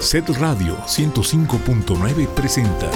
[0.00, 2.90] Set Radio 105.9 presenta.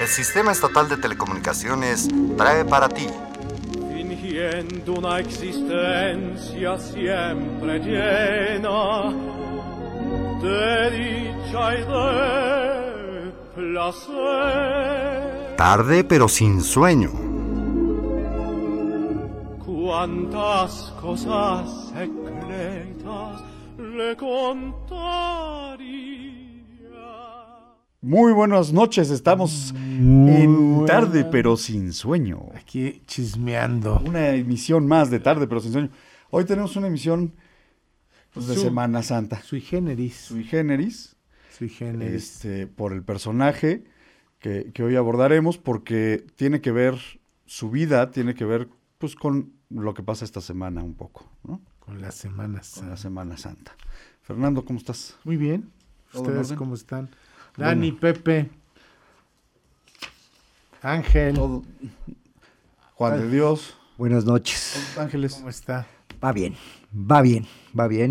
[0.00, 3.06] El Sistema Estatal de Telecomunicaciones trae para ti
[3.92, 9.12] fingiendo una existencia siempre llena
[10.40, 15.37] de dicha y de placer.
[15.58, 17.10] Tarde pero sin sueño.
[19.66, 23.42] Cuántas cosas secretas
[23.76, 25.18] le contaría.
[28.00, 32.46] Muy buenas noches, estamos en tarde pero sin sueño.
[32.54, 34.00] Aquí chismeando.
[34.04, 35.90] Una emisión más de tarde pero sin sueño.
[36.30, 37.34] Hoy tenemos una emisión
[38.32, 39.42] pues, de Su- Semana Santa.
[39.42, 40.14] Sui generis.
[40.14, 41.16] Sui generis,
[41.58, 42.14] Sui generis.
[42.14, 43.82] este, por el personaje
[44.40, 46.96] que, que hoy abordaremos, porque tiene que ver,
[47.46, 48.68] su vida tiene que ver
[48.98, 51.60] pues con lo que pasa esta semana un poco, ¿no?
[51.80, 52.74] Con las semanas.
[52.78, 53.74] Con la Semana Santa.
[54.22, 55.16] Fernando, ¿cómo estás?
[55.24, 55.70] Muy bien.
[56.12, 57.08] ¿Todo en ¿Ustedes cómo están?
[57.56, 58.50] Dani, Pepe,
[60.82, 61.62] Ángel, Todo-
[62.94, 64.96] Juan de Dios, Buenas noches.
[64.98, 65.34] Ángeles.
[65.34, 65.86] ¿cómo está?
[66.22, 66.54] Va bien,
[66.94, 67.46] va bien,
[67.78, 68.10] va bien.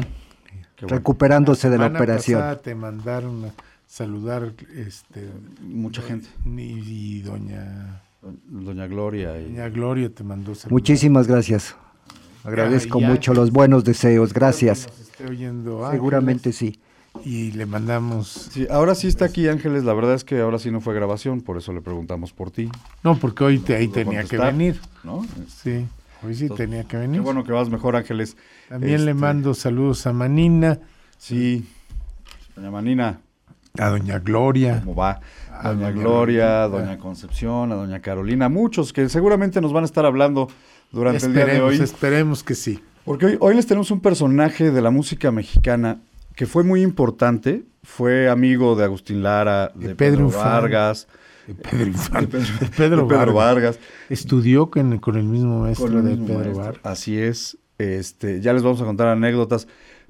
[0.75, 0.97] Qué bueno.
[0.97, 2.59] Recuperándose de la Semana operación.
[2.63, 3.53] te mandaron a
[3.87, 5.29] saludar este
[5.61, 6.27] Mucha gente.
[6.45, 8.01] y doña
[8.49, 10.71] Doña Gloria y doña Gloria te mandó saludar.
[10.73, 11.75] Muchísimas gracias.
[12.43, 13.09] Agradezco Ah, ya.
[13.09, 14.33] mucho los buenos deseos.
[14.33, 14.87] Gracias.
[14.87, 16.79] Nos esté oyendo Seguramente sí.
[17.25, 20.69] Y le mandamos Sí, ahora sí está aquí Ángeles, la verdad es que ahora sí
[20.69, 22.69] no fue grabación, por eso le preguntamos por ti,
[23.03, 24.79] No, porque hoy te, ahí tenía que venir.
[25.03, 25.25] ¿no?
[25.47, 25.87] Sí,
[26.23, 27.21] hoy sí Entonces, tenía que Qué venir.
[27.21, 28.37] bueno que vas mejor Ángeles.
[28.69, 30.79] También le Este, mando saludos a Manina,
[31.17, 31.67] Sí,
[32.55, 33.19] doña Manina,
[33.79, 34.81] a Doña Gloria.
[34.83, 35.19] ¿cómo va?
[35.51, 36.67] A Doña doña Gloria, Lolita.
[36.85, 40.47] doña Concepción, a doña Carolina, muchos que seguramente nos van a estar hablando
[40.91, 41.79] durante el día de hoy.
[41.81, 42.79] esperemos que sí.
[43.05, 46.01] Porque hoy, hoy les tenemos un personaje de la música mexicana
[46.35, 50.29] que fue muy importante, fue amigo de Agustín Lara, de, De Pedro.
[50.29, 51.07] Vargas,
[51.47, 52.37] De Pedro Infante.
[52.37, 53.79] Pedro, De Pedro de Pedro Vargas.
[54.09, 56.63] Estudió con, con el mismo maestro Con el de mismo Pedro maestro.
[56.63, 56.81] Vargas.
[56.83, 57.57] Así es.
[57.79, 59.67] Este, ya les vamos a contar anécdotas.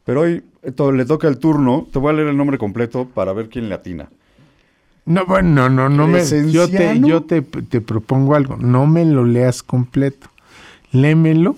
[0.07, 0.43] Pero hoy
[0.75, 1.85] to- le toca el turno.
[1.93, 4.09] Te voy a leer el nombre completo para ver quién le atina.
[5.05, 6.25] No, bueno, no, no me.
[6.51, 8.57] Yo te, yo te, te propongo algo.
[8.57, 10.27] No me lo leas completo.
[10.91, 11.55] Lémelo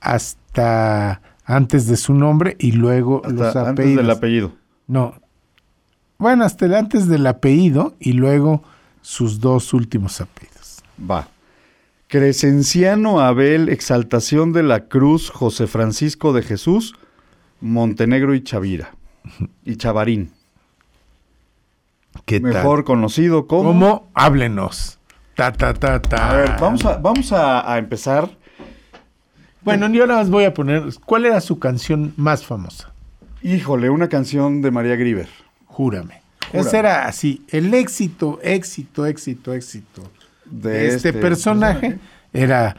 [0.00, 4.02] hasta antes de su nombre y luego los Hasta antes apellidos.
[4.04, 4.52] del apellido.
[4.86, 5.14] No.
[6.18, 8.62] Bueno, hasta el antes del apellido y luego
[9.02, 10.82] sus dos últimos apellidos.
[11.10, 11.28] Va.
[12.08, 16.94] Crescenciano Abel, Exaltación de la Cruz, José Francisco de Jesús,
[17.60, 18.90] Montenegro y Chavira.
[19.64, 20.32] Y Chavarín.
[22.24, 23.70] ¿Qué Mejor conocido como.
[23.70, 24.10] ¿Cómo?
[24.14, 24.98] Háblenos.
[25.36, 26.30] Ta, ta, ta, ta.
[26.30, 28.30] A ver, vamos a, vamos a, a empezar.
[29.62, 30.82] Bueno, yo nada más voy a poner.
[31.04, 32.92] ¿Cuál era su canción más famosa?
[33.42, 35.28] Híjole, una canción de María Grieber.
[35.66, 36.20] Júrame.
[36.50, 36.68] Júrame.
[36.68, 37.44] Ese era así.
[37.48, 40.02] El éxito, éxito, éxito, éxito.
[40.44, 41.98] De este, personaje,
[42.32, 42.76] era.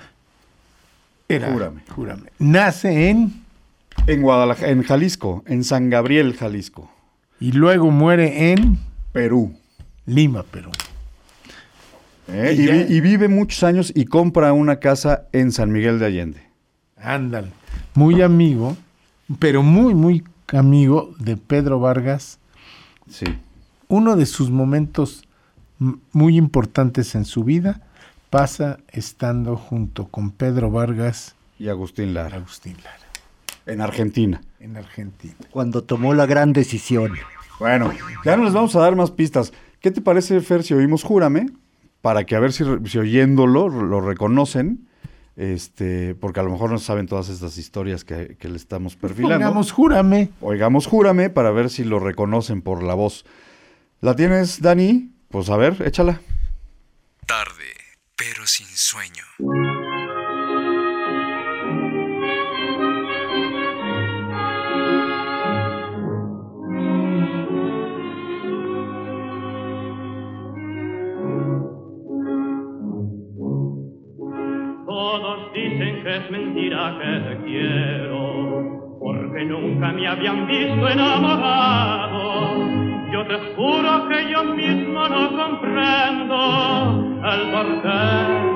[1.27, 1.51] Era.
[1.51, 1.81] Júrame.
[1.89, 2.31] Júrame.
[2.37, 3.43] Nace en.
[4.07, 6.89] En Guadalajara, en Jalisco, en San Gabriel, Jalisco,
[7.39, 8.79] Y luego muere en
[9.11, 9.53] Perú.
[10.05, 10.71] Lima, Perú.
[12.27, 12.87] ¿eh?
[12.89, 16.43] Y vive muchos años y compra una casa en San Miguel de Allende.
[16.97, 17.49] Ándale.
[17.93, 18.75] Muy amigo,
[19.39, 22.39] pero muy, muy amigo de Pedro Vargas.
[23.09, 23.25] Sí.
[23.87, 25.23] Uno de sus momentos
[26.11, 27.81] muy importantes en su vida
[28.29, 33.00] pasa estando junto con Pedro Vargas Y Agustín Lara, Agustín Lara
[33.65, 34.41] en Argentina.
[34.59, 35.35] en Argentina.
[35.51, 37.13] Cuando tomó la gran decisión.
[37.59, 37.91] Bueno,
[38.25, 39.53] ya no les vamos a dar más pistas.
[39.79, 41.47] ¿Qué te parece, Fer, si oímos Júrame?
[42.01, 44.87] Para que a ver si, oyéndolo lo reconocen.
[45.35, 49.37] Este, porque a lo mejor no saben todas estas historias que, que le estamos perfilando.
[49.37, 50.29] Pongamos, júrame.
[50.41, 53.25] Oigamos Júrame para ver si lo reconocen por la voz.
[54.01, 55.11] ¿La tienes, Dani?
[55.29, 56.19] Pues a ver, échala.
[57.25, 57.71] Tarde
[58.21, 59.23] pero sin sueño.
[79.41, 82.53] que nunca me habían visto enamorado.
[83.11, 86.37] Yo te juro que yo mismo no comprendo
[87.25, 88.03] el por qué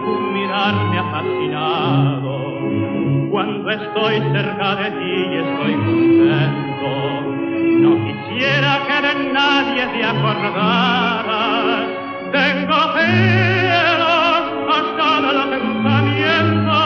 [0.06, 2.34] tu mirar ha fascinado.
[3.32, 6.92] Cuando estoy cerca de ti y estoy contento,
[7.82, 11.44] no quisiera que de nadie te acordara.
[12.32, 14.44] Tengo celos
[14.78, 16.78] hasta del pensamiento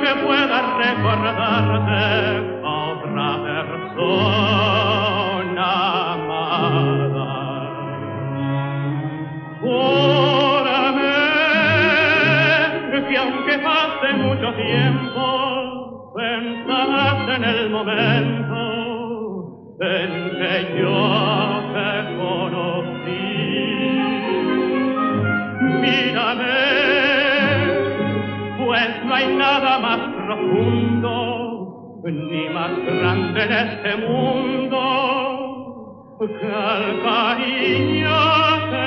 [0.00, 2.55] que pueda recordarte
[3.64, 4.92] persona
[6.14, 7.28] amada.
[9.60, 11.16] Júrame
[13.08, 18.56] que aunque pase mucho tiempo, pensarás en el momento
[19.80, 20.98] en que yo
[21.74, 23.26] te conocí.
[25.80, 26.60] Mírame,
[28.58, 30.95] pues no hay nada más profundo
[32.12, 34.78] ni más grande en este mundo
[36.18, 38.18] que el cariño
[38.70, 38.86] que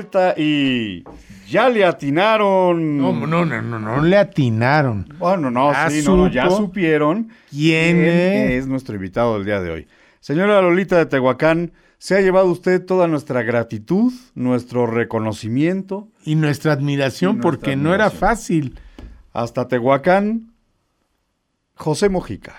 [0.00, 1.04] Vuelta y
[1.48, 2.96] ya le atinaron.
[2.98, 5.06] No, no, no, no, no le atinaron.
[5.18, 8.50] Bueno, no, Ya sí, no, ya supieron quién es.
[8.62, 9.88] es nuestro invitado del día de hoy.
[10.20, 16.08] Señora Lolita de Tehuacán, se ha llevado usted toda nuestra gratitud, nuestro reconocimiento.
[16.24, 18.78] Y nuestra admiración, Y nuestra porque no era fácil.
[19.32, 20.52] Hasta Tehuacán,
[21.74, 22.54] José Mojica.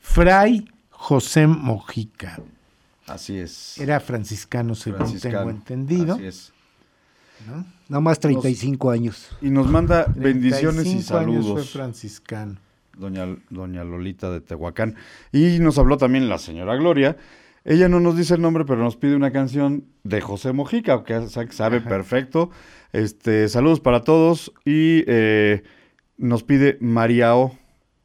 [0.00, 2.38] Fray José Mojica.
[3.06, 3.78] Así es.
[3.78, 5.38] Era franciscano, según Franciscano.
[5.38, 6.14] tengo entendido.
[6.14, 6.52] Así es.
[7.88, 9.28] Nada más 35 años.
[9.40, 11.70] Y nos manda bendiciones y 35 años fue saludos.
[11.72, 12.56] franciscano.
[12.96, 14.94] doña, doña Lolita de Tehuacán.
[15.32, 17.16] Y nos habló también la señora Gloria.
[17.64, 21.28] Ella no nos dice el nombre, pero nos pide una canción de José Mojica, que
[21.28, 22.50] sa- sabe perfecto.
[22.92, 24.52] Este, saludos para todos.
[24.64, 25.62] Y eh,
[26.16, 27.56] nos pide María O.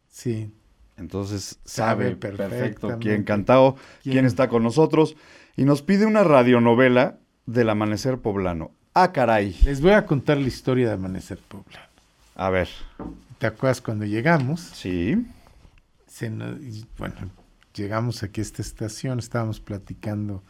[0.10, 0.52] Sí.
[0.98, 3.76] Entonces Sabe sabe perfecto quién quién.
[4.04, 5.16] quién está con nosotros.
[5.58, 8.72] Y nos pide una radionovela del amanecer poblano.
[8.98, 9.54] Ah, caray.
[9.64, 11.86] Les voy a contar la historia de Amanecer Poblano.
[12.36, 12.70] A ver.
[13.40, 14.62] ¿Te acuerdas cuando llegamos?
[14.62, 15.26] Sí.
[16.08, 17.16] Se nos- y, bueno,
[17.74, 20.42] llegamos aquí a esta estación, estábamos platicando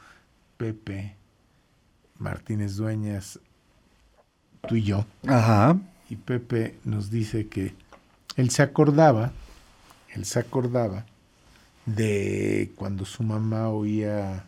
[0.57, 1.15] Pepe,
[2.19, 3.39] Martínez Dueñas,
[4.67, 5.77] tú y yo, Ajá.
[6.09, 7.73] y Pepe nos dice que
[8.35, 9.31] él se acordaba,
[10.13, 11.05] él se acordaba
[11.87, 14.45] de cuando su mamá oía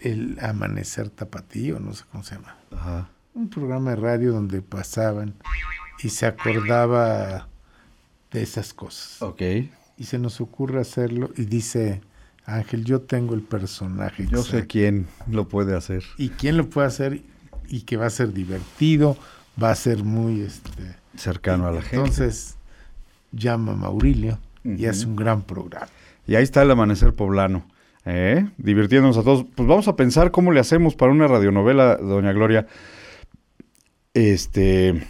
[0.00, 3.10] el amanecer tapatío, no sé cómo se llama Ajá.
[3.34, 5.34] un programa de radio donde pasaban
[6.02, 7.48] y se acordaba
[8.30, 9.20] de esas cosas.
[9.22, 9.42] Ok.
[9.96, 12.00] Y se nos ocurre hacerlo y dice,
[12.44, 14.26] Ángel, yo tengo el personaje.
[14.30, 16.04] Yo sé quién lo puede hacer.
[16.16, 17.22] Y quién lo puede hacer
[17.68, 19.16] y que va a ser divertido,
[19.62, 20.40] va a ser muy...
[20.40, 21.96] este Cercano a la gente.
[21.96, 22.56] Entonces
[23.32, 25.88] llama a Maurilio y hace un gran programa.
[26.26, 27.66] Y ahí está el amanecer poblano.
[28.04, 28.48] ¿Eh?
[28.58, 29.44] Divirtiéndonos a todos.
[29.54, 32.66] Pues vamos a pensar cómo le hacemos para una radionovela, doña Gloria.
[34.14, 35.02] Este.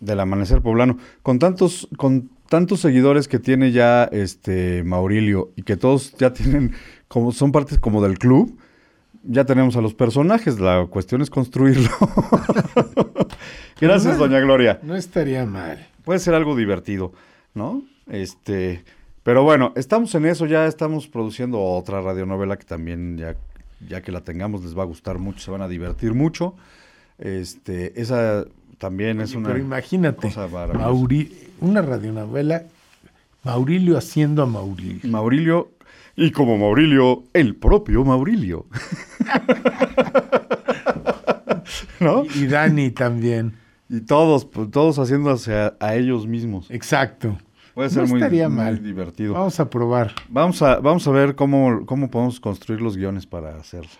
[0.00, 0.96] Del amanecer poblano.
[1.22, 6.72] Con tantos, con tantos seguidores que tiene ya este Maurilio y que todos ya tienen,
[7.08, 8.56] como son partes como del club,
[9.24, 10.60] ya tenemos a los personajes.
[10.60, 11.90] La cuestión es construirlo.
[13.80, 15.86] Gracias, doña Gloria No estaría mal.
[16.04, 17.12] puede ser algo divertido,
[17.54, 17.82] ¿no?
[18.06, 18.84] Este,
[19.28, 23.36] Pero bueno, estamos en eso, ya estamos produciendo otra radionovela que también ya,
[23.86, 26.54] ya que la tengamos les va a gustar mucho, se van a divertir mucho.
[27.18, 28.46] Este, esa
[28.78, 30.48] también es una Pero imagínate, cosa.
[30.48, 31.30] Mauri-
[31.60, 32.62] una radionovela,
[33.44, 35.00] Maurilio haciendo a Maurilio.
[35.10, 35.72] Maurilio
[36.16, 38.64] y como Maurilio, el propio Maurilio.
[42.00, 42.24] ¿No?
[42.34, 43.52] Y Dani también.
[43.90, 46.70] Y todos, pues, todos haciéndose a, a ellos mismos.
[46.70, 47.36] Exacto.
[47.78, 48.82] Puede ser no muy, estaría muy mal.
[48.82, 49.34] divertido.
[49.34, 50.12] Vamos a probar.
[50.28, 53.92] Vamos a, vamos a ver cómo, cómo podemos construir los guiones para hacerla.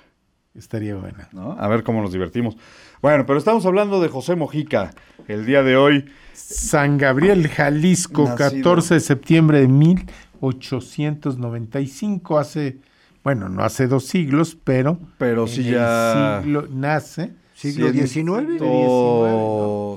[0.53, 1.29] Estaría buena.
[1.31, 1.53] ¿no?
[1.53, 2.57] A ver cómo nos divertimos.
[3.01, 4.91] Bueno, pero estamos hablando de José Mojica.
[5.29, 8.51] El día de hoy, San Gabriel, Jalisco, Nacido.
[8.51, 12.79] 14 de septiembre de 1895, hace,
[13.23, 16.41] bueno, no hace dos siglos, pero pero sí el ya...
[16.43, 17.31] siglo nace.
[17.55, 18.61] Siglo XIX.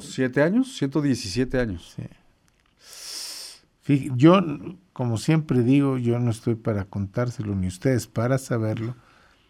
[0.08, 0.72] ¿Siete años?
[0.78, 1.94] 117 años.
[1.96, 2.04] Sí.
[3.88, 4.40] Yo,
[4.94, 8.96] como siempre digo, yo no estoy para contárselo ni ustedes para saberlo,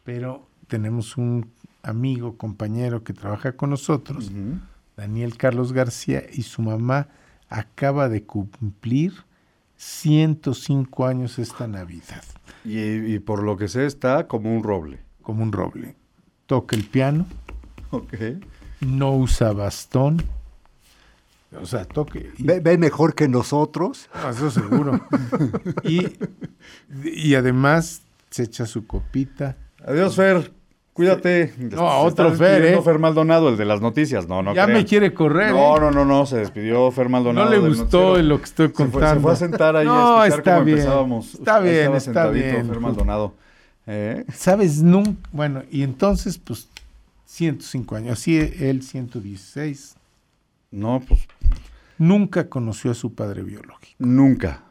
[0.04, 1.52] pero tenemos un
[1.84, 4.32] amigo, compañero que trabaja con nosotros.
[4.96, 7.08] Daniel Carlos García, y su mamá
[7.50, 9.14] acaba de cumplir
[9.76, 12.24] 105 años esta Navidad,
[12.64, 12.80] Y,
[13.16, 15.00] y por lo que sé está como un roble.
[15.24, 15.96] como un roble.
[16.46, 17.26] Toca el piano,
[17.90, 18.14] Ok.
[18.82, 20.22] no usa bastón,
[21.60, 22.32] o sea, toque...
[22.38, 24.10] y- Ve, ve mejor que nosotros.
[24.14, 25.00] Ah, Eso seguro.
[25.84, 26.08] y,
[27.04, 29.58] y además se echa su copita.
[29.86, 30.52] Adiós, Fer.
[30.94, 31.54] Cuídate.
[31.58, 32.82] No, Se otro Fer, ¿eh?
[32.82, 34.28] Fer Maldonado, el de las noticias.
[34.28, 34.80] No, no ya crean.
[34.80, 35.52] me quiere correr.
[35.52, 35.80] No, ¿eh?
[35.80, 36.26] no, no, no.
[36.26, 37.46] Se despidió Fer Maldonado.
[37.50, 39.16] No le gustó lo que estoy Se fue- contando.
[39.16, 40.78] Se fue, a sentar ahí No, a escuchar está cómo bien.
[40.80, 41.34] empezábamos.
[41.36, 42.68] Está Ahí bien, está bien.
[42.68, 43.34] Fer Maldonado.
[43.88, 44.26] ¿Eh?
[44.34, 44.82] ¿Sabes?
[44.84, 45.30] Nunca.
[45.32, 46.68] Bueno, y entonces, pues,
[47.26, 48.20] 105 años.
[48.20, 49.96] Así él, 116.
[50.72, 51.28] No, pues
[51.98, 53.96] Nunca conoció a su padre biológico.
[54.00, 54.64] nunca.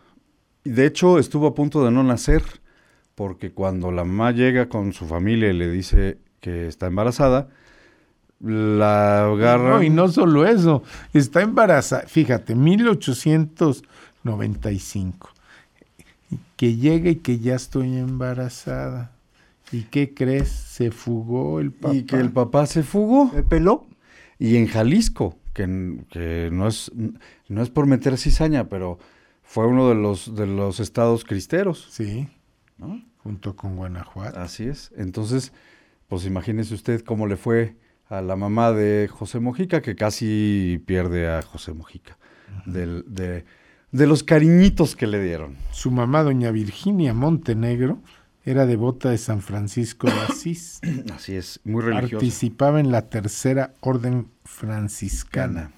[0.64, 2.42] Y De hecho, estuvo a punto de no nacer,
[3.14, 7.48] porque cuando la mamá llega con su familia y le dice que está embarazada,
[8.40, 9.70] la agarran.
[9.70, 10.82] No, y no solo eso.
[11.12, 12.06] Está embarazada.
[12.06, 15.30] Fíjate, 1895.
[16.56, 19.12] Que llega y que ya estoy embarazada.
[19.72, 20.48] ¿Y qué crees?
[20.48, 21.94] Se fugó el papá.
[21.94, 23.30] y que el papá se fugó.
[23.32, 23.86] ¿Me peló?
[24.38, 26.90] Y en Jalisco, que, que no, es,
[27.48, 28.98] no es por meter cizaña, pero
[29.42, 31.88] fue uno de los, de los estados cristeros.
[31.90, 32.28] Sí,
[32.78, 33.02] ¿no?
[33.18, 34.38] junto con Guanajuato.
[34.40, 34.92] Así es.
[34.96, 35.52] Entonces,
[36.08, 37.76] pues imagínese usted cómo le fue
[38.08, 42.16] a la mamá de José Mojica, que casi pierde a José Mojica.
[42.66, 43.44] del- de,
[43.92, 45.56] de los cariñitos que le dieron.
[45.72, 48.02] Su mamá, doña Virginia Montenegro,
[48.44, 50.80] era devota de San Francisco de Asís.
[51.14, 52.16] Así es, muy religiosa.
[52.16, 55.72] Participaba en la tercera orden franciscana.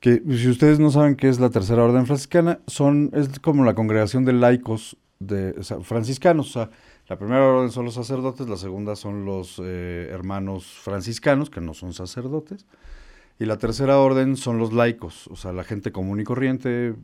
[0.00, 3.74] Que si ustedes no saben qué es la tercera orden franciscana, son, es como la
[3.74, 6.50] congregación de laicos de o sea, franciscanos.
[6.50, 6.70] O sea,
[7.08, 11.74] la primera orden son los sacerdotes, la segunda son los eh, hermanos franciscanos, que no
[11.74, 12.66] son sacerdotes,
[13.38, 16.94] y la tercera orden son los laicos, o sea, la gente común y corriente,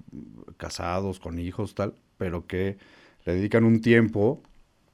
[0.56, 2.78] casados, con hijos, tal, pero que
[3.28, 4.42] le dedican un tiempo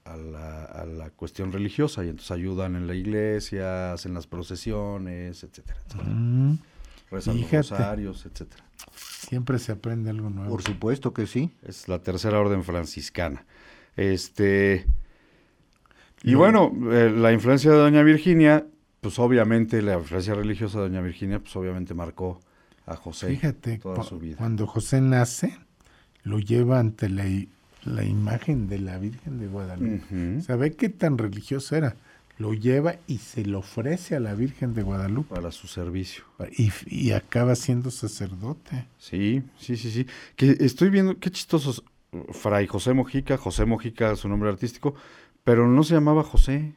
[0.04, 5.44] a la, a la cuestión religiosa y entonces ayudan en la iglesia, hacen las procesiones,
[5.44, 6.10] etcétera, etcétera.
[6.10, 6.58] Mm,
[7.12, 8.64] Rezan los rosarios, etcétera.
[8.92, 10.50] siempre se aprende algo nuevo.
[10.50, 11.52] Por supuesto que sí.
[11.62, 13.46] Es la tercera orden franciscana.
[13.94, 14.84] Este.
[16.24, 18.66] Y bueno, eh, la influencia de Doña Virginia,
[19.00, 22.40] pues obviamente, la influencia religiosa de Doña Virginia, pues obviamente marcó
[22.84, 24.38] a José Fíjate, toda su vida.
[24.38, 25.56] cuando José nace,
[26.24, 27.26] lo lleva ante la,
[27.86, 30.40] la imagen de la Virgen de Guadalupe.
[30.42, 31.96] ¿Sabe qué tan religioso era?
[32.36, 35.34] Lo lleva y se lo ofrece a la Virgen de Guadalupe.
[35.34, 36.24] Para su servicio.
[36.58, 38.86] Y, y acaba siendo sacerdote.
[38.98, 40.06] Sí, sí, sí, sí.
[40.34, 41.84] Que estoy viendo, qué chistosos.
[42.32, 44.94] Fray José Mojica, José Mojica, su nombre artístico,
[45.42, 46.74] pero no se llamaba José.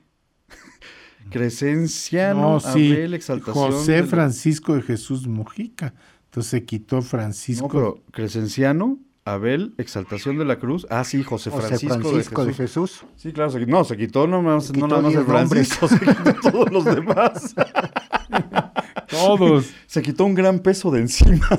[1.31, 3.71] Crescenciano, No, sí, Abel, exaltación.
[3.71, 5.93] José Francisco de Jesús Mojica.
[6.25, 7.67] Entonces se quitó Francisco.
[7.67, 10.87] No, pero Crescenciano, Abel, Exaltación de la Cruz.
[10.89, 13.03] Ah, sí, José José Francisco, de de Jesús.
[13.17, 15.73] Sí, claro, se, no, se quitó no, más, quitó no nada más el nombres.
[15.73, 17.53] Francisco, se quitó todos los demás.
[19.09, 19.71] Todos.
[19.85, 21.47] Se quitó un gran peso de encima.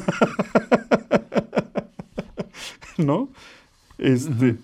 [2.98, 3.30] ¿No?
[3.96, 4.56] Este.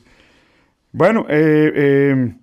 [0.92, 2.34] Bueno, eh, eh,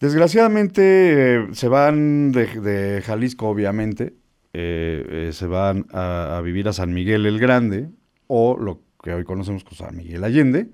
[0.00, 4.14] desgraciadamente eh, se van de, de Jalisco, obviamente.
[4.52, 7.90] se van a, a vivir a San Miguel el Grande,
[8.28, 10.68] o lo que hoy conocemos como San Miguel Allende,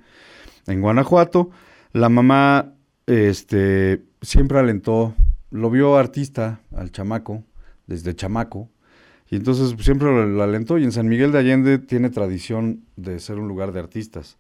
[0.67, 1.51] en Guanajuato.
[1.93, 2.73] La mamá
[3.05, 5.15] este, siempre alentó,
[5.51, 7.45] lo vio artista al chamaco,
[7.87, 8.71] desde chamaco,
[9.29, 10.79] y entonces siempre lo, alentó.
[10.79, 14.39] Y en San Miguel de Allende tiene tradición de ser un lugar de artistas.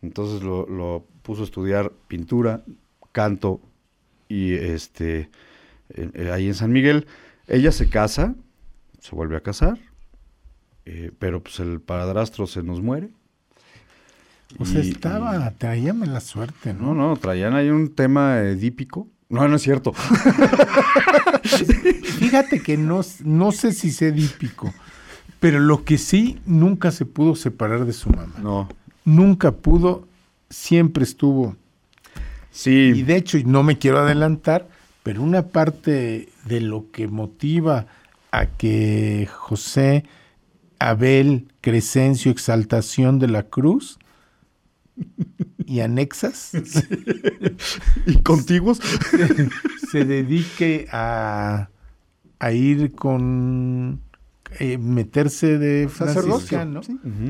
[0.00, 2.62] Entonces lo, puso a estudiar pintura,
[3.10, 3.60] canto
[4.28, 5.28] y este
[5.88, 7.08] eh, ahí en San Miguel.
[7.48, 8.36] Ella se casa,
[9.00, 9.80] se vuelve a casar,
[10.84, 13.10] eh, pero pues el padrastro se nos muere.
[14.58, 16.94] O sea, Y- estaba, traíame la suerte, ¿no?
[16.94, 19.08] No, no, traían ahí un tema edípico.
[19.28, 19.92] No, no es cierto.
[22.18, 24.72] Fíjate que no, no sé si sé dípico,
[25.40, 28.34] pero lo que sí, nunca se pudo separar de su mamá.
[28.42, 28.68] No.
[29.04, 30.06] Nunca pudo,
[30.50, 31.56] siempre estuvo.
[32.50, 32.92] Sí.
[32.94, 34.68] Y de hecho, y no me quiero adelantar,
[35.02, 37.86] pero una parte de lo que motiva
[38.30, 40.04] a que José
[40.78, 43.98] Abel Crescencio Exaltación de la Cruz
[45.66, 46.52] y anexas
[48.06, 48.80] ¿Y contiguos?
[49.90, 51.68] se dedique a,
[52.38, 54.00] a ir con
[54.60, 56.80] eh, meterse de franciscano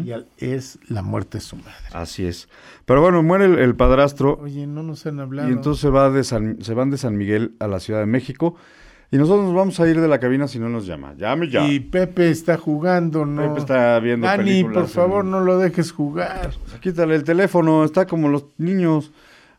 [0.04, 1.73] y al- es la muerte de su madre.
[1.92, 2.49] Así es.
[2.85, 5.49] Pero bueno, muere el, el padrastro Oye, no nos han hablado.
[5.49, 8.06] y entonces se, va de San- se van de San Miguel a la Ciudad de
[8.06, 8.56] México
[9.14, 11.14] y nosotros nos vamos a ir de la cabina si no nos llama.
[11.16, 11.64] Llame ya.
[11.68, 13.42] Y Pepe está jugando, ¿no?
[13.42, 16.50] Pepe está viendo Dani, películas por favor, en- no lo dejes jugar.
[16.80, 19.12] Quítale el teléfono, está como los niños.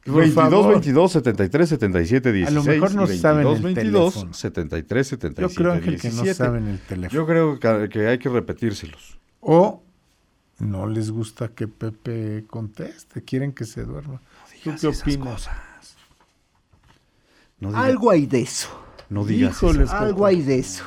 [0.03, 0.71] Por 22 favor.
[0.74, 4.33] 22 73 77 16 A lo mejor no y 22 saben el 22 teléfono.
[4.33, 6.33] 73 77 Yo creo, Ángel, que no 17.
[6.35, 7.19] saben el teléfono.
[7.21, 9.17] Yo creo que, que hay que repetírselos.
[9.39, 9.81] O
[10.59, 14.21] no les gusta que Pepe conteste, quieren que se duerma.
[14.63, 15.50] ¿Tú qué opinas?
[17.59, 18.81] No digas, Algo hay de eso.
[19.09, 19.67] No digas eso.
[19.67, 20.83] Híjoles, Algo hay de eso.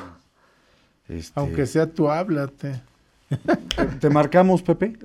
[1.07, 2.81] Este, Aunque sea tú, háblate.
[3.99, 4.97] ¿Te marcamos, Pepe?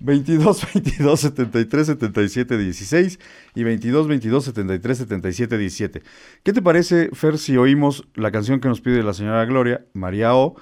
[0.00, 3.18] 22 22 73 77 16
[3.54, 6.02] y 22 22 73 77 17.
[6.42, 10.34] ¿Qué te parece, Fer, si oímos la canción que nos pide la señora Gloria, María
[10.34, 10.56] O?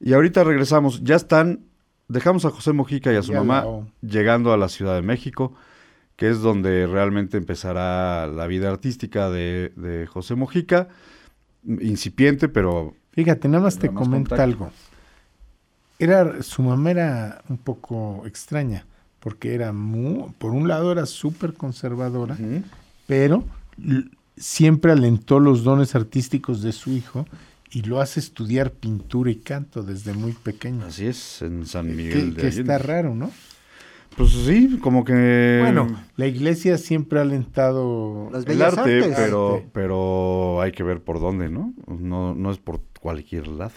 [0.00, 1.02] Y ahorita regresamos.
[1.04, 1.60] Ya están,
[2.08, 3.64] dejamos a José Mojica y a su Ya mamá
[4.02, 5.54] llegando a la Ciudad de México,
[6.20, 10.88] que es donde realmente empezará la vida artística de, de José Mojica.
[11.64, 14.42] Incipiente, pero Fíjate, nada más te comento contacto.
[14.42, 14.70] algo.
[15.98, 18.86] Era, su mamá era un poco extraña,
[19.18, 22.38] porque era muy, por un lado era súper conservadora,
[23.06, 23.48] pero
[24.36, 27.26] siempre alentó los dones artísticos de su hijo
[27.70, 30.86] y lo hace estudiar pintura y canto desde muy pequeño.
[30.86, 33.30] así es, en San Que, Miguel de que está raro, ¿no?
[34.16, 35.58] Pues sí, como que...
[35.62, 39.14] Bueno, la iglesia siempre ha alentado Las el bellas arte, artes.
[39.16, 39.68] pero, Arte.
[39.72, 41.72] pero hay que ver por dónde, ¿no?
[41.86, 42.34] ¿no?
[42.34, 43.72] No es por cualquier lado.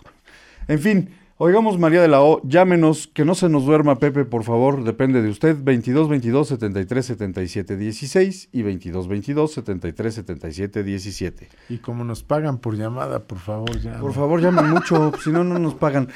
[0.67, 4.43] En fin, oigamos María de la O, llámenos, que no se nos duerma Pepe, por
[4.43, 11.50] favor, depende de usted, 22 22 73 77 16 y 22 22 73 77 17.
[11.69, 14.00] y como nos pagan por llamada, por favor, ya.
[14.00, 16.10] Por favor, llamen mucho, si no, no nos pagan.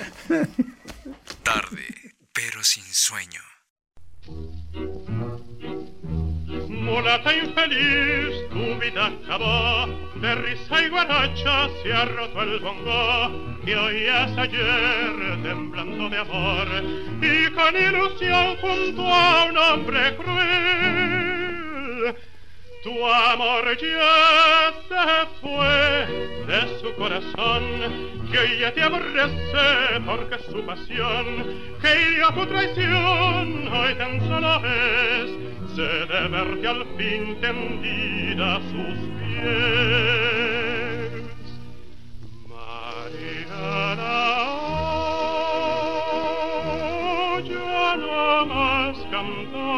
[1.44, 1.84] Tarde,
[2.34, 3.42] pero sin sueño.
[6.70, 9.88] Mulata infeliz, tu vida acabó,
[10.22, 16.68] de risa y guaracha se ha el bongo, que oías ayer temblando de amor,
[17.22, 22.16] y con ilusión junto a un hombre cruel.
[22.88, 25.06] Tu amor ya se
[25.42, 26.08] fue
[26.48, 27.64] de su corazón,
[28.32, 31.26] que ya te aborrece porque su pasión,
[31.82, 35.32] que hirió tu traición, hoy tan solo es,
[35.76, 40.48] se de verte al fin tendida a sus pies.
[42.48, 44.16] Mariana,
[47.04, 49.78] oh, ya no más cantar.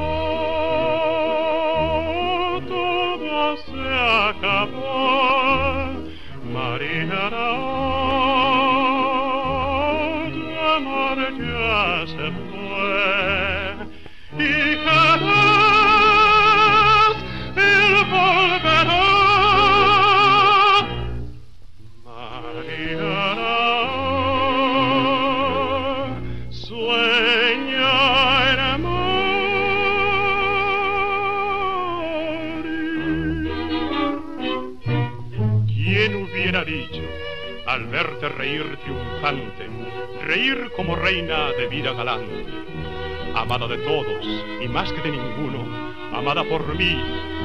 [38.29, 39.69] reír triunfante,
[40.25, 42.45] reír como reina de vida galante,
[43.35, 44.25] amada de todos
[44.61, 46.97] y más que de ninguno, amada por mí,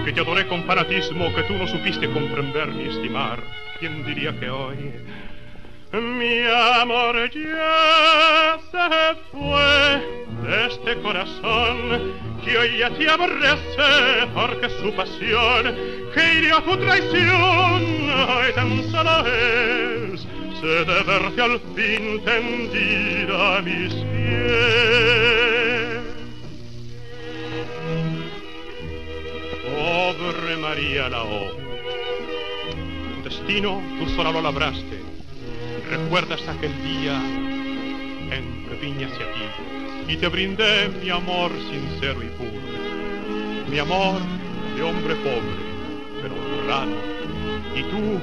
[0.04, 3.42] que te adoré con fanatismo que tú no supiste comprender ni estimar.
[3.78, 4.92] ¿Quién diría que hoy
[5.92, 6.40] mi
[6.80, 12.12] amor ya se fue de este corazón
[12.44, 15.74] que hoy ya te aborrece porque su pasión
[16.12, 20.26] que iría a tu traición hoy tan solo es
[20.60, 24.06] se de verte al fin tendida a mis pies.
[29.64, 31.52] Pobre María Lao,
[33.24, 35.00] destino tú sola lo labraste.
[35.90, 37.16] ¿Recuerdas aquel día
[38.30, 42.50] en que vine hacia ti y te brindé mi amor sincero y puro?
[43.70, 44.20] Mi amor
[44.76, 45.56] de hombre pobre,
[46.22, 46.96] pero honrado.
[47.74, 48.20] Y tú,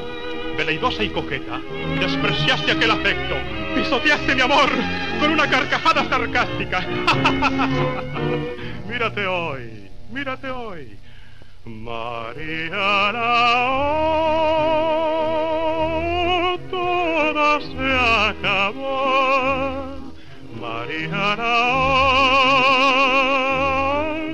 [0.57, 1.59] veleidosa y coqueta,
[1.99, 3.35] despreciaste aquel afecto,
[3.75, 4.69] pisoteaste mi amor
[5.19, 6.81] con una carcajada sarcástica.
[8.87, 10.97] mírate hoy, mírate hoy.
[11.65, 13.21] Mariana,
[16.69, 17.93] todo se
[18.29, 19.95] acabó.
[20.59, 21.53] Mariana,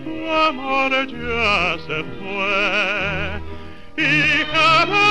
[0.04, 3.42] tu amor ya se fue
[3.98, 5.09] y jamás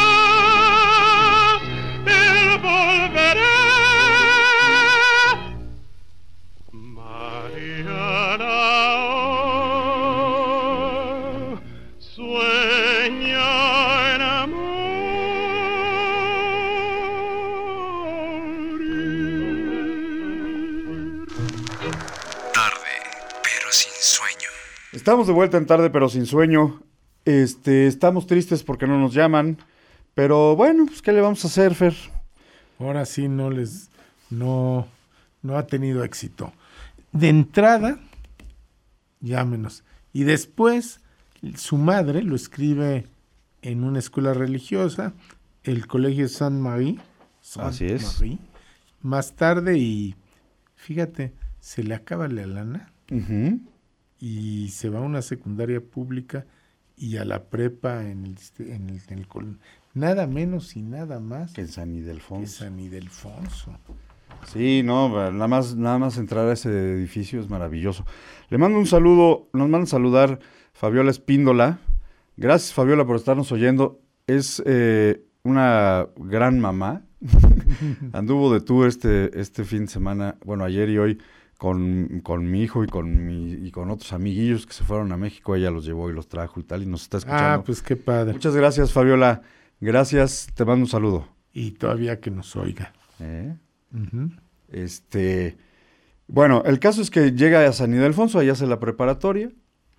[25.09, 26.83] Estamos de vuelta en tarde, pero sin sueño.
[27.25, 29.57] Este, estamos tristes porque no nos llaman.
[30.13, 31.95] Pero bueno, pues ¿qué le vamos a hacer, Fer?
[32.79, 33.89] Ahora sí no les
[34.29, 34.87] no
[35.41, 36.53] no ha tenido éxito.
[37.13, 37.99] De entrada,
[39.23, 39.83] llámenos.
[40.13, 41.01] Y después
[41.57, 43.07] su madre lo escribe
[43.63, 45.15] en una escuela religiosa,
[45.65, 46.99] el colegio Saint Marie.
[47.57, 48.21] Así es.
[48.21, 48.39] Marie.
[49.01, 50.17] Más tarde y
[50.77, 53.59] fíjate, se le acaba la lana Ujú.
[54.19, 56.47] Y se va a una secundaria pública
[56.97, 59.27] y a la prepa en el, en el, en el
[59.95, 62.65] nada menos y nada más Que en San que Ildefonso.
[62.65, 63.73] San Ildefonso.
[64.47, 68.05] Sí, no, nada más, nada más entrar a ese edificio es maravilloso.
[68.51, 70.39] Le mando un saludo, nos manda a saludar
[70.73, 71.79] Fabiola Espíndola.
[72.37, 74.01] Gracias, Fabiola, por estarnos oyendo.
[74.27, 77.03] Es eh, una gran mamá.
[78.13, 81.19] Anduvo de tour este, este fin de semana, bueno, ayer y hoy,
[81.59, 85.17] con, con mi hijo y con, mi, y con otros amiguillos que se fueron a
[85.19, 85.55] México.
[85.57, 87.61] Ella los llevó y los trajo y tal, y nos está escuchando.
[87.61, 88.33] Ah, pues qué padre.
[88.33, 89.43] Muchas gracias, Fabiola.
[89.81, 91.29] Gracias, te mando un saludo.
[91.53, 92.93] Y todavía que nos oiga.
[93.21, 93.55] ¿Eh?
[94.71, 95.57] Este,
[96.27, 99.51] bueno, el caso es que llega a San Ildefonso, allá hace la preparatoria,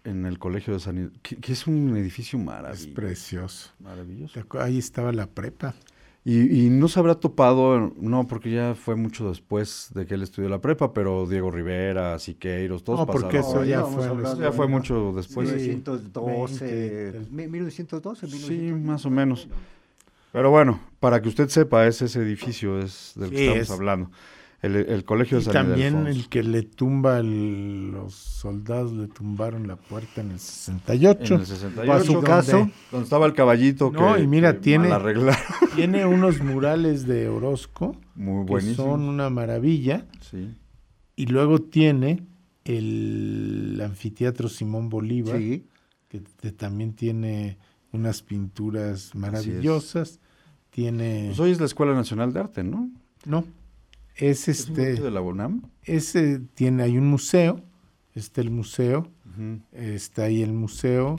[0.03, 2.93] en el colegio de San Ildefonso, que, que es un edificio Es maravilloso.
[2.93, 3.71] precioso.
[3.79, 4.39] maravilloso.
[4.59, 5.75] Ahí estaba la prepa.
[6.25, 10.21] Y, y no se habrá topado, no, porque ya fue mucho después de que él
[10.21, 13.49] estudió la prepa, pero Diego Rivera, Siqueiros, todos No, porque pasaron.
[13.49, 14.05] eso No, ya fue.
[14.05, 15.49] hablando ya fue mucho después.
[15.49, 15.55] Sí.
[15.55, 18.85] 1912, 20, mi- 1912, Sí, 1912.
[18.85, 19.47] más o menos.
[20.31, 24.11] Pero bueno, para que usted sepa, es ese edificio es del que estamos es- hablando.
[24.61, 26.19] El, el colegio de Y San también Ildefonso.
[26.19, 31.33] el que le tumba, el- los soldados le tumbaron la puerta en el 68.
[31.35, 31.89] En el 68.
[31.89, 32.69] ¿Va a su caso?
[32.91, 34.89] Donde estaba el caballito No, que, y mira, que tiene-.
[35.75, 40.05] Tiene unos murales de Orozco Muy que son una maravilla.
[40.29, 40.53] Sí.
[41.15, 42.23] Y luego tiene
[42.65, 45.65] el anfiteatro Simón Bolívar, Sí,
[46.07, 47.57] que te- también tiene
[47.91, 50.19] unas pinturas maravillosas.
[50.69, 51.25] Tiene.
[51.27, 52.89] Pues hoy es la Escuela Nacional de Arte, ¿no?
[53.25, 53.43] no,
[54.19, 54.91] es ¿Es este.
[54.91, 55.21] arte de la?
[55.83, 57.61] Ese tiene, hay un museo,
[58.15, 59.07] está el museo,
[59.73, 61.15] está ahí el museo,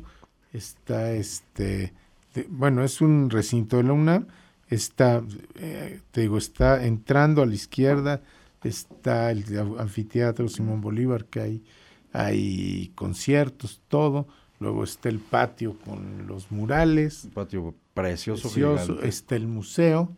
[0.53, 1.93] está este,
[2.35, 4.27] de- bueno, es un recinto de la UNAM,
[4.69, 5.23] está,
[5.57, 8.23] eh, te digo, está entrando a la izquierda,
[8.63, 9.45] está el
[9.79, 11.65] anfiteatro Simón Bolívar, que hay,
[12.13, 18.43] hay conciertos, todo, luego está el patio con los murales, Un patio precioso.
[18.49, 20.15] precioso, está el museo,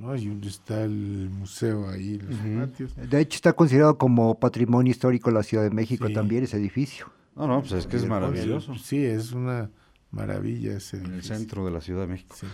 [0.00, 0.16] ¿no?
[0.16, 2.36] Y está el museo ahí, los
[2.68, 2.92] patios.
[2.96, 6.14] de hecho está considerado como patrimonio histórico de la Ciudad de México Sí.
[6.14, 7.06] también ese edificio.
[7.36, 8.74] No, no, pues es que es maravilloso.
[8.76, 9.70] Sí, es una
[10.10, 11.36] maravilla ese En el edificio.
[11.36, 12.34] centro de la Ciudad de México.
[12.38, 12.46] Sí.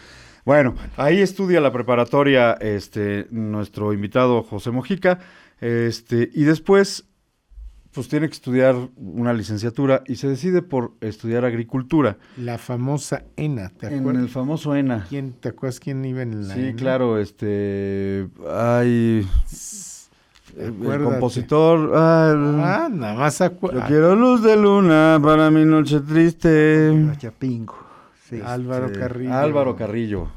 [0.45, 5.19] Bueno, ahí estudia la preparatoria este, nuestro invitado José Mojica.
[5.61, 7.05] Este, y después,
[7.97, 12.19] pues tiene que estudiar una licenciatura y se decide por estudiar agricultura.
[12.37, 14.23] La famosa ENA, ¿te En acuerdas?
[14.23, 15.07] el famoso ENA.
[15.09, 16.77] ¿Quién, ¿Te acuerdas quién iba en la Sí, ENA?
[16.77, 18.29] claro, este.
[18.49, 19.27] Hay.
[20.59, 21.93] el compositor.
[21.95, 22.33] ah,
[22.85, 26.93] Ah, nada más acu- Yo quiero luz de luna para mi noche triste.
[27.19, 27.77] Chapingo.
[28.29, 28.41] Sí.
[28.45, 29.33] Álvaro Carrillo.
[29.35, 30.29] Álvaro Carrillo.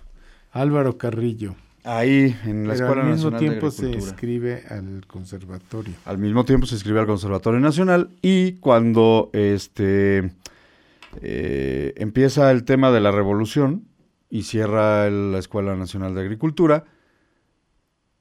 [0.51, 1.55] Álvaro Carrillo.
[1.83, 5.93] Ahí, en la Pero Escuela al mismo Nacional tiempo de se escribe al conservatorio.
[6.05, 10.31] Al mismo tiempo se inscribió al Conservatorio Nacional y cuando este
[11.21, 13.85] eh, empieza el tema de la revolución
[14.29, 16.85] y cierra el- la Escuela Nacional de Agricultura,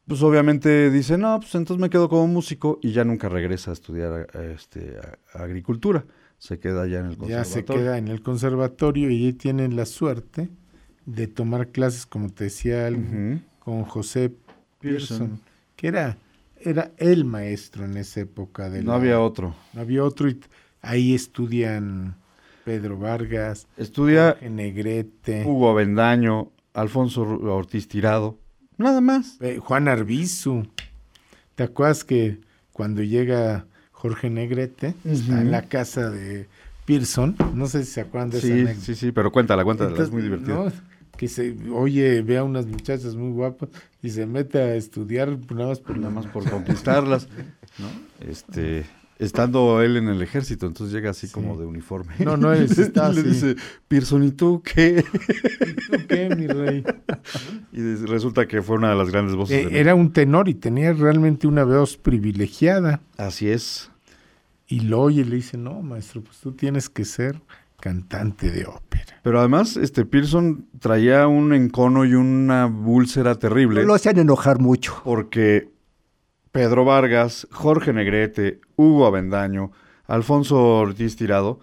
[0.06, 3.74] pues obviamente dice, no, pues entonces me quedo como músico y ya nunca regresa a
[3.74, 4.96] estudiar este,
[5.34, 6.06] a- agricultura.
[6.38, 7.52] Se queda ya en el Ya conservatorio.
[7.52, 10.48] se queda en el conservatorio y tienen la suerte
[11.08, 12.90] de tomar clases, como te decía,
[13.60, 14.30] con José
[14.80, 15.18] Pearson.
[15.18, 15.40] Pearson,
[15.76, 16.18] que era,
[16.60, 18.68] era el maestro en esa época.
[18.68, 19.54] De No la- había otro.
[19.72, 20.28] no había otro.
[20.28, 20.38] y
[20.82, 22.14] ahí estudian
[22.64, 28.38] Pedro Vargas, Estudia Jorge Negrete, Hugo Avendaño, Alfonso Ortiz Tirado,
[28.76, 29.38] nada más.
[29.40, 30.66] eh, Juan Arbizu.
[31.54, 32.38] ¿Te acuerdas que
[32.72, 36.46] cuando llega Jorge Negrete, está en la casa de
[36.84, 37.34] Pearson?
[37.54, 38.80] No sé si se acuerdan de esa Sí, anécdota.
[38.80, 40.54] sí, sí, pero cuéntala, cuéntala, es muy divertida.
[40.54, 40.72] ¿no?
[41.18, 43.68] Que se, oye, ve a unas muchachas muy guapas
[44.02, 47.28] y se mete a estudiar nada más por nada más por conquistarlas,
[47.78, 47.86] ¿no?
[48.26, 48.86] Este,
[49.18, 51.32] estando él en el ejército, entonces llega así Sí.
[51.32, 52.14] como de uniforme.
[52.20, 53.28] No, no, él está Le así.
[53.30, 53.56] dice,
[53.88, 55.04] Pearson, ¿y tú qué?
[55.90, 56.84] ¿Tú qué, mi rey?
[57.72, 59.58] Y resulta que fue una de las grandes voces.
[59.58, 63.00] Eh, del- era un tenor y tenía realmente una voz privilegiada.
[63.16, 63.90] Así es.
[64.68, 67.40] Y lo oye y le dice, no, maestro, pues tú tienes que ser
[67.80, 69.20] cantante de ópera.
[69.22, 73.84] Pero además, este Pearson traía un encono y una úlcera terrible.
[73.84, 75.00] Lo hacían enojar mucho.
[75.04, 75.70] porque
[76.52, 79.70] Pedro Vargas, Jorge Negrete, Hugo Avendaño,
[80.06, 81.60] Alfonso Ortiz Tirado,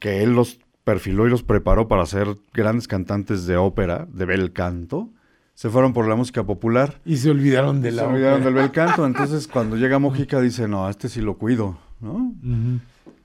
[0.00, 4.52] que él los perfiló y los preparó para ser grandes cantantes de ópera, de bel
[4.52, 5.10] canto,
[5.54, 7.00] se fueron por la música popular.
[7.04, 8.44] Y se olvidaron de Se la olvidaron ópera.
[8.54, 12.32] del bel canto, entonces cuando llega Mojica dice, no, a este sí lo cuido, ¿no?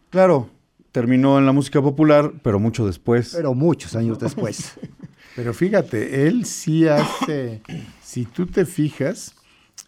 [0.10, 0.50] Claro,
[0.92, 3.34] terminó en la música popular, pero mucho después.
[3.36, 4.78] Pero muchos años después.
[5.34, 7.62] Pero fíjate, él sí hace,
[8.04, 9.34] si tú te fijas,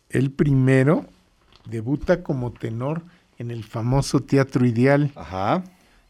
[0.09, 1.05] él primero
[1.65, 3.01] debuta como tenor
[3.37, 5.65] en el famoso Teatro Ideal Ajá.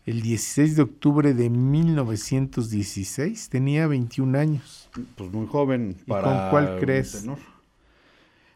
[0.05, 4.87] el 16 de octubre de 1916, tenía 21 años.
[5.15, 7.21] Pues muy joven ¿Y para con cuál un crees?
[7.21, 7.39] tenor.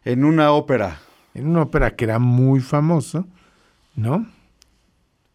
[0.06, 1.00] En una ópera,
[1.34, 3.26] En una ópera que era muy famoso,
[3.96, 4.28] ¿no?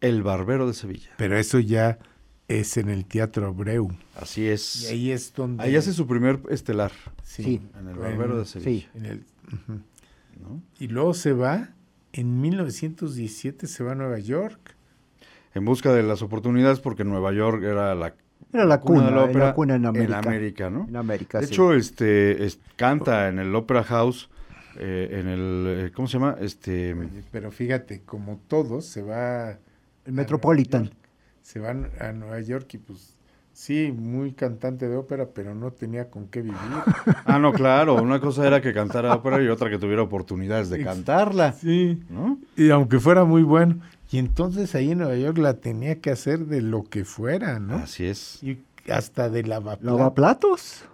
[0.03, 1.09] El Barbero de Sevilla.
[1.17, 1.97] Pero eso ya
[2.47, 3.89] es en el Teatro Abreu.
[4.15, 4.83] Así es.
[4.83, 5.63] Y ahí es donde...
[5.63, 6.91] Ahí hace su primer estelar,
[7.23, 7.61] Sí.
[7.79, 8.81] en el En- Barbero de Sevilla.
[8.81, 8.87] Sí.
[8.97, 9.79] en el- ujú.
[10.41, 10.61] ¿no?
[10.79, 11.69] Y luego se va,
[12.11, 14.75] en 1917 se va a Nueva York.
[15.55, 18.13] En busca de las oportunidades, porque Nueva York era la,
[18.51, 20.19] Era la cuna, de la la ópera cuna en América.
[20.19, 20.85] América, ¿no?
[20.89, 21.53] En América, de sí.
[21.53, 24.29] hecho, este, es- canta en el Opera House,
[24.77, 26.35] eh, en el, eh, ¿cómo se llama?
[26.41, 26.95] Este,
[27.31, 29.59] Pero fíjate, como todos, se va...
[30.05, 30.91] el Metropolitan.
[31.41, 33.17] Se van a Nueva York y pues
[33.53, 36.57] sí, muy cantante de ópera, pero no tenía con qué vivir.
[37.25, 40.83] ah, no, claro, una cosa era que cantara ópera y otra que tuviera oportunidades de
[40.83, 42.01] cantarla, sí.
[42.09, 42.39] ¿no?
[42.55, 43.79] Y aunque fuera muy bueno.
[44.11, 47.75] Y entonces ahí en Nueva York la tenía que hacer de lo que fuera, ¿no?
[47.75, 48.43] Así es.
[48.43, 48.59] Y
[48.91, 50.85] hasta de lavaplatos, Lavaplatos.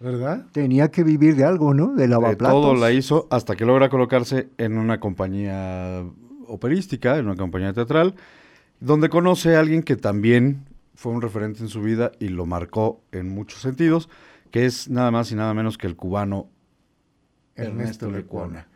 [0.00, 0.44] ¿verdad?
[0.52, 1.94] Tenía que vivir de algo, ¿no?
[1.94, 2.60] De De lavaplatos.
[2.60, 6.04] todo la hizo hasta que logra colocarse en una compañía
[6.46, 8.14] operística, en una compañía teatral,
[8.80, 13.00] donde conoce a alguien que también fue un referente en su vida y lo marcó
[13.12, 14.08] en muchos sentidos,
[14.50, 16.48] que es nada más y nada menos que el cubano
[17.56, 18.66] Ernesto Ernesto Lecuona.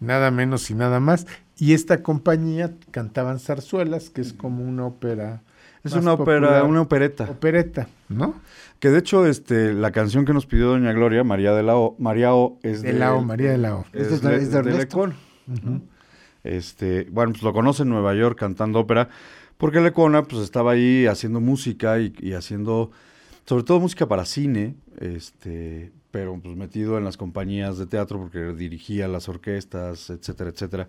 [0.00, 1.26] Nada menos y nada más.
[1.56, 5.42] Y esta compañía cantaban zarzuelas, que es como una ópera.
[5.84, 7.24] Es una ópera, una opereta.
[7.30, 8.34] Opereta, ¿no?
[8.80, 11.94] Que de hecho, este, la canción que nos pidió Doña Gloria, María de la O,
[11.98, 13.84] María O, es De la O, María de la O.
[13.92, 15.12] Es, Es de- de, es de de Ernesto.
[16.42, 19.08] Este, bueno, pues lo conoce en Nueva York cantando ópera,
[19.58, 22.90] porque Lecona pues estaba ahí haciendo música y, y haciendo,
[23.44, 28.52] sobre todo música para cine, este, pero pues metido en las compañías de teatro porque
[28.52, 30.88] dirigía las orquestas, etcétera, etcétera.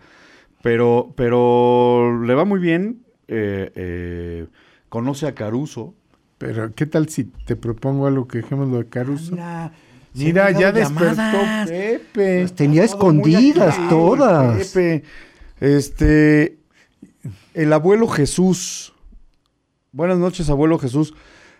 [0.61, 4.47] Pero, pero le va muy bien, eh, eh,
[4.89, 5.93] conoce a Caruso.
[6.37, 9.35] Pero, ¿qué tal si te propongo algo que dejemos lo de Caruso?
[10.15, 11.69] Mira, ya despertó llamadas.
[11.69, 12.41] Pepe.
[12.41, 14.73] Las tenía escondidas todas.
[14.73, 15.03] Pepe.
[15.59, 16.57] Este,
[17.55, 18.93] el abuelo Jesús.
[19.91, 21.13] Buenas noches, abuelo Jesús.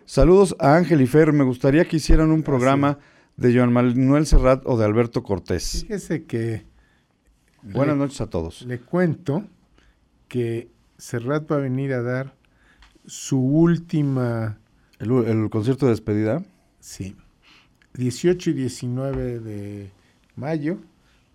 [0.05, 1.33] Saludos a Ángel y Fer.
[1.33, 2.99] Me gustaría que hicieran un programa
[3.37, 5.81] de Joan Manuel Serrat o de Alberto Cortés.
[5.81, 6.65] Fíjese que
[7.63, 8.61] Buenas le- noches a todos.
[8.63, 9.43] le cuento
[10.27, 12.35] que Serrat va a venir a dar
[13.05, 14.59] su última,
[14.99, 16.43] El, el concierto de despedida.
[16.79, 17.15] sí,
[17.93, 19.91] 18 y 19 de
[20.35, 20.79] mayo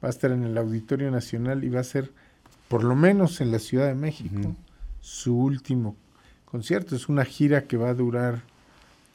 [0.05, 2.13] va a estar en el Auditorio Nacional y va a ser,
[2.71, 4.55] por lo menos en la Ciudad de México,
[5.01, 5.97] su último
[6.45, 6.95] concierto.
[6.95, 8.45] Es una gira que va a durar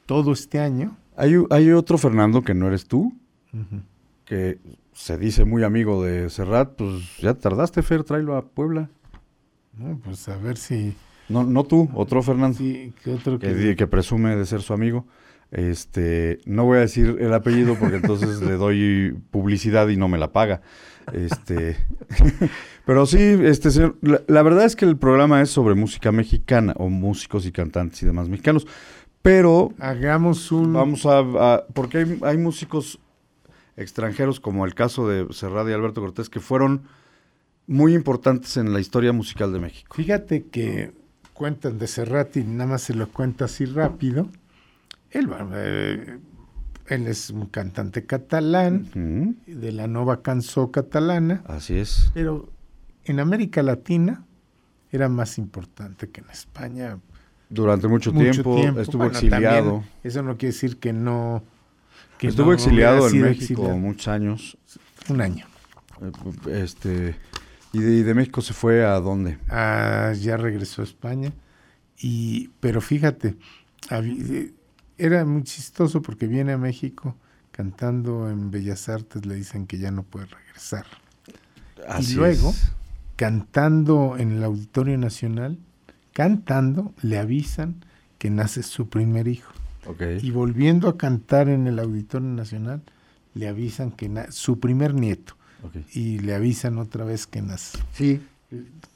[0.04, 0.94] todo este año.
[1.16, 3.14] Hay, hay otro Fernando que no eres tú,
[4.26, 4.58] que
[4.92, 8.90] se dice muy amigo de Serrat, pues ya tardaste, Fer, tráelo a Puebla.
[9.78, 9.98] ¿no?
[10.04, 10.94] Pues a ver si,
[11.30, 14.74] No, no tú, otro Fernando, si que otro que, que, que presume de ser su
[14.74, 15.06] amigo.
[15.50, 20.18] Este, no voy a decir el apellido porque entonces le doy publicidad y no me
[20.18, 20.60] la paga.
[21.12, 21.76] Este,
[22.86, 26.72] pero sí, este señor, la, la verdad es que el programa es sobre música mexicana
[26.78, 28.66] o músicos y cantantes y demás mexicanos.
[29.20, 32.98] Pero hagamos un Vamos a, a- porque hay, hay músicos
[33.76, 36.82] extranjeros, como el caso de Serrat y Alberto Cortés, que fueron
[37.66, 39.94] muy importantes en la historia musical de México.
[39.94, 40.92] Fíjate que
[41.34, 44.28] cuentan de Serrat y nada más se lo cuenta así rápido.
[45.10, 46.18] Él, va- eh,
[46.86, 48.88] él es un cantante catalán
[49.46, 52.10] de la Nova Cançó catalana, Así es.
[52.14, 52.48] pero
[53.06, 54.24] en América Latina
[54.90, 56.98] era más importante que en España.
[57.48, 58.80] Durante mucho, Mucho tiempo, tiempo.
[58.80, 59.84] estuvo Bueno, exiliado.
[60.02, 61.44] eso no quiere decir que no.
[62.18, 63.76] que estuvo no exiliado en México exiliado.
[63.78, 64.58] muchos años.
[65.08, 65.46] Un año.
[66.46, 67.16] Eh, Este,
[67.72, 69.38] y de, y de México se fue a dónde?
[69.48, 71.32] Ah, ya regresó a España.
[71.98, 73.36] Y, pero fíjate,
[73.90, 74.52] eh,
[74.98, 77.16] era muy chistoso porque viene a México
[77.52, 80.84] cantando en Bellas Artes, le dicen que ya no puede regresar.
[81.88, 82.72] Así luego, es.
[83.16, 85.58] Cantando en el Auditorio Nacional,
[86.12, 87.76] cantando, le avisan
[88.18, 89.52] que nace su primer hijo.
[90.22, 92.82] Y volviendo a cantar en el Auditorio Nacional,
[93.34, 95.34] le avisan que na- su primer nieto.
[95.94, 97.78] Y le avisan otra vez que nace.
[97.92, 98.20] Sí,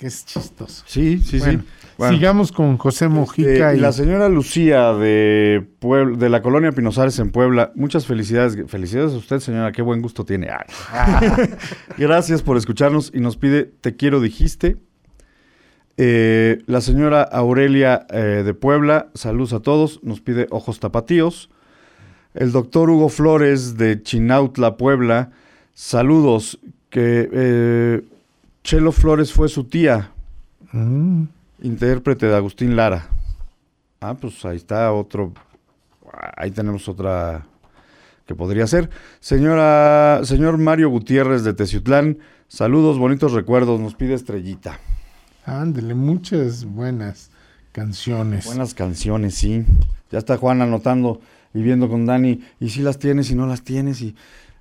[0.00, 0.82] Que es chistoso.
[0.86, 1.68] Sí, sí, Bueno, sí.
[1.98, 2.16] Bueno.
[2.16, 7.18] Sigamos con José Mojica Eh, y la señora Lucía de Puebla, de la colonia Pinozares
[7.18, 8.56] en Puebla, muchas felicidades.
[8.70, 10.48] Felicidades a usted, señora, qué buen gusto tiene.
[10.48, 11.50] Ay.
[11.98, 14.78] Gracias por escucharnos y nos pide Te quiero, dijiste.
[15.98, 21.50] Eh, la señora Aurelia eh, de Puebla, saludos a todos, nos pide Ojos Tapatíos.
[22.32, 25.32] El doctor Hugo Flores de Chinautla, Puebla,
[25.74, 26.58] saludos.
[26.88, 28.00] Que eh,
[28.62, 30.12] Chelo Flores fue su tía,
[30.72, 31.24] Mm,
[31.62, 33.08] Intérprete de Agustín Lara.
[34.00, 35.32] Ah, pues ahí está otro.
[36.36, 37.44] Ahí tenemos otra
[38.24, 38.88] que podría ser.
[39.18, 44.78] Señora, señor Mario Gutiérrez de Teciutlán, saludos, bonitos recuerdos, nos pide estrellita.
[45.44, 47.30] ándele, muchas buenas
[47.72, 48.44] canciones.
[48.46, 49.64] Buenas canciones, sí.
[50.12, 51.20] Ya está Juan anotando
[51.52, 52.42] y viendo con Dani.
[52.60, 54.00] Y si las tienes y no las tienes.
[54.02, 54.14] Y,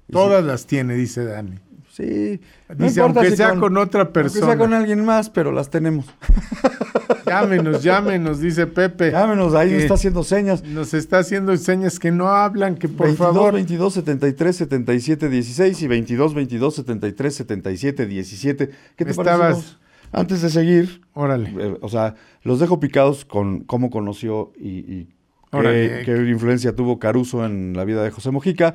[0.08, 1.60] y Todas las tiene, dice Dani.
[2.00, 2.40] Sí.
[2.70, 4.46] no Dice, importa aunque si sea con, otra aunque persona.
[4.46, 6.06] sea con alguien más, pero las tenemos.
[7.26, 9.12] Llámenos, llámenos, dice Pepe.
[9.12, 10.64] Llámenos, ahí nos está haciendo señas.
[10.64, 13.54] Nos está haciendo señas que no hablan, que por 22, favor.
[13.54, 18.70] 22, 73, 77, 16 y 22, 22, 73, 77, 17.
[18.96, 19.76] ¿Qué te Estabas- parece?
[20.12, 21.54] Antes de seguir, Órale.
[21.60, 25.08] eh, o sea, los dejo picados con cómo conoció y, y
[25.52, 28.74] qué, qué influencia tuvo Caruso en la vida de José Mojica.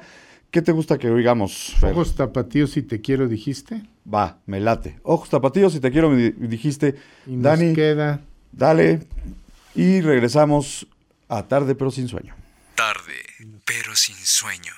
[0.54, 1.90] ¿Qué te gusta que oigamos, Fer?
[1.94, 3.82] Ojos tapatíos si te quiero, dijiste.
[4.06, 5.00] Va, me late.
[5.02, 6.94] Ojos tapatíos, si te quiero, me dijiste.
[7.26, 8.20] Y nos Dani, queda.
[8.52, 9.00] dale.
[9.74, 10.86] Y regresamos
[11.28, 12.36] a tarde, pero sin sueño.
[12.76, 13.16] Tarde,
[13.66, 14.74] pero sin sueño.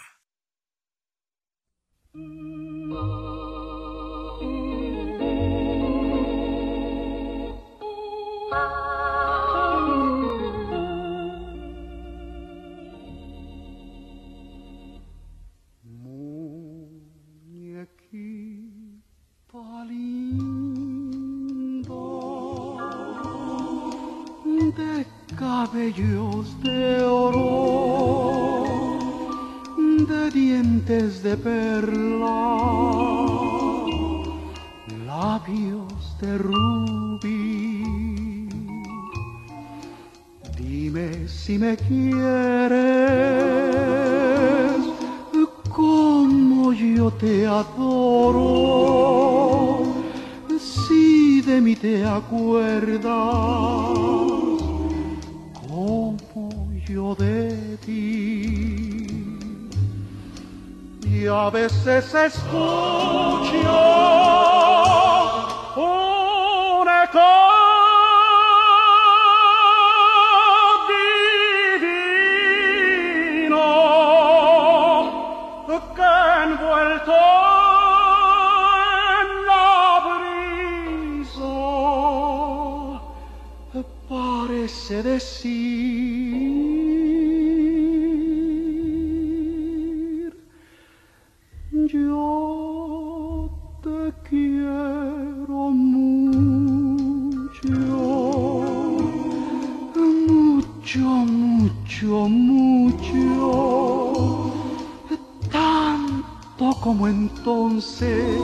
[24.77, 25.07] De
[25.39, 28.99] cabellos de oro,
[30.07, 32.59] de dientes de perla,
[35.07, 37.87] labios de rubí.
[40.59, 42.77] Dime si me quieres
[45.75, 49.26] como yo te adoro,
[51.47, 53.05] de mí te acuerdas,
[55.69, 59.39] como yo de ti.
[61.05, 62.51] Y a veces escucho
[65.77, 67.56] un eco
[84.87, 85.57] quise decir.
[91.73, 93.51] Yo
[93.83, 96.09] te quiero mucho,
[99.97, 103.25] mucho, mucho, mucho,
[105.51, 108.41] tanto como entonces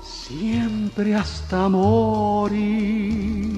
[0.00, 3.55] siempre hasta morir.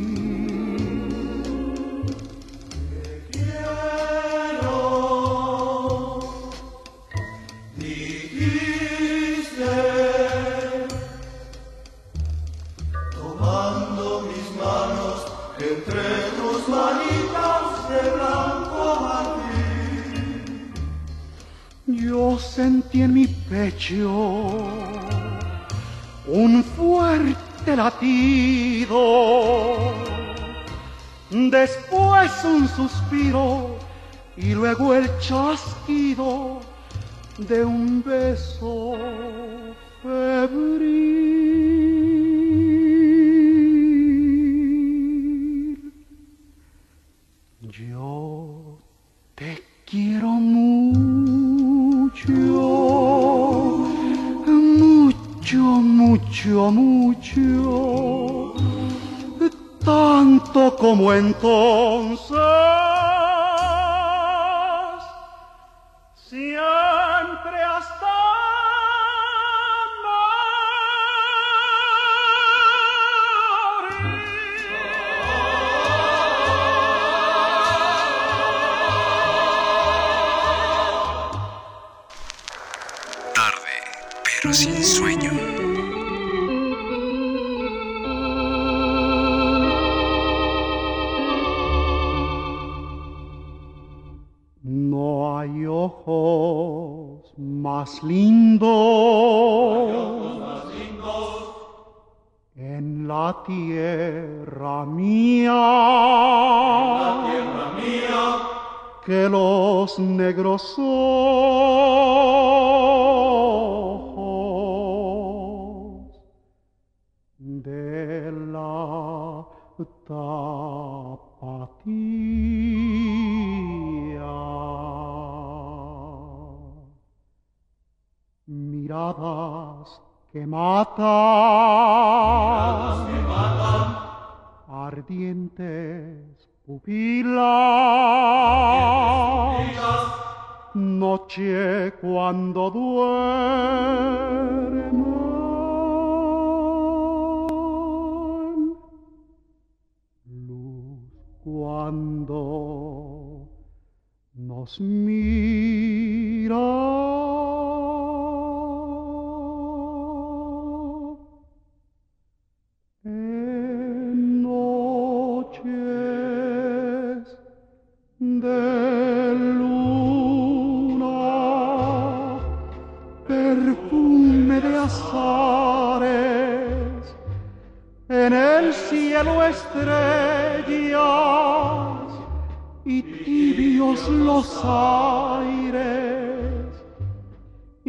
[26.26, 28.96] Un fuerte latido,
[31.30, 33.76] después un suspiro
[34.36, 36.60] y luego el chasquido
[37.38, 38.96] de un beso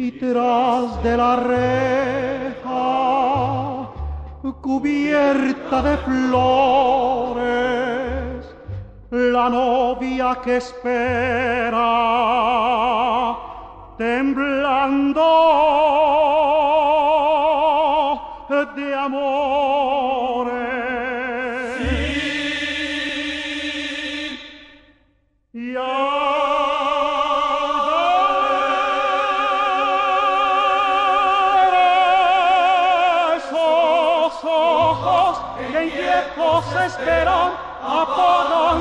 [0.02, 2.80] y tras de la reja
[4.62, 7.40] cubierta de flores
[9.10, 11.90] la novia que espera
[13.98, 15.28] temblando
[18.76, 19.69] de amores.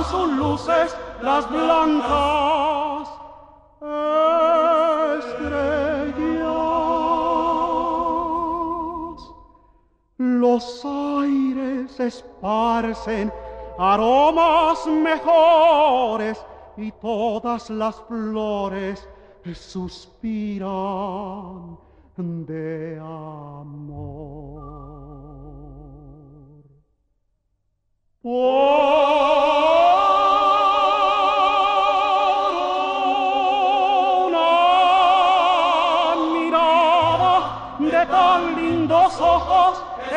[0.10, 3.10] Sus luces las blancas
[5.20, 6.50] estrellas.
[10.18, 13.32] Los aires esparcen
[13.78, 16.44] aromas mejores
[16.78, 19.06] y todas las flores
[19.54, 20.70] suspiran
[22.18, 24.60] de amor.
[28.22, 29.79] Por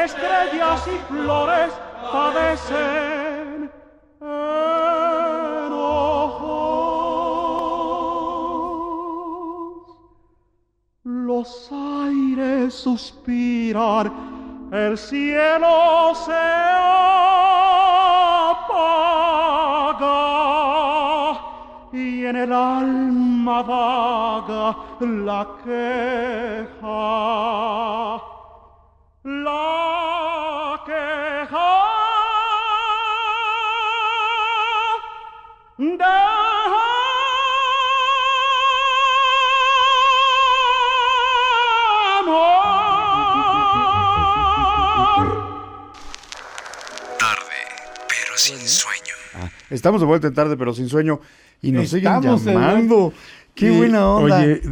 [0.04, 1.72] estrellas y flores
[2.12, 3.70] padecen
[4.20, 4.72] enojos.
[11.04, 14.12] Los aires suspiran,
[14.72, 16.32] el cielo se
[18.32, 18.92] apaga.
[21.92, 26.92] en el alma vaga la queja.
[49.82, 51.20] Estamos de vuelta en tarde, pero sin sueño.
[51.60, 53.12] Y nos Estamos siguen llamando.
[53.54, 54.38] Qué Y, buena onda.
[54.40, 54.62] Oye,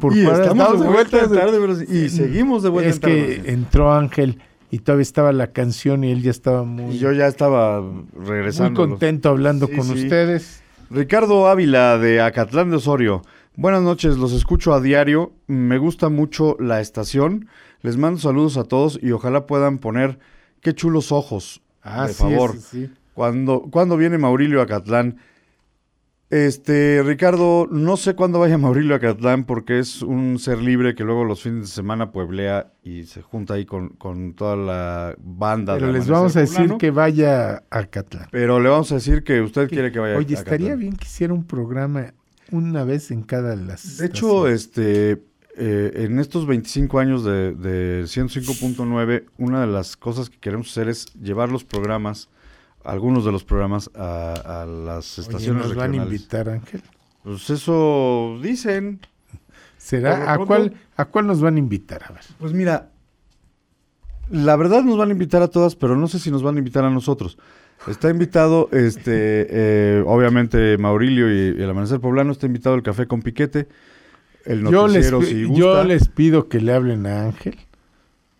[0.00, 3.42] por y estamos de vuelta de- tarde, pero y seguimos de vuelta Es tarde.
[3.44, 4.38] que entró Ángel
[4.70, 8.04] y todavía estaba la canción y él ya estaba muy, Y yo ya estaba muy
[8.26, 8.86] regresando.
[8.88, 10.04] contento hablando Sí, con sí.
[10.04, 10.62] ustedes.
[10.90, 13.22] Ricardo Ávila de Acatlán de Osorio.
[13.54, 15.32] Buenas noches, los escucho a diario.
[15.46, 17.48] Me gusta mucho la estación.
[17.82, 20.18] Les mando saludos a todos y ojalá puedan poner
[20.60, 21.60] qué chulos ojos.
[21.82, 22.54] Ah, de sí, favor.
[23.14, 25.18] Cuando, cuando viene Maurilio Acatlán.
[26.28, 31.04] Este, Ricardo, no sé cuándo vaya Maurilio a Acatlán porque es un ser libre que
[31.04, 35.74] luego los fines de semana pueblea y se junta ahí con, con toda la banda.
[35.74, 36.78] Pero de les vamos a decir Poblano.
[36.78, 38.28] que vaya a Catlán.
[38.32, 40.78] Pero le vamos a decir que usted quiere que vaya Oye, a estaría Acatlán.
[40.80, 42.12] bien que hiciera un programa
[42.50, 43.98] una vez en cada de las.
[43.98, 44.62] De hecho, estaciones.
[44.66, 45.22] este,
[45.58, 50.88] eh, en estos 25 años de, de 105.9, una de las cosas que queremos hacer
[50.88, 52.28] es llevar los programas,
[52.86, 56.82] algunos de los programas, a, a las Oye, estaciones nos van a invitar, Ángel.
[57.22, 59.00] Pues eso dicen.
[59.76, 60.32] ¿Será?
[60.32, 62.02] ¿A cuál, ¿A cuál nos van a invitar?
[62.04, 62.22] A ver.
[62.38, 62.90] Pues mira,
[64.30, 66.58] la verdad nos van a invitar a todas, pero no sé si nos van a
[66.58, 67.38] invitar a nosotros.
[67.86, 73.06] Está invitado, este, eh, obviamente, Maurilio y, y el Amanecer Poblano, está invitado el Café
[73.06, 73.68] con Piquete,
[74.44, 77.56] el Yo les, noticiero si yo les pido que le hablen a Ángel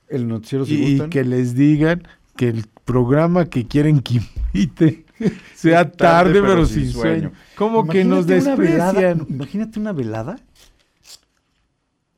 [0.08, 2.02] el noticiero si y, y que les digan
[2.36, 4.14] que el programa que quieren que
[4.54, 5.04] invite
[5.54, 7.18] sea tarde, tarde, pero pero, sin sin sueño.
[7.20, 7.32] sueño.
[7.56, 9.26] Como que nos Imagínate una velada- desprecian.
[9.36, 10.36] imagínate una velada,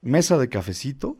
[0.03, 1.17] mesa de cafecito,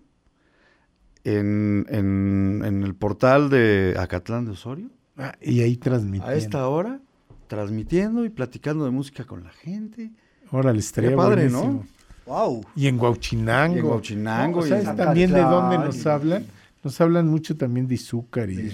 [1.25, 6.29] en, en- en el portal de Acatlán de Osorio, Ah, y ahí transmitiendo.
[6.33, 7.01] a esta hora,
[7.49, 10.13] transmitiendo y platicando de música con la gente.
[10.53, 11.85] Órale, estaría Qué padre, buenísimo.
[11.85, 12.33] ¿no?
[12.33, 12.65] Wow.
[12.77, 13.77] Y en Huauchinango.
[13.77, 16.47] Y en Huauchinango, y ¿Sabes en también de dónde nos y- hablan?
[16.89, 18.73] Nos hablan mucho también de azúcar y, de.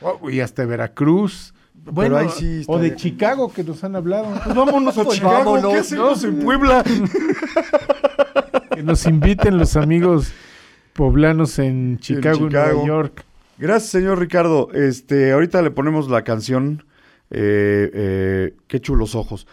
[0.00, 1.54] Oh, y hasta Veracruz.
[1.72, 2.96] Bueno, ahí sí está o de bien.
[2.96, 4.26] Chicago que nos han hablado.
[4.44, 6.82] Pues vámonos a Pues Chicago, vámonos, ¿qué hacemos en Puebla?
[8.74, 10.32] que nos inviten los amigos
[10.94, 12.72] poblanos en Chicago, y Chicago.
[12.72, 13.24] Nueva York.
[13.56, 14.72] Gracias, señor Ricardo.
[14.74, 16.82] Este, ahorita le ponemos la canción
[17.30, 19.46] eh, eh, Qué chulos ojos.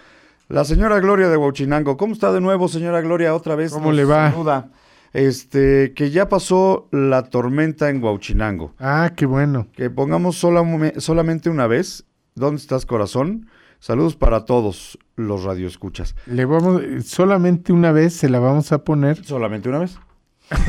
[0.47, 1.97] La señora Gloria de Huachinango.
[1.97, 3.35] ¿Cómo está de nuevo, señora Gloria?
[3.35, 3.71] Otra vez.
[3.71, 4.31] ¿Cómo nos le va?
[4.31, 4.71] saluda.
[5.13, 8.73] Este, que ya pasó la tormenta en Huachinango.
[8.79, 9.67] Ah, qué bueno.
[9.73, 10.63] Que pongamos sola-
[10.97, 12.05] solamente una vez.
[12.35, 13.47] ¿Dónde estás, corazón?
[13.79, 16.15] Saludos para todos los radioescuchas.
[16.25, 19.23] Le vamos, solamente una vez se la vamos a poner.
[19.25, 19.97] ¿Solamente una vez?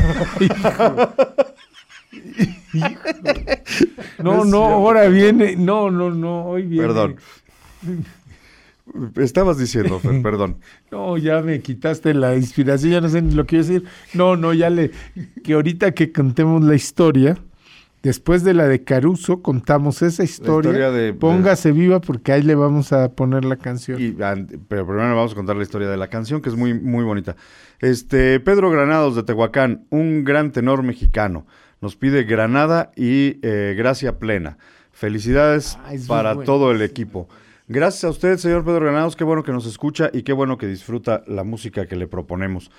[4.18, 5.56] No, no, ahora viene.
[5.56, 6.86] No, no, no, hoy viene.
[6.86, 7.16] Perdón.
[9.16, 10.56] Estabas diciendo, Fer, perdón.
[10.90, 13.84] No, ya me quitaste la inspiración, ya no sé ni lo que iba a decir.
[14.14, 14.90] No, no, ya le.
[15.44, 17.36] Que ahorita que contemos la historia,
[18.02, 20.70] después de la de Caruso, contamos esa historia.
[20.70, 24.00] historia de- Póngase viva porque ahí le vamos a poner la canción.
[24.00, 24.12] Y,
[24.68, 27.36] pero primero vamos a contar la historia de la canción, que es muy, muy bonita.
[27.80, 31.46] Este, Pedro Granados de Tehuacán, un gran tenor mexicano.
[31.80, 34.58] Nos pide Granada y eh, Gracia Plena.
[34.92, 36.44] Felicidades Ah, para bueno.
[36.46, 37.26] todo el equipo.
[37.72, 39.14] Gracias a usted, señor Pedro Granados.
[39.14, 42.72] Qué bueno que nos escucha y qué bueno que disfruta la música que le proponemos.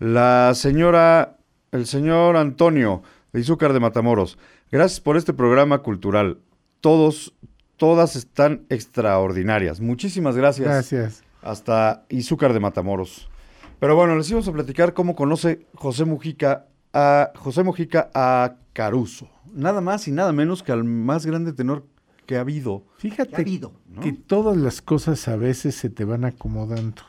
[0.00, 1.36] La señora,
[1.70, 4.38] el señor Antonio de Izúcar de Matamoros.
[4.72, 6.40] Gracias por este programa cultural.
[6.80, 7.36] Todos,
[7.76, 9.80] todas están extraordinarias.
[9.80, 11.22] Muchísimas gracias Gracias.
[11.40, 13.30] hasta Izúcar de Matamoros.
[13.78, 19.28] Pero bueno, les íbamos a platicar cómo conoce José Mujica a José Mujica a Caruso.
[19.54, 21.84] Nada más y nada menos que al más grande tenor
[22.26, 22.84] que ha habido.
[22.98, 23.72] Fíjate ¿Qué ha habido?
[23.88, 24.00] ¿no?
[24.02, 27.02] que todas las cosas a veces se te van acomodando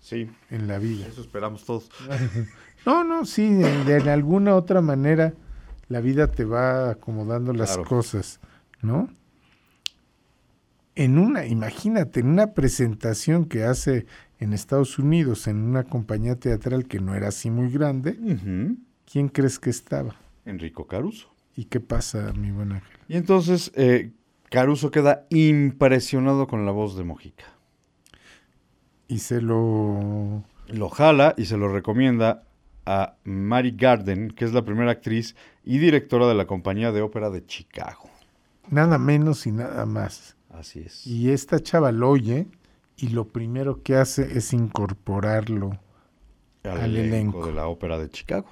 [0.00, 1.06] Sí, en la vida.
[1.06, 1.90] eso esperamos todos.
[2.86, 5.34] No, no, sí, de, de alguna otra manera
[5.88, 7.84] la vida te va acomodando las Claro.
[7.86, 8.40] cosas,
[8.80, 9.10] ¿no?
[10.94, 14.06] En una, imagínate, en una presentación que hace
[14.38, 18.16] en Estados Unidos en una compañía teatral que no era así muy grande.
[19.04, 20.16] ¿quién crees que estaba?
[20.46, 21.28] Enrico Caruso.
[21.56, 22.96] ¿Y qué pasa, mi buen ángel?
[23.08, 24.10] Y entonces eh,
[24.50, 27.46] Caruso queda impresionado con la voz de Mujica.
[29.08, 30.44] Y se lo...
[30.68, 32.44] Lo jala y se lo recomienda
[32.86, 35.34] a Mary Garden, que es la primera actriz
[35.64, 38.08] y directora de la compañía de ópera de Chicago.
[38.68, 40.36] Nada menos y nada más.
[40.50, 41.06] Así es.
[41.06, 42.46] Y esta chava lo oye
[42.96, 45.78] y lo primero que hace es incorporarlo
[46.62, 47.46] Al, Al elenco, elenco.
[47.46, 48.48] de la ópera de Chicago.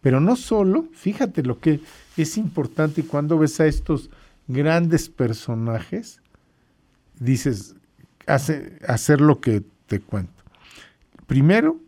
[0.00, 1.80] Pero no solo, fíjate lo que
[2.16, 4.10] es importante cuando ves a estos
[4.48, 6.20] grandes personajes,
[7.18, 7.74] dices,
[8.26, 10.42] hace, hacer lo que te cuento.
[11.26, 11.80] Primero,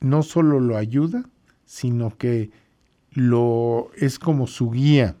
[0.00, 1.24] no solo lo ayuda,
[1.64, 2.50] sino que
[3.10, 5.16] lo es como su guía.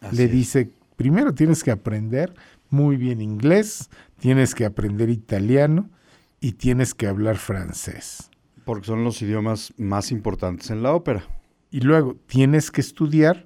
[0.00, 0.32] Así Le es.
[0.32, 2.34] dice, primero tienes que aprender
[2.70, 5.90] muy bien inglés, tienes que aprender italiano
[6.40, 8.30] y tienes que hablar francés.
[8.64, 11.24] Porque son los idiomas más importantes en la ópera.
[11.70, 13.44] Y luego tienes que estudiar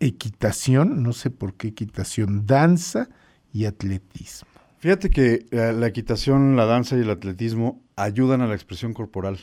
[0.00, 3.08] equitación, no sé por qué equitación, danza
[3.52, 4.48] y atletismo.
[4.78, 9.38] Fíjate que eh, la equitación, la danza y el atletismo ayudan a la expresión corporal,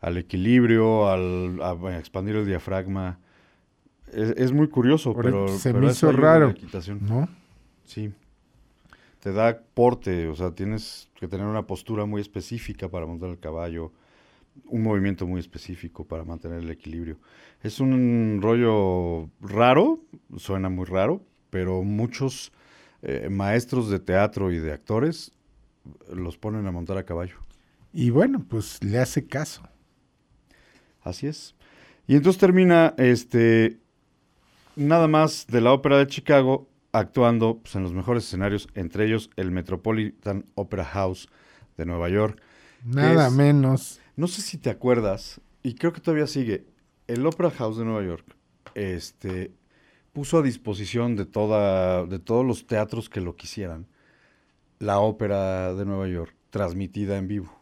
[0.00, 3.18] al equilibrio, al, a, expandir el diafragma.
[4.12, 7.00] Es, es muy curioso, pero se pero me hizo raro, equitación.
[7.02, 7.28] ¿no?
[7.84, 8.12] Sí.
[9.20, 13.38] Te da porte, o sea, tienes que tener una postura muy específica para montar el
[13.38, 13.92] caballo,
[14.66, 17.18] un movimiento muy específico para mantener el equilibrio.
[17.62, 20.00] Es un rollo raro,
[20.36, 22.52] suena muy raro, pero muchos
[23.02, 25.32] eh, maestros de teatro y de actores
[26.12, 27.36] los ponen a montar a caballo.
[27.92, 29.62] Y bueno, pues le hace caso.
[31.02, 31.54] Así es.
[32.06, 33.78] Y entonces termina este
[34.76, 39.30] nada más de la ópera de Chicago actuando pues, en los mejores escenarios, entre ellos
[39.36, 41.28] el Metropolitan Opera House
[41.76, 42.40] de Nueva York.
[42.84, 44.00] Nada es- menos.
[44.16, 46.64] No sé si te acuerdas, y creo que todavía sigue,
[47.08, 48.36] el Opera House de Nueva York
[48.74, 49.50] este,
[50.12, 53.86] puso a disposición de, toda, de todos los teatros que lo quisieran
[54.78, 57.52] la ópera de Nueva York transmitida en vivo.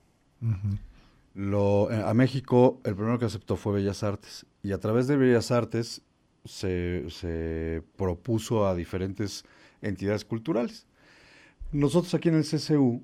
[1.35, 5.51] Lo, a México el primero que aceptó fue Bellas Artes y a través de Bellas
[5.51, 6.03] Artes
[6.45, 9.45] se, se propuso a diferentes
[9.81, 10.87] entidades culturales.
[11.73, 13.03] Nosotros aquí en el CCU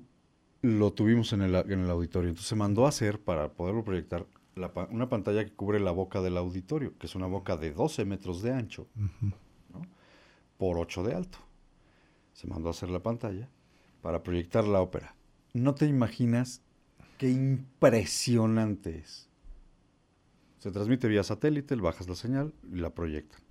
[0.61, 4.25] lo tuvimos en el, en el auditorio, entonces se mandó a hacer para poderlo proyectar
[4.55, 8.05] la una pantalla que cubre la boca del auditorio, que es una boca de 12
[8.05, 9.81] metros de ancho ¿no?
[10.57, 11.37] por 8 de alto.
[12.33, 13.49] Se mandó a hacer la pantalla
[14.01, 15.15] para proyectar la ópera.
[15.53, 16.61] No te imaginas
[17.17, 19.29] qué impresionante es.
[20.59, 23.41] Se transmite vía satélite, bajas la señal y la proyectan.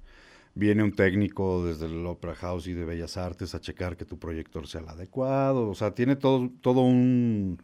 [0.55, 4.18] Viene un técnico desde el Opera House y de Bellas Artes a checar que tu
[4.18, 5.68] proyector sea el adecuado.
[5.68, 7.62] O sea, tiene todo, todo un...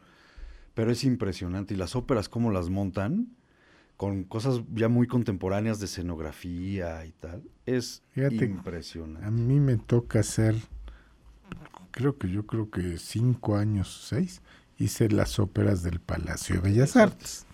[0.79, 1.75] Pero es impresionante.
[1.75, 3.35] Y las óperas, cómo las montan,
[3.97, 7.43] con cosas ya muy contemporáneas de escenografía y tal.
[7.67, 9.27] Es Fíjate, impresionante.
[9.27, 10.55] A mí me toca hacer,
[11.91, 14.41] creo que yo creo que cinco años, seis,
[14.79, 17.45] hice las óperas del Palacio de Bellas Artes.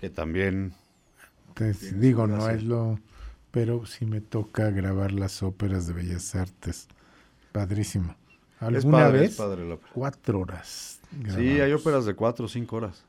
[0.00, 0.72] Que también...
[1.46, 2.98] Entonces, digo, no es lo...
[3.52, 6.88] Pero sí me toca grabar las óperas de Bellas Artes.
[7.52, 8.16] Padrísimo.
[8.60, 9.36] Es ¿Alguna padre, vez?
[9.36, 9.78] padre.
[9.94, 11.00] Cuatro horas.
[11.34, 13.04] Sí, hay óperas de cuatro o cinco horas.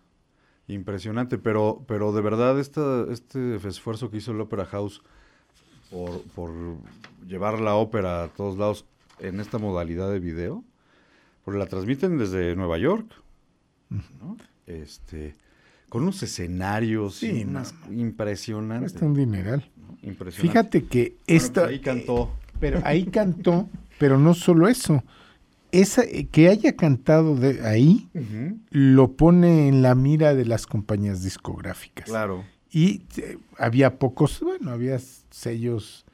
[0.68, 5.02] Impresionante, pero, pero de verdad esta, este esfuerzo que hizo el Opera House
[5.90, 6.52] por, por
[7.28, 8.86] llevar la ópera a todos lados
[9.20, 10.64] en esta modalidad de video,
[11.44, 13.12] porque la transmiten desde Nueva York,
[13.90, 14.38] ¿no?
[14.68, 15.34] Este,
[15.90, 18.92] con unos escenarios Sí, no, impresionantes.
[18.94, 19.68] Cuesta un dineral.
[19.76, 19.98] ¿no?
[20.04, 20.42] Impresionante.
[20.42, 21.66] Fíjate que esta...
[21.66, 22.30] ahí cantó.
[22.60, 25.04] Pero ahí cantó, pero no solo eso.
[25.72, 28.10] Esa, eh, que haya cantado de ahí
[28.72, 32.06] lo pone en la mira de las compañías discográficas.
[32.06, 32.44] Claro.
[32.72, 35.00] Y eh, había pocos, bueno, había
[35.30, 36.06] sellos,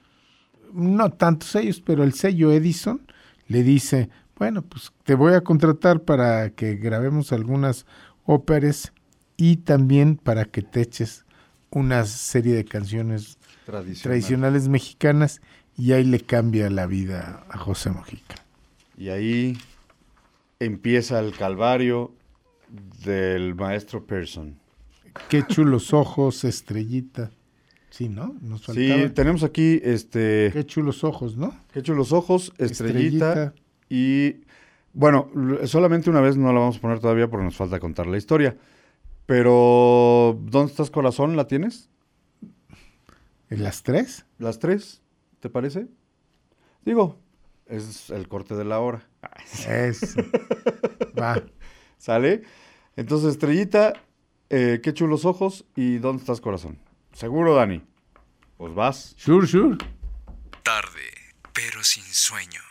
[0.73, 3.01] no tantos sellos, pero el sello Edison
[3.47, 7.85] le dice, bueno, pues te voy a contratar para que grabemos algunas
[8.25, 8.93] óperas
[9.37, 11.25] y también para que te eches
[11.69, 14.01] una serie de canciones Tradicional.
[14.03, 15.41] tradicionales mexicanas
[15.77, 18.44] y ahí le cambia la vida a José Mojica.
[18.97, 19.57] Y ahí
[20.59, 22.13] empieza el calvario
[23.03, 24.57] del maestro Pearson.
[25.29, 27.31] Qué chulos ojos, estrellita.
[27.89, 28.35] Sí, ¿no?
[28.41, 29.13] Nos Sí, faltaba.
[29.13, 31.53] tenemos aquí este Qué chulos ojos, ¿no?
[31.71, 33.53] que hecho los ojos, estrellita, Estrellita.
[33.89, 34.41] y
[34.93, 35.29] bueno,
[35.65, 38.57] solamente una vez no la vamos a poner todavía porque nos falta contar la historia.
[39.25, 41.35] Pero ¿dónde estás corazón?
[41.35, 41.89] ¿La tienes?
[43.49, 44.25] ¿En las tres?
[44.39, 45.01] ¿Las tres?
[45.39, 45.87] ¿Te parece?
[46.85, 47.17] Digo,
[47.67, 49.07] es el corte de la hora.
[49.67, 50.21] Eso.
[51.19, 51.41] Va.
[51.97, 52.43] ¿Sale?
[52.95, 53.93] Entonces, estrellita,
[54.49, 56.79] eh, qué chulos ojos y ¿dónde estás corazón?
[57.13, 57.81] ¿Seguro, Dani?
[58.57, 59.15] Pues vas.
[59.17, 59.77] Sure, sure.
[60.63, 62.61] Tarde, pero sin sueño.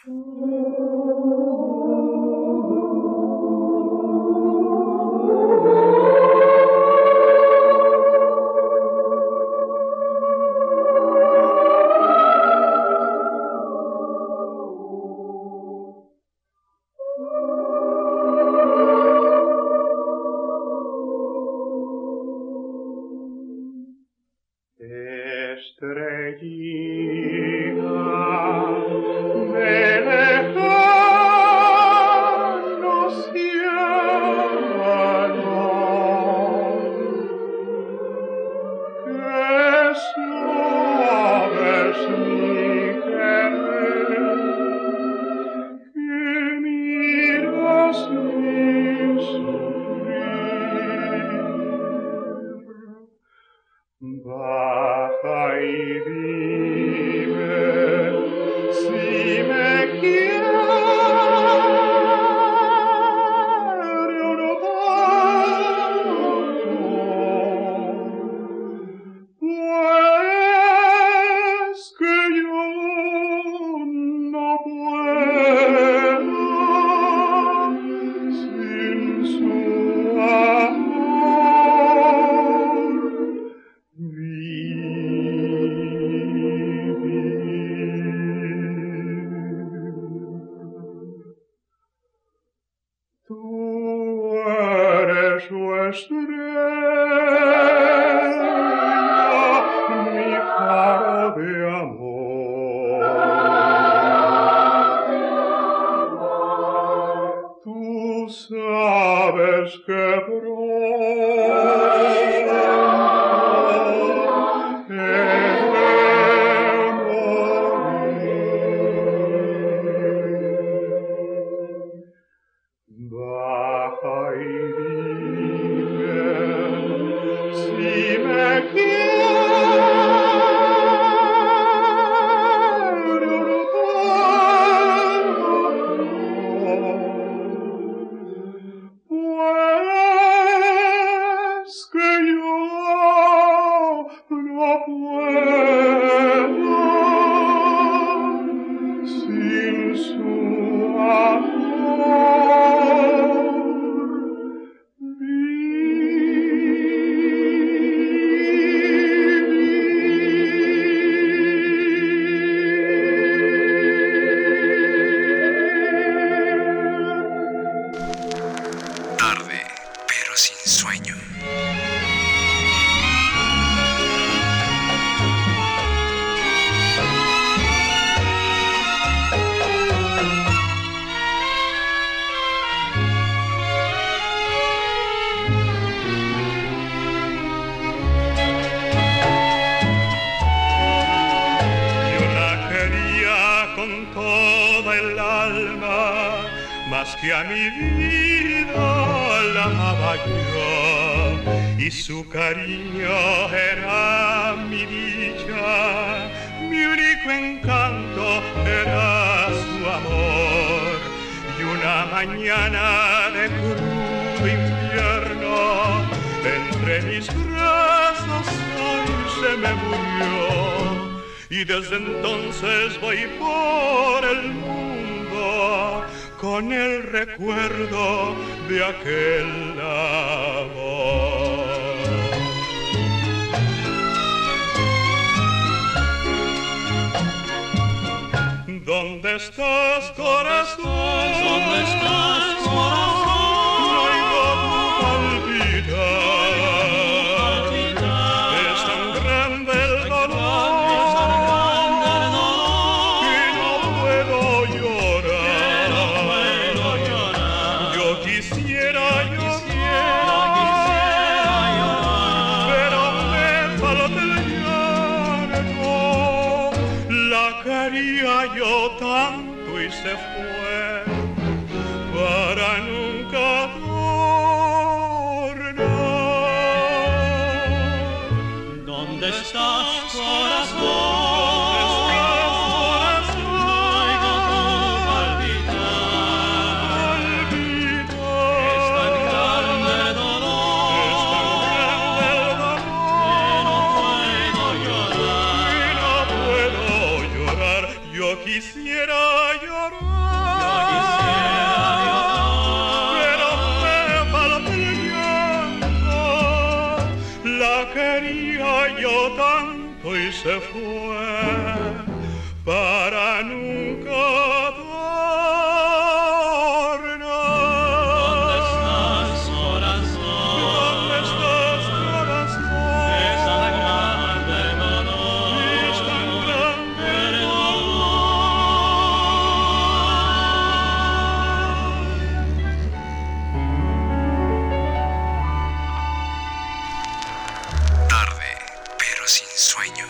[339.55, 340.07] ensueño.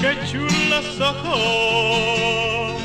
[0.00, 2.80] Qué chulas ojos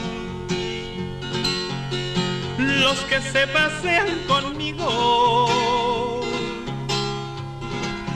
[2.57, 6.21] los que se pasean conmigo,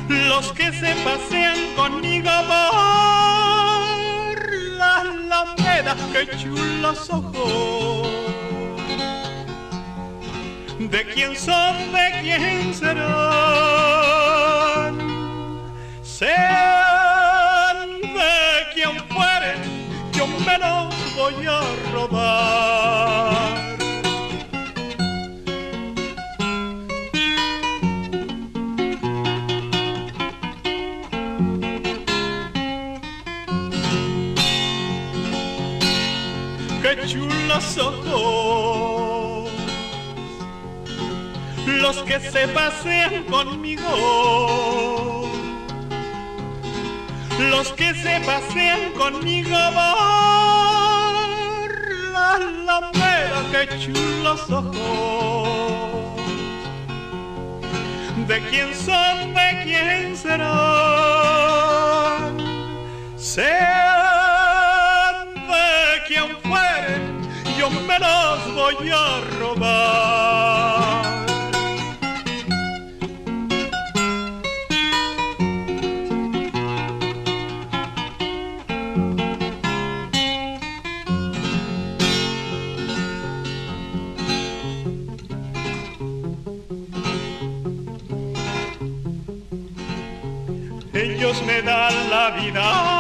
[0.10, 2.30] los que se pasean conmigo.
[2.50, 3.11] Vos
[6.12, 8.08] qué chulos ojos.
[10.80, 11.92] ¿De quién son?
[11.92, 13.12] ¿De quién serán?
[16.02, 16.32] Sean
[18.02, 19.56] de quien fuere,
[20.14, 21.62] yo me los voy a
[21.94, 22.71] robar.
[37.54, 39.50] Los ojos,
[41.66, 45.28] los que se pasean conmigo,
[47.52, 49.84] los que se pasean conmigo por
[52.14, 54.78] la alameda, que chulos ojos.
[58.28, 59.34] ¿De quién son?
[59.34, 60.52] ¿De quién serán?
[63.18, 63.71] Sean
[68.54, 70.32] voy a robar.
[90.94, 92.91] Ellos me dan la vida.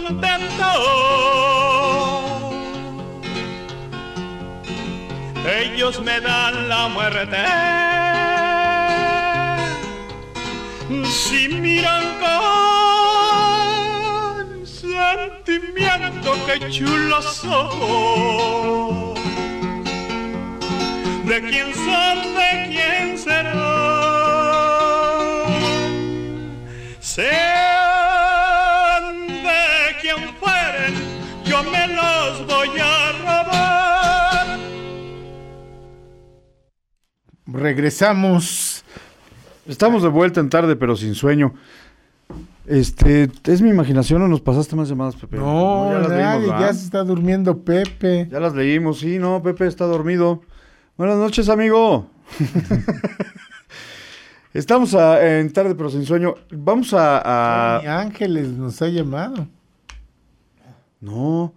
[0.00, 0.70] Contento,
[5.46, 7.36] ellos me dan la muerte.
[11.04, 12.36] Si miran con
[14.66, 19.18] sentimiento, que chulos ojos
[21.24, 23.65] de quién son, de quién serán.
[37.66, 38.84] Regresamos.
[39.66, 41.52] Estamos de vuelta en tarde, pero sin sueño.
[42.64, 45.36] Este, ¿es mi imaginación o nos pasaste más llamadas, Pepe?
[45.36, 46.60] No, ya las leímos, ¿verdad?
[46.60, 48.28] ya se está durmiendo Pepe.
[48.30, 50.42] Ya las leímos, sí, no, Pepe está dormido.
[50.96, 52.08] Buenas noches, amigo.
[54.54, 56.34] Estamos a- en tarde, pero sin sueño.
[56.52, 57.18] Vamos a...
[57.78, 59.48] A- Ángeles nos ha llamado.
[61.00, 61.52] No,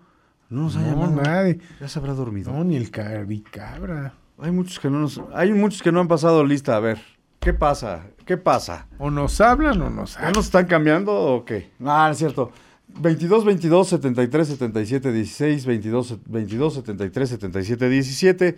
[0.49, 1.21] no nos ha No, llamado.
[1.21, 1.59] nadie.
[1.79, 2.51] Ya se habrá dormido.
[2.51, 4.13] No, ni el caricabra.
[4.41, 6.75] Hay muchos que no nos, hay muchos que no han pasado lista.
[6.75, 6.99] A ver,
[7.39, 8.07] ¿qué pasa?
[8.25, 8.87] ¿Qué pasa?
[8.97, 10.33] O nos hablan o nos ¿Ya hablan.
[10.33, 11.69] nos están cambiando o qué?
[11.79, 12.51] No, no es cierto.
[12.87, 18.55] 22 22 73 77 16 22 22 73 77 17.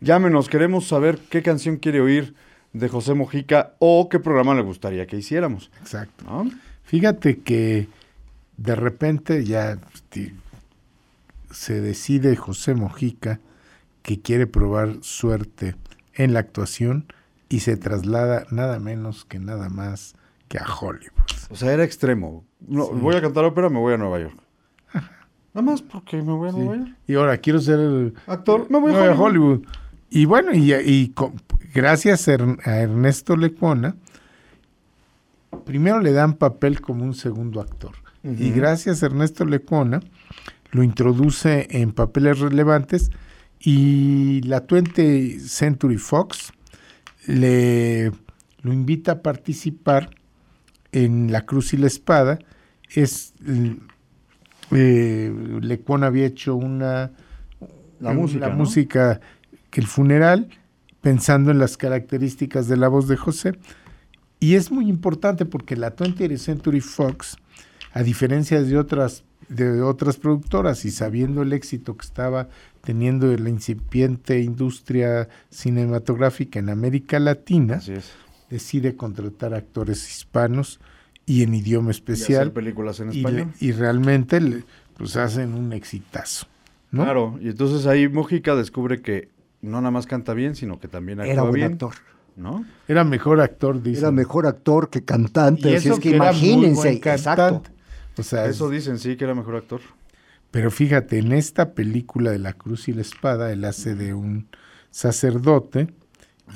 [0.00, 2.34] Llámenos, queremos saber qué canción quiere oír
[2.72, 5.70] de José Mojica o qué programa le gustaría que hiciéramos.
[5.80, 6.24] Exacto.
[6.24, 6.50] ¿no?
[6.84, 7.88] Fíjate que
[8.56, 10.34] de repente ya este,
[11.50, 13.40] se decide José Mojica
[14.04, 15.74] que quiere probar suerte
[16.14, 17.06] en la actuación
[17.48, 20.14] y se traslada nada menos que nada más
[20.48, 21.10] que a Hollywood.
[21.50, 22.44] O sea, era extremo.
[22.68, 22.90] No, Sí.
[23.00, 24.36] Voy a cantar ópera, me voy a Nueva York.
[24.92, 26.96] Nada más porque me voy a Nueva York.
[27.08, 29.20] Y ahora quiero ser el Actor, me voy a voy a Hollywood.
[29.24, 29.66] Hollywood.
[30.10, 31.34] Y bueno, y, y con-
[31.74, 33.96] gracias a Ern- a Ernesto Lecuona,
[35.64, 37.92] primero le dan papel como un segundo actor.
[38.22, 40.00] Y gracias a Ernesto Lecuona,
[40.70, 43.10] lo introduce en papeles relevantes
[43.64, 46.52] y la 20th Century Fox
[47.26, 48.12] le
[48.62, 50.10] lo invita a participar
[50.92, 52.38] en La Cruz y la Espada.
[52.94, 53.34] Es
[54.70, 55.40] eh,
[56.02, 57.12] había hecho una
[58.00, 58.56] La música, la ¿no?
[58.56, 59.20] música
[59.70, 60.48] que el funeral
[61.00, 63.52] pensando en las características de la voz de José
[64.40, 67.36] y es muy importante porque la 20th Century Fox
[67.92, 72.48] a diferencia de otras de otras productoras y sabiendo el éxito que estaba
[72.82, 78.12] teniendo la incipiente industria cinematográfica en América Latina Así es.
[78.50, 80.80] decide contratar actores hispanos
[81.26, 83.48] y en idioma Y hacer especial películas en y, español.
[83.60, 84.64] y realmente le-
[84.96, 86.46] pues hacen un exitazo
[86.90, 87.02] ¿no?
[87.02, 89.28] Claro, y entonces ahí Mojica descubre que
[89.62, 91.94] no nada más canta bien, sino que también actúa Era buen bien, actor.
[92.36, 92.64] ¿no?
[92.86, 94.00] Era mejor actor, dice.
[94.00, 95.70] Era mejor actor que cantante.
[95.70, 96.74] Y así eso es que, que era muy imagínense.
[96.76, 97.62] buen Exacto.
[98.14, 98.20] Cantante.
[98.20, 99.80] O sea, Eso es- dicen, sí, que era mejor actor.
[100.50, 104.46] pero fíjate, en esta película de La Cruz y la Espada, él hace de un
[104.90, 105.88] sacerdote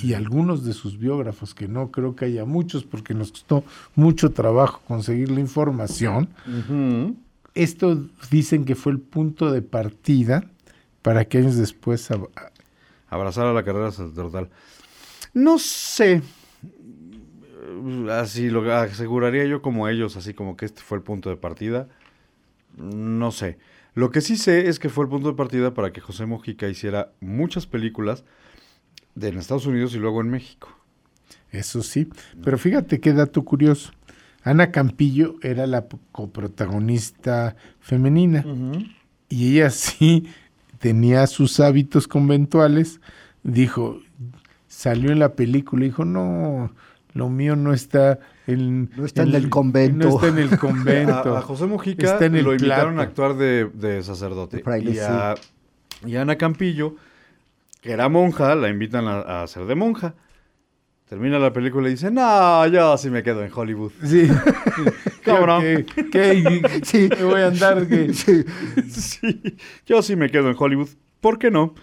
[0.03, 3.65] y algunos de sus biógrafos, que no creo que haya muchos porque nos costó
[3.97, 6.29] mucho trabajo conseguir la información,
[7.55, 10.45] esto dicen que fue el punto de partida
[11.03, 12.29] para que años después ab-
[13.11, 14.51] Abrazar a la carrera sacerdotal.
[15.33, 16.21] No sé.
[18.11, 21.89] Así lo aseguraría yo como ellos, así como que este fue el punto de partida.
[22.77, 23.59] No sé.
[23.95, 26.69] Lo que sí sé es que fue el punto de partida para que José Mojica
[26.69, 28.25] hiciera muchas películas
[29.15, 30.69] de en Estados Unidos y luego en México.
[31.51, 32.09] Eso sí.
[32.45, 33.93] Pero fíjate qué dato curioso.
[34.45, 38.45] Ana Campillo era la coprotagonista femenina
[39.29, 40.29] y ella sí
[40.79, 43.01] tenía sus hábitos conventuales.
[43.43, 44.01] Dijo,
[44.69, 46.73] salió en la película y dijo, no,
[47.19, 48.91] Lo mío no está en...
[48.97, 50.07] No está en el convento.
[50.09, 51.13] No está en el convento.
[51.37, 53.01] A, a José Mujica Está en el lo invitaron plato.
[53.01, 54.59] a actuar de, de sacerdote.
[54.59, 55.35] De fraile, y, a,
[56.07, 56.95] y a Ana Campillo,
[57.81, 60.15] que era monja, la invitan a, a ser de monja.
[61.09, 63.93] Termina la película y dice, no, yo sí me quedo en Hollywood.
[64.05, 64.29] Sí.
[65.25, 65.61] ¿Cómo no?
[65.61, 67.09] ¿Qué, qué- Sí.
[67.19, 67.87] me voy a andar?
[67.89, 68.45] que- Sí.
[68.89, 69.57] sí,
[69.87, 70.89] yo sí me quedo en Hollywood.
[71.21, 71.75] ¿Por qué no?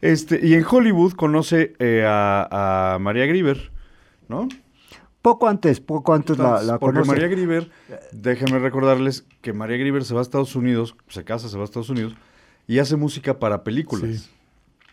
[0.00, 3.70] Este, y en Hollywood conoce eh, a, a María Grieber,
[4.28, 4.48] ¿no?
[5.22, 7.10] Poco antes, poco antes la, Entonces, la porque conoce.
[7.12, 7.70] María Grieber,
[8.12, 11.64] déjenme recordarles que María Grieber se va a Estados Unidos, se casa, se va a
[11.64, 12.14] Estados Unidos
[12.66, 14.10] y hace música para películas.
[14.22, 14.30] Sí.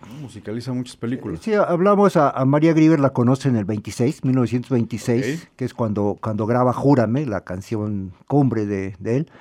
[0.08, 0.14] ¿no?
[0.22, 1.40] Musicaliza muchas películas.
[1.42, 5.50] Sí, hablamos a, a María Grieber, la conoce en el 26, 1926, Ok.
[5.56, 9.32] que es cuando, cuando graba Júrame, la canción cumbre de, de él.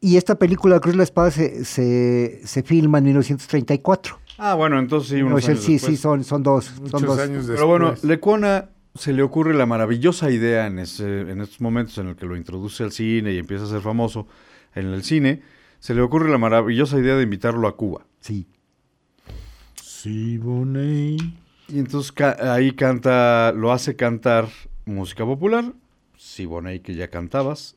[0.00, 4.18] Y esta película, Cruz la Espada, se, se, se filma en 1934.
[4.38, 5.96] Ah, bueno, entonces sí, unos No, años sí, después.
[5.96, 6.66] sí, son, son dos.
[6.90, 7.18] son dos.
[7.18, 7.56] años después.
[7.56, 12.08] Pero bueno, Lecuona se le ocurre la maravillosa idea en, ese, en estos momentos en
[12.08, 14.26] el que lo introduce al cine y empieza a ser famoso
[14.74, 15.42] en el cine,
[15.78, 18.06] se le ocurre la maravillosa idea de invitarlo a Cuba.
[18.20, 18.46] Sí.
[19.74, 21.20] Sí, Bonet.
[21.68, 24.48] Y entonces ca- ahí canta, lo hace cantar
[24.84, 25.72] música popular,
[26.16, 27.76] Siboney que ya cantabas,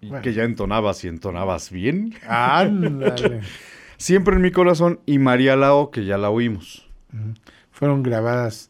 [0.00, 0.22] y Bueno.
[0.22, 2.14] que ya entonabas y entonabas bien.
[2.28, 3.40] Ándale.
[3.96, 6.88] Siempre en mi corazón y María Lao que ya la oímos.
[7.70, 8.69] Fueron grabadas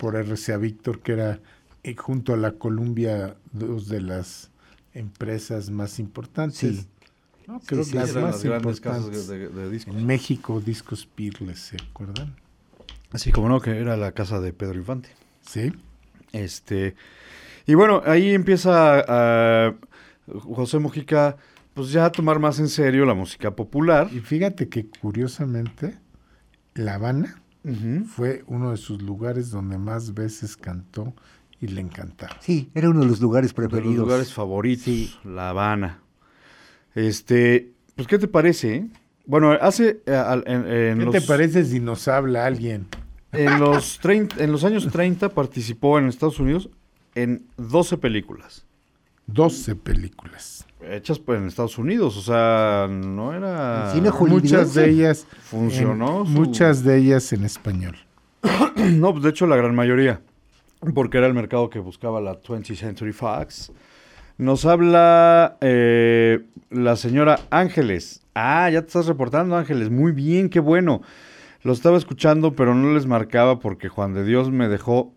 [0.00, 1.40] por RCA Víctor, que era
[1.82, 4.50] eh, junto a la Columbia dos de las
[4.94, 6.56] empresas más importantes.
[6.56, 6.86] Sí.
[7.46, 8.80] No, creo sí, que las más importantes.
[8.80, 9.94] casas de, de discos.
[9.94, 12.34] En México, Discos Peerless, ¿se acuerdan?
[13.12, 15.10] Así como no, que era la casa de Pedro Infante.
[15.42, 15.70] Sí.
[16.32, 16.94] Este,
[17.66, 19.74] y bueno, ahí empieza a,
[20.26, 21.36] José Mujica,
[21.74, 24.08] pues ya a tomar más en serio la música popular.
[24.12, 25.98] Y fíjate que curiosamente,
[26.72, 27.42] La Habana
[28.06, 31.12] Fue uno de sus lugares donde más veces cantó
[31.60, 32.36] y le encantaba.
[32.40, 33.98] Sí, era uno de los lugares De los preferidos.
[34.06, 35.14] lugares favoritos, Sí.
[35.24, 35.98] La Habana.
[36.94, 38.88] Este, pues, ¿qué te parece?
[39.26, 42.86] Bueno, hace, eh, al- en, en ¿Qué los, te parece si nos habla alguien?
[43.32, 46.68] En los, 30 en los años 30 participó en Estados Unidos
[47.14, 48.64] en 12 películas.
[49.26, 50.66] 12 películas.
[50.82, 53.86] Hechas pues, en Estados Unidos, o sea, no era...
[53.88, 54.42] El cine Hollywood.
[54.42, 55.26] Muchas de ellas.
[55.42, 57.96] Funcionó en- su- Muchas de ellas en español.
[58.76, 60.22] No, pues de hecho la gran mayoría,
[60.94, 63.70] porque era el mercado que buscaba la 20th Century Fox.
[64.38, 68.22] Nos habla eh, la señora Ángeles.
[68.34, 69.90] Ah, ya te estás reportando, Ángeles.
[69.90, 71.02] Muy bien, qué bueno.
[71.62, 75.12] Lo estaba escuchando, pero no les marcaba porque Juan de Dios me dejó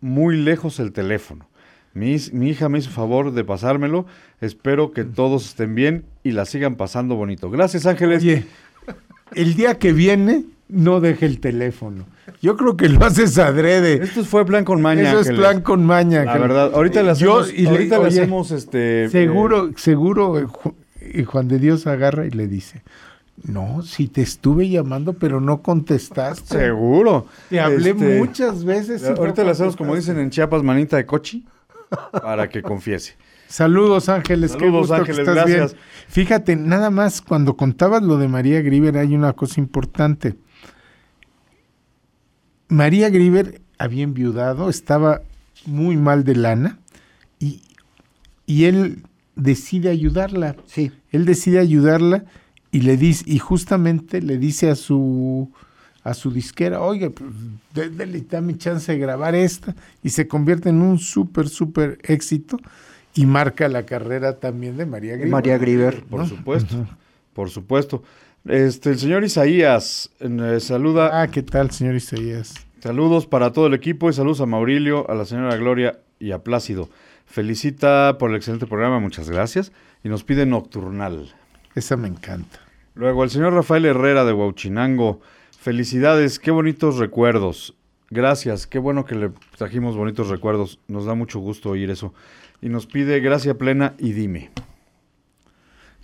[0.00, 1.48] muy lejos el teléfono.
[1.96, 4.04] Mi, hija me hizo favor de pasármelo.
[4.42, 7.50] Espero que todos estén bien y la sigan pasando bonito.
[7.50, 8.22] Gracias, Ángeles.
[8.22, 8.44] Oye,
[9.34, 12.04] el día que viene, no deje el teléfono.
[12.42, 13.94] Yo creo que lo haces adrede.
[14.04, 15.08] Esto fue plan con maña.
[15.08, 16.22] Eso es plan con maña.
[16.24, 19.08] La verdad, ahorita le Yo- hacemos, y ahorita le oye, hacemos este.
[19.08, 20.46] Seguro, seguro, eh,
[21.14, 22.82] y Juan de Dios agarra y le dice,
[23.42, 26.58] no, si te estuve llamando, pero no eh, contestaste.
[26.58, 27.26] seguro.
[27.48, 29.00] Te hablé Este, muchas veces.
[29.02, 31.46] y no Ahorita le hacemos, como dicen en Chiapas, manita de cochi,
[32.12, 33.16] para que confiese.
[33.48, 35.72] Saludos Ángeles, qué Saludos, que Ángeles, estás gracias.
[35.72, 35.84] bien.
[36.08, 40.36] Fíjate, nada más cuando contabas lo de María Grieber hay una cosa importante.
[42.68, 45.22] María Grieber había enviudado, estaba
[45.64, 46.78] muy mal de lana
[47.38, 47.62] y,
[48.46, 49.04] y él
[49.36, 50.56] decide ayudarla.
[50.66, 50.90] Sí.
[51.12, 52.24] Él decide ayudarla
[52.72, 55.52] y le dice y justamente le dice a su
[56.08, 57.30] a su disquera, oiga, pues,
[57.74, 62.58] dé- dele, dame chance de grabar esta y se convierte en un súper súper éxito
[63.14, 65.30] y marca la carrera también de María Grieber.
[65.32, 66.04] María Grieber.
[66.04, 66.26] Por ¿no?
[66.26, 66.86] supuesto,
[67.32, 68.02] por supuesto.
[68.44, 72.54] Este, el señor Isaías eh, saluda, Ah, ¿qué tal, señor Isaías?
[72.80, 76.38] saludos para todo el equipo y saludos a Maurilio, a la señora Gloria y a
[76.38, 76.88] Plácido.
[77.26, 79.72] Felicita por el excelente programa, muchas gracias.
[80.04, 81.34] Y nos pide Nocturnal.
[81.74, 82.60] Esa me encanta.
[82.94, 85.20] Luego, el señor Rafael Herrera de Huauchinango.
[85.66, 87.74] Felicidades, qué bonitos recuerdos.
[88.10, 90.78] Gracias, qué bueno que le trajimos bonitos recuerdos.
[90.86, 92.14] Nos da mucho gusto oír eso.
[92.62, 94.52] Y nos pide gracia plena y dime.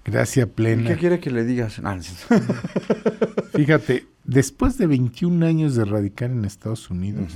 [0.04, 0.90] Gracias plena.
[0.90, 1.80] ¿Qué quiere que le digas?
[1.84, 2.02] Ah, no.
[3.54, 7.32] Fíjate, después de 21 años de radicar en Estados Unidos,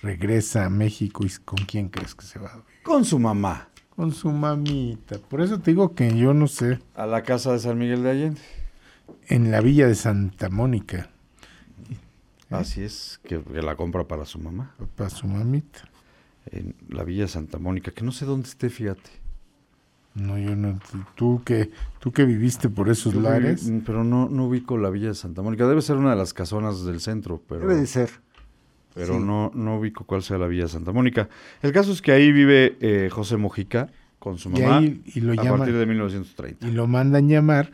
[0.00, 2.64] regresa a México y ¿con quién crees que se va?
[2.82, 3.68] Con su mamá.
[3.94, 5.18] Con su mamita.
[5.18, 8.10] Por eso te digo que yo no sé, A la casa de San Miguel de
[8.12, 8.40] Allende.
[9.28, 11.09] en la villa de Santa Mónica,
[12.50, 14.74] Así es, que, que la compra para su mamá.
[14.96, 15.80] para su mamita.
[16.50, 19.10] En la Villa de Santa Mónica, que no sé dónde esté, fíjate.
[20.14, 20.80] No, yo no.
[21.14, 21.70] Tú que,
[22.00, 23.70] tú que viviste por esos Yo lares.
[23.70, 25.68] viví- pero no, no ubico la Villa de Santa Mónica.
[25.68, 27.60] Debe ser una de las casonas del centro, pero...
[27.60, 28.10] Debe de ser.
[28.94, 29.20] pero Sí.
[29.24, 31.28] no, no ubico cuál sea la Villa Santa Mónica.
[31.62, 33.88] El caso es que ahí vive eh, José Mojica
[34.18, 36.66] con su Y mamá ahí- y lo a llaman- partir de 1930.
[36.66, 37.70] Y lo mandan llamar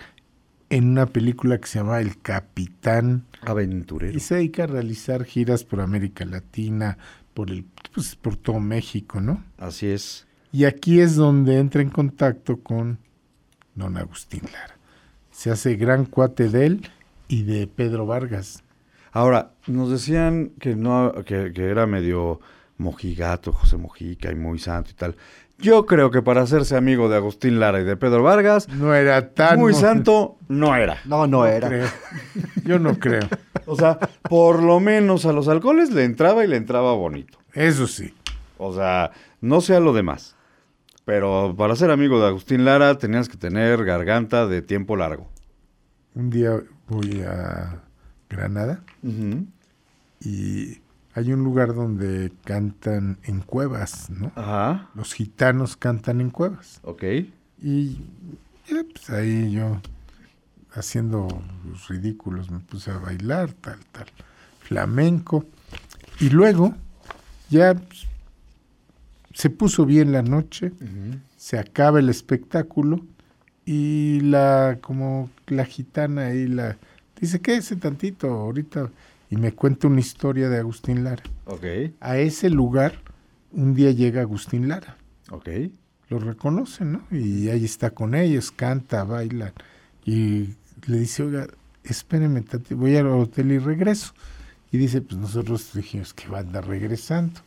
[0.70, 3.24] en una película que se llama El Capitán.
[3.42, 4.16] Aventurero.
[4.16, 6.98] Y se dedica a realizar giras por América Latina,
[7.34, 7.64] por el,
[7.94, 9.44] pues, por todo México, ¿no?
[9.58, 10.26] Así es.
[10.52, 12.98] Y aquí es donde entra en contacto con
[13.74, 14.78] don Agustín Lara.
[15.30, 16.90] Se hace gran cuate de él
[17.28, 18.62] y de Pedro Vargas.
[19.12, 22.40] Ahora, nos decían que no, que, que era medio
[22.78, 25.16] mojigato, José Mojica y muy santo y tal.
[25.58, 29.30] Yo creo que para hacerse amigo de Agustín Lara y de Pedro Vargas, No era
[29.32, 29.58] tan...
[29.58, 30.98] muy santo no era.
[31.06, 31.68] No, no era.
[31.68, 31.86] creo.
[32.64, 33.26] Yo no creo.
[33.64, 33.98] O sea,
[34.28, 37.38] por lo menos a los alcoholes le entraba y le entraba bonito.
[37.54, 38.14] Eso sí.
[38.58, 40.36] O sea, no sea lo demás.
[41.04, 45.28] Pero para ser amigo de Agustín Lara tenías que tener garganta de tiempo largo.
[46.14, 47.80] Un día voy a
[48.28, 48.82] Granada
[50.20, 50.78] y
[51.16, 54.32] hay un lugar donde cantan en cuevas, ¿no?
[54.34, 54.90] Ajá.
[54.94, 56.78] Los gitanos cantan en cuevas.
[56.82, 57.04] Ok.
[57.62, 58.02] Y
[58.66, 59.80] ya, pues ahí yo,
[60.72, 61.26] haciendo
[61.64, 64.04] los ridículos, me puse a bailar, tal, tal,
[64.60, 65.46] flamenco.
[66.20, 66.74] Y luego,
[67.48, 68.04] ya pues,
[69.32, 70.70] se puso bien la noche,
[71.38, 73.00] se acaba el espectáculo
[73.64, 76.76] y la, como la gitana ahí, la,
[77.18, 78.90] dice, quédese tantito ahorita.
[79.30, 81.22] Y me cuenta una historia de Agustín Lara.
[82.00, 82.94] A ese lugar,
[83.52, 84.96] un día llega Agustín Lara
[85.30, 85.48] Ok.
[86.08, 87.02] lo reconocen, ¿no?
[87.10, 89.52] Y ahí está con ellos, canta, baila.
[90.04, 90.50] Y
[90.86, 91.48] le dice, oiga,
[91.82, 94.12] espéreme, tati, voy al hotel y regreso.
[94.70, 97.40] Y dice, pues nosotros dijimos que va a andar regresando.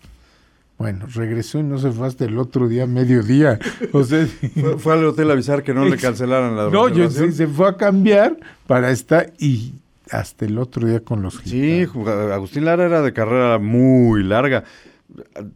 [0.77, 3.59] Bueno, regresó y no se fue hasta el otro día, mediodía.
[3.93, 7.09] O sea, Fue, fue al hotel a avisar que no le cancelaran la no, yo,
[7.09, 9.73] se, se fue a cambiar para estar y
[10.11, 11.93] hasta el otro día con los Sí, gitanos.
[12.07, 14.63] ju- Agustín Lara era de carrera muy larga.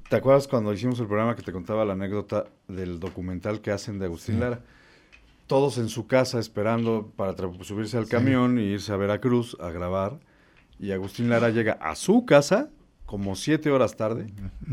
[0.10, 4.00] ¿Te acuerdas cuando hicimos el programa que te contaba la anécdota del documental que hacen
[4.00, 4.42] de Agustín Sí.
[4.42, 4.62] Lara?
[5.48, 10.20] Todos en su casa esperando para subirse al camión e irse a Veracruz a grabar.
[10.80, 12.70] Y Agustín Lara llega a su casa
[13.06, 14.28] como siete horas tarde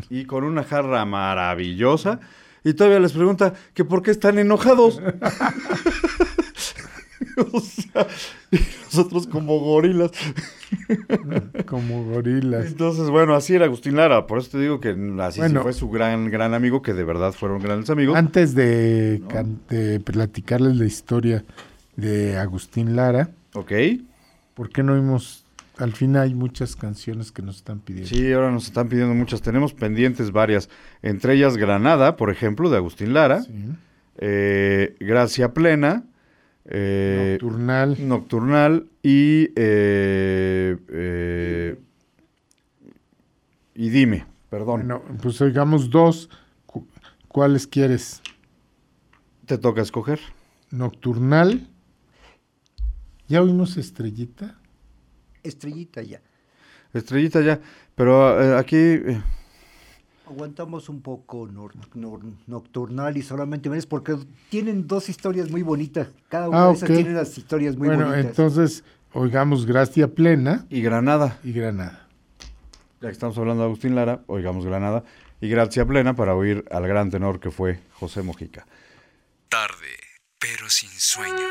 [0.08, 2.20] y con una jarra maravillosa.
[2.64, 5.00] Y todavía les pregunta que por qué están enojados.
[7.52, 8.06] o sea,
[8.50, 10.10] y nosotros como gorilas.
[11.66, 12.66] como gorilas.
[12.66, 14.26] Entonces, bueno, así era Agustín Lara.
[14.26, 17.32] Por eso te digo que así sí fue su gran, gran amigo, que de verdad
[17.32, 18.16] fueron grandes amigos.
[18.16, 19.22] Antes de,
[20.04, 21.44] platicarles la historia
[21.96, 23.72] de Agustín Lara, Ok.
[24.54, 25.44] ¿por qué no vimos?
[25.76, 28.08] Al fin hay muchas canciones que nos están pidiendo.
[28.08, 29.40] Sí, ahora nos están pidiendo muchas.
[29.40, 30.68] Tenemos pendientes varias.
[31.02, 33.42] Entre ellas Granada, por ejemplo, de Agustín Lara.
[33.42, 33.50] Sí.
[34.18, 36.04] eh, Gracia Plena.
[36.70, 38.08] Eh, Nocturnal.
[38.08, 39.50] Nocturnal y...
[39.56, 41.78] eh, eh,
[43.74, 45.00] y dime, perdón.
[45.22, 46.28] Pues oigamos dos.
[46.66, 46.86] Cu-
[47.28, 48.22] ¿Cuáles quieres?
[49.46, 50.20] Te toca escoger.
[50.70, 51.66] Nocturnal.
[53.28, 54.58] ¿Ya oímos Estrellita?
[55.42, 56.20] Estrellita ya.
[56.92, 57.60] Estrellita ya.
[57.94, 59.00] Pero eh, aquí...
[60.30, 64.16] Aguantamos un poco nor- nor- nocturnal y solamente ves porque
[64.48, 66.06] tienen dos historias muy bonitas.
[66.28, 66.94] Cada una Ah, de esas ok.
[66.96, 68.26] tiene las historias muy bueno, bonitas.
[68.30, 71.38] entonces oigamos Gracia Plena y Granada.
[71.42, 72.06] y Granada.
[73.00, 75.02] Ya que estamos hablando de Agustín Lara, oigamos Granada
[75.40, 78.66] y Gracia Plena para oír al gran tenor que fue José Mojica.
[79.48, 79.96] Tarde,
[80.38, 81.48] pero sin sueño.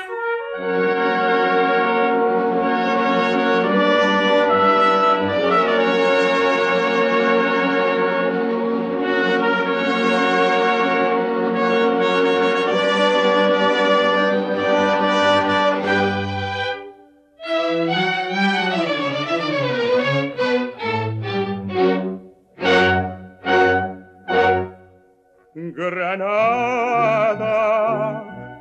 [26.17, 27.45] Granada,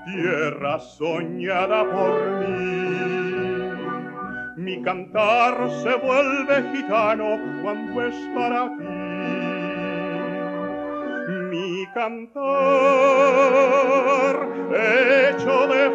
[0.04, 3.72] tierra soñada por mí.
[4.56, 8.84] Mi cantar se vuelve gitano cuando es para ti.
[11.50, 12.44] Mi cantar
[14.74, 15.88] hecho de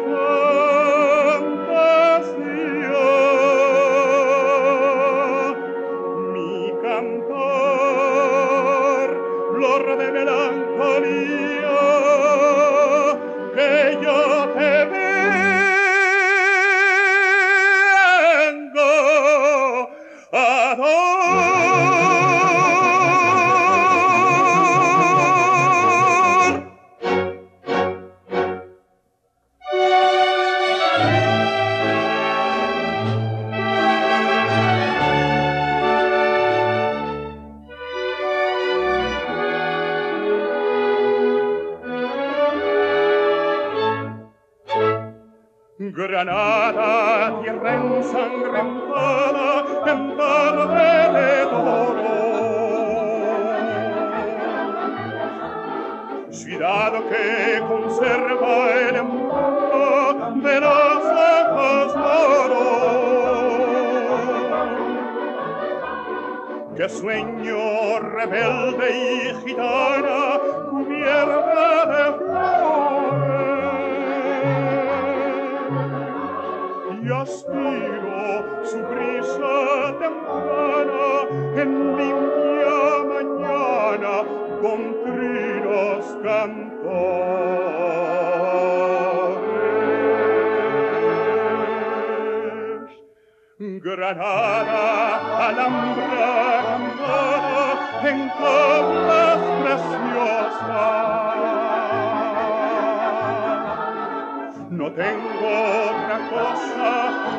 [104.74, 105.46] No tengo
[105.88, 106.90] otra cosa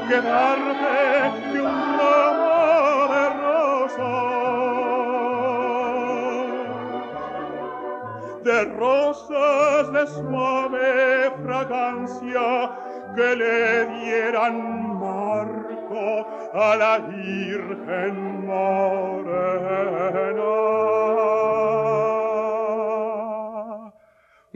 [0.07, 4.35] que darte que un ramo de rosas.
[8.45, 12.47] De rosas de suave fragancia
[13.17, 14.55] que le dieran
[14.97, 19.65] marco a la Virgen morena.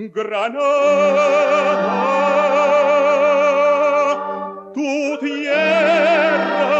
[0.07, 0.63] Granada,
[4.73, 6.71] tu tierra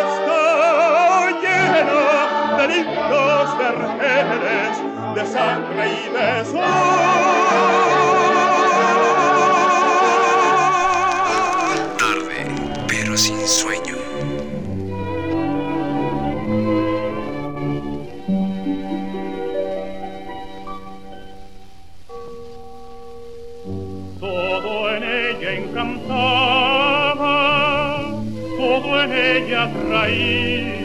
[0.00, 4.74] está llena de lindos vergeles,
[5.14, 6.60] de sangre y de sol.
[11.96, 12.40] Tarde,
[12.88, 13.85] pero sin sueño.
[29.16, 30.75] Todo en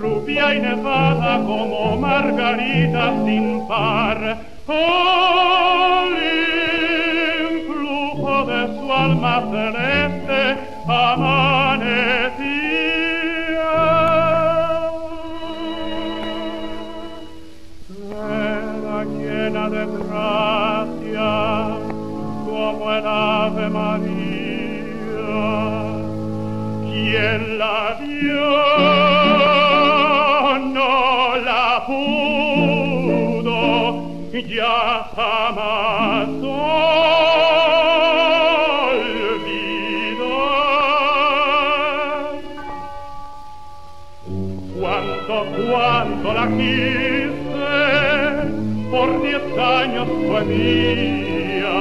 [0.00, 4.38] rubia y nevada como margarita sin par.
[4.68, 6.12] Al
[7.52, 10.40] influjo de su alma celeste
[10.86, 12.40] amanecía.
[18.10, 21.30] Era llena de gracia
[22.46, 24.20] como el Ave María.
[26.84, 27.99] Quien la
[34.42, 36.30] mia amata
[39.44, 40.36] vita
[44.78, 45.36] quanto
[45.68, 47.70] quanto la quise
[48.90, 51.78] por diez años fue mía.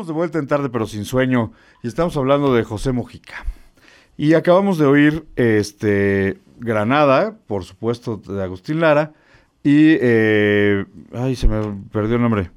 [0.00, 1.52] Estamos de vuelta en tarde, pero sin sueño,
[1.82, 3.44] y estamos hablando de José Mojica.
[4.16, 9.12] Y acabamos de oír este Granada, por supuesto, de Agustín Lara,
[9.62, 11.60] y eh, ay, se me
[11.92, 12.50] perdió el nombre.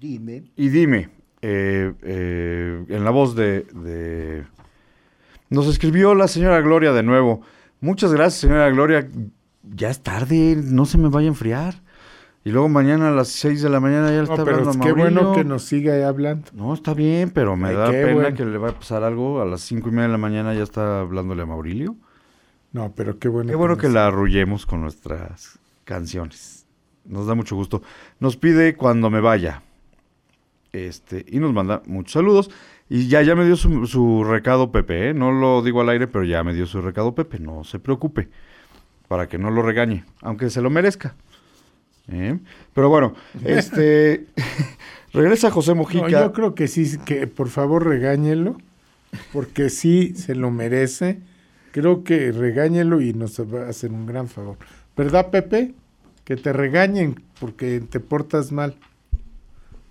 [0.00, 0.44] Dime.
[0.56, 1.10] Y dime,
[1.42, 4.46] eh, eh, en la voz de, de-
[5.50, 7.42] Nos escribió la señora Gloria de nuevo.
[7.82, 9.06] Muchas gracias, señora Gloria.
[9.74, 11.74] Ya es tarde, no se me vaya a enfriar.
[12.42, 14.82] Y luego mañana a las 6 de la mañana ya le No, está pero hablando
[14.82, 16.48] a qué bueno que nos siga hablando.
[16.54, 18.34] No, está bien, pero me Ay, da pena bueno.
[18.36, 19.42] que le va a pasar algo.
[19.42, 21.96] A las cinco y media de la mañana ya está hablándole a Maurilio.
[22.72, 23.50] No, pero qué bueno.
[23.50, 26.64] Qué bueno que nos- la arrullemos con nuestras canciones.
[27.04, 27.82] Nos da mucho gusto.
[28.20, 29.62] Nos pide cuando me vaya.
[30.72, 32.50] Este, y nos manda muchos saludos.
[32.88, 35.14] Y ya, ya me dio su, su recado Pepe, ¿eh?
[35.14, 37.38] No lo digo al aire, pero ya me dio su recado Pepe.
[37.38, 38.28] No se preocupe.
[39.08, 41.16] Para que no lo regañe, aunque se lo merezca.
[42.10, 42.38] ¿Eh?
[42.74, 43.14] Pero bueno,
[43.44, 44.26] este.
[45.12, 46.02] regresa José Mojica.
[46.02, 48.56] No, yo creo que sí, que por favor regáñelo,
[49.32, 51.20] porque sí se lo merece.
[51.72, 54.56] Creo que regáñelo y nos va a hacer un gran favor.
[54.96, 55.74] ¿Verdad, Pepe?
[56.24, 58.74] Que te regañen porque te portas mal.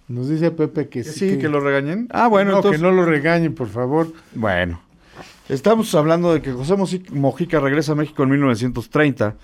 [0.09, 1.31] Nos dice Pepe que Que sí.
[1.31, 2.07] sí, que lo regañen.
[2.11, 2.81] Ah, bueno, no, entonces.
[2.81, 4.11] que no lo regañen, por favor.
[4.33, 4.81] Bueno,
[5.47, 6.75] estamos hablando de que José
[7.11, 9.35] Mojica regresa a México en 1930.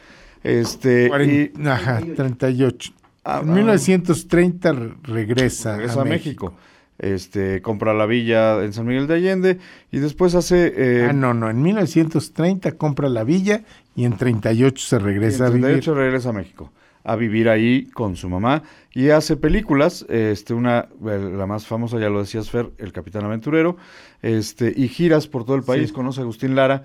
[0.46, 2.94] Este, y Cuaren- Ajá, 38.
[3.24, 3.54] Ah, en ah.
[3.54, 6.54] 1930 re- regresa, regresa a México.
[6.98, 9.58] Este, compra la villa en San Miguel de Allende
[9.92, 10.72] y después hace...
[10.78, 13.64] eh, Ah, no, no, en 1930 compra la villa
[13.96, 15.64] y en 38 se y en regresa a vivir.
[15.66, 16.72] 38 regresa a México
[17.08, 22.00] a vivir ahí con su mamá y hace películas, este, una, eh, la más famosa,
[22.00, 23.78] ya lo decías Fer, El Capitán Aventurero,
[24.24, 25.94] este, y giras por todo el país, Sí.
[25.94, 26.84] conoce a Agustín Lara,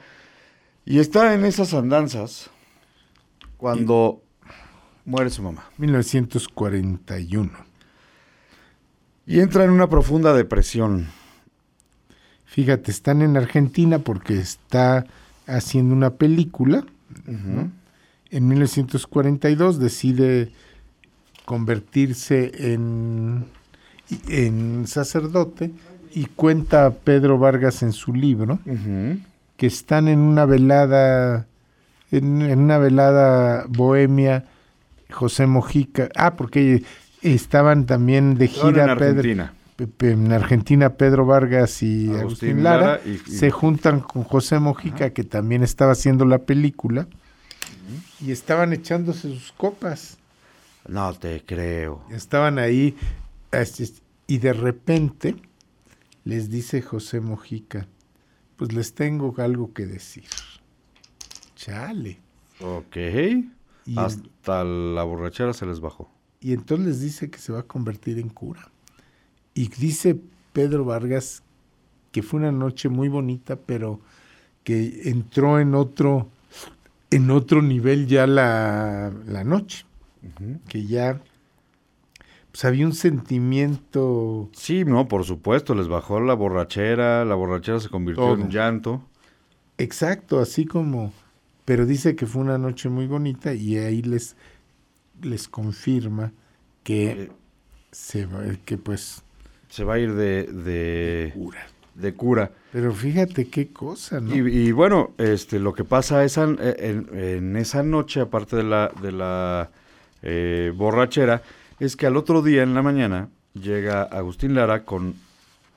[0.85, 2.51] y está en esas andanzas
[3.61, 4.23] cuando
[5.05, 5.65] muere su mamá.
[5.78, 7.51] 1941.
[9.27, 11.09] Y entra en una profunda depresión.
[12.47, 15.07] Fíjate, están en Argentina porque está
[15.47, 16.85] haciendo una película.
[17.27, 17.70] ¿no?
[18.31, 20.53] En 1942 decide
[21.45, 23.45] convertirse en,
[24.28, 25.70] en sacerdote
[26.12, 28.59] y cuenta Pedro Vargas en su libro
[29.57, 31.47] que están en una velada,
[32.12, 34.45] en, en una velada bohemia,
[35.11, 36.09] José Mojica.
[36.16, 36.82] Ah, porque
[37.23, 39.55] estaban también de gira en Pedro- Argentina.
[40.01, 44.59] En Argentina Pedro Vargas y Agustín Agustín, Lara, Lara y- y- se juntan con José
[44.59, 47.07] Mojica, que también estaba haciendo la película,
[48.20, 50.19] y estaban echándose sus copas.
[50.87, 52.03] No te creo.
[52.11, 52.95] Estaban ahí,
[54.27, 55.37] y de repente
[56.24, 57.87] les dice José Mojica,
[58.57, 60.24] pues les tengo algo que decir.
[61.61, 62.19] Chale.
[62.61, 62.97] Ok.
[63.85, 66.11] Y, Hasta la borrachera se les bajó.
[66.41, 68.70] y entonces les dice que se va a convertir en cura.
[69.53, 70.19] Y dice
[70.55, 71.43] Pedro Vargas
[72.12, 74.01] que fue una noche muy bonita, pero
[74.65, 76.28] que entró en otro,
[77.11, 79.85] en otro nivel ya la, la noche.
[80.66, 81.20] Que ya
[82.51, 87.89] pues había un sentimiento Sí, no, por supuesto, les bajó la borrachera, la borrachera se
[87.91, 88.35] convirtió Todo.
[88.35, 89.03] en un llanto.
[89.78, 91.12] exacto, así como,
[91.71, 94.35] pero dice que fue una noche muy bonita y ahí les,
[95.23, 96.33] les confirma
[96.83, 97.31] que Eh.
[97.93, 99.23] se va, que pues
[99.69, 101.67] Se va a ir de, de, cura.
[101.95, 102.51] de cura.
[102.73, 104.35] Pero fíjate qué cosa, ¿no?
[104.35, 108.91] Y, y bueno, este, lo que pasa esa, en, en esa noche, aparte de la,
[109.01, 109.71] de la
[110.23, 111.43] eh, borrachera,
[111.79, 115.15] es que al otro día en la mañana llega Agustín Lara con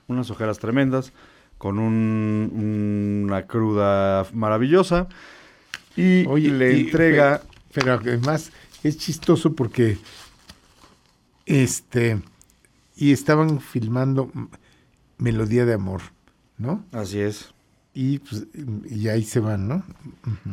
[0.07, 1.13] unas ojeras tremendas,
[1.59, 5.07] con un- una cruda maravillosa,
[5.95, 7.39] y Oye, le y- entrega...
[7.41, 7.47] pe-
[7.81, 8.51] Pero además
[8.83, 9.97] es chistoso porque
[11.45, 12.21] este
[12.95, 14.31] y estaban filmando
[15.17, 16.01] Melodía de Amor,
[16.57, 16.85] ¿no?
[16.91, 17.53] Así es.
[17.95, 18.47] Y, pues,
[18.89, 19.83] y ahí se van, ¿no?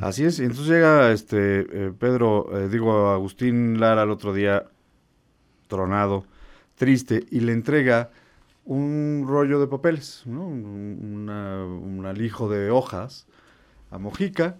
[0.02, 4.66] Así es, y entonces llega este eh, Pedro, eh, digo Agustín Lara el otro día
[5.68, 6.24] tronado,
[6.74, 8.10] triste, y le entrega
[8.66, 10.46] un rollo de papeles, ¿no?
[10.46, 13.26] Un, una- un alijo de hojas
[13.90, 14.56] a Mojica,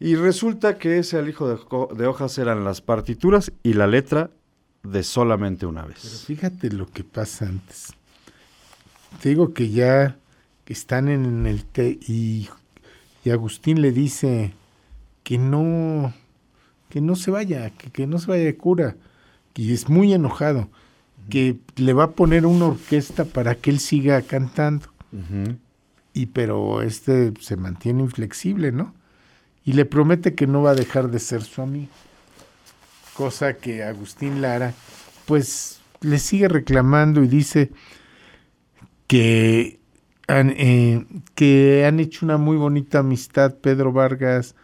[0.00, 1.58] y resulta que ese alijo de,
[1.96, 4.30] de hojas eran las partituras y la letra
[4.82, 6.24] de solamente una Pero vez.
[6.24, 7.92] fíjate lo que pasa antes.
[9.22, 10.16] Te digo que ya
[10.66, 12.48] están en el té y,
[13.24, 14.52] y Agustín le dice
[15.24, 16.12] que no
[16.90, 18.96] que no se vaya, que, que no se vaya de cura.
[19.54, 20.68] Y es muy enojado,
[21.28, 24.86] que le va a poner una orquesta para que él siga cantando.
[26.14, 28.94] Y pero este se mantiene inflexible, ¿no?
[29.68, 31.90] Y le promete que no va a dejar de ser su amigo.
[33.12, 34.72] Cosa que Agustín Lara,
[35.26, 37.70] pues, le sigue reclamando y dice
[39.06, 39.78] que
[40.26, 41.04] han, eh,
[41.34, 44.54] que han hecho una muy bonita amistad, Pedro Vargas.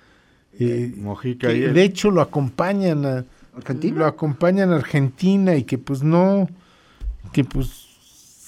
[0.58, 1.74] eh, Mojica que y él.
[1.74, 3.24] de hecho lo acompañan a
[3.56, 3.98] ¿Argentina?
[3.98, 6.48] lo acompañan a Argentina y que pues no
[7.32, 7.68] que pues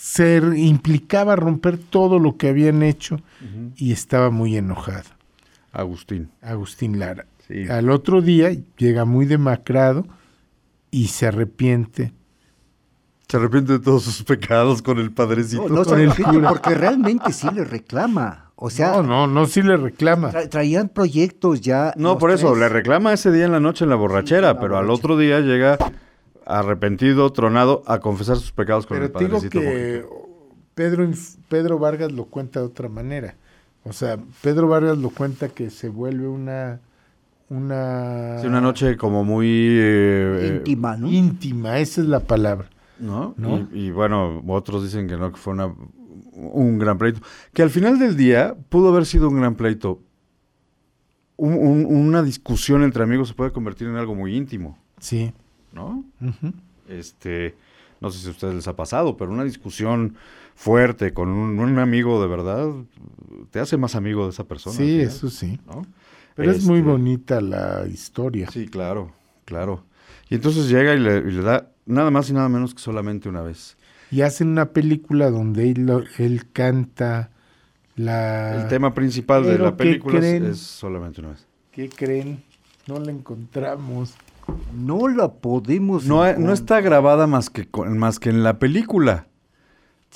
[0.01, 3.21] se implicaba romper todo lo que habían hecho
[3.77, 5.16] y estaba muy enojado
[5.81, 6.31] Agustín.
[6.43, 7.69] Agustín Lara Sí.
[7.69, 10.05] al otro día llega muy demacrado
[10.91, 12.13] y se arrepiente
[13.29, 15.69] Se arrepiente de todos sus pecados con el padrecito.
[15.69, 18.51] No, se arrepiente porque realmente sí le reclama.
[18.57, 21.93] O sea, no no no sí le reclama tra- traían proyectos ya.
[21.97, 22.59] No, por eso, tres.
[22.61, 25.41] le reclama ese día en la noche en la borrachera, la pero al otro día
[25.41, 25.77] llega
[26.47, 29.61] arrepentido, tronado, a confesar sus pecados con pero el te digo padrecito.
[29.61, 30.05] que.
[30.75, 31.09] Pedro
[31.49, 33.35] Pedro Vargas lo cuenta de otra manera
[33.89, 36.81] o sea Pedro Vargas lo cuenta que se vuelve una
[37.49, 39.47] una Sí, una noche como muy...
[39.49, 41.09] eh, íntima, ¿no?
[41.09, 42.69] íntima esa es la palabra
[42.99, 43.35] ¿no?
[43.37, 43.69] ¿No?
[43.73, 45.67] Y, y bueno, otros dicen que no, que fue una,
[46.35, 47.21] un gran pleito.
[47.53, 50.01] Que al final del día pudo haber sido un gran pleito.
[51.37, 55.31] Un- un- una discusión entre amigos se puede convertir en algo muy íntimo, sí
[55.75, 56.03] ¿no?
[56.89, 57.55] Este,
[58.01, 60.15] no sé si a ustedes les ha pasado, pero una discusión
[60.57, 62.69] fuerte con un, un amigo de verdad
[63.51, 64.77] te hace más amigo de esa persona.
[64.77, 65.61] Sí, eso sí.
[65.67, 65.87] ¿no?
[66.35, 68.51] Pero es muy Este, bonita la historia.
[68.51, 69.13] Sí, claro,
[69.45, 69.85] claro.
[70.29, 73.29] Y entonces llega y le, y le da nada más y nada menos que solamente
[73.29, 73.77] una vez.
[74.11, 77.31] Y hacen una película donde él, lo- él canta
[77.97, 78.63] la...
[78.63, 80.45] El tema principal de la ¿qué película es, creen?
[80.47, 81.47] es solamente una vez.
[81.73, 82.43] ¿Qué creen?
[82.87, 84.15] No la encontramos.
[84.75, 86.07] No la podemos.
[86.07, 89.27] No, no está grabada más que, más que en la película.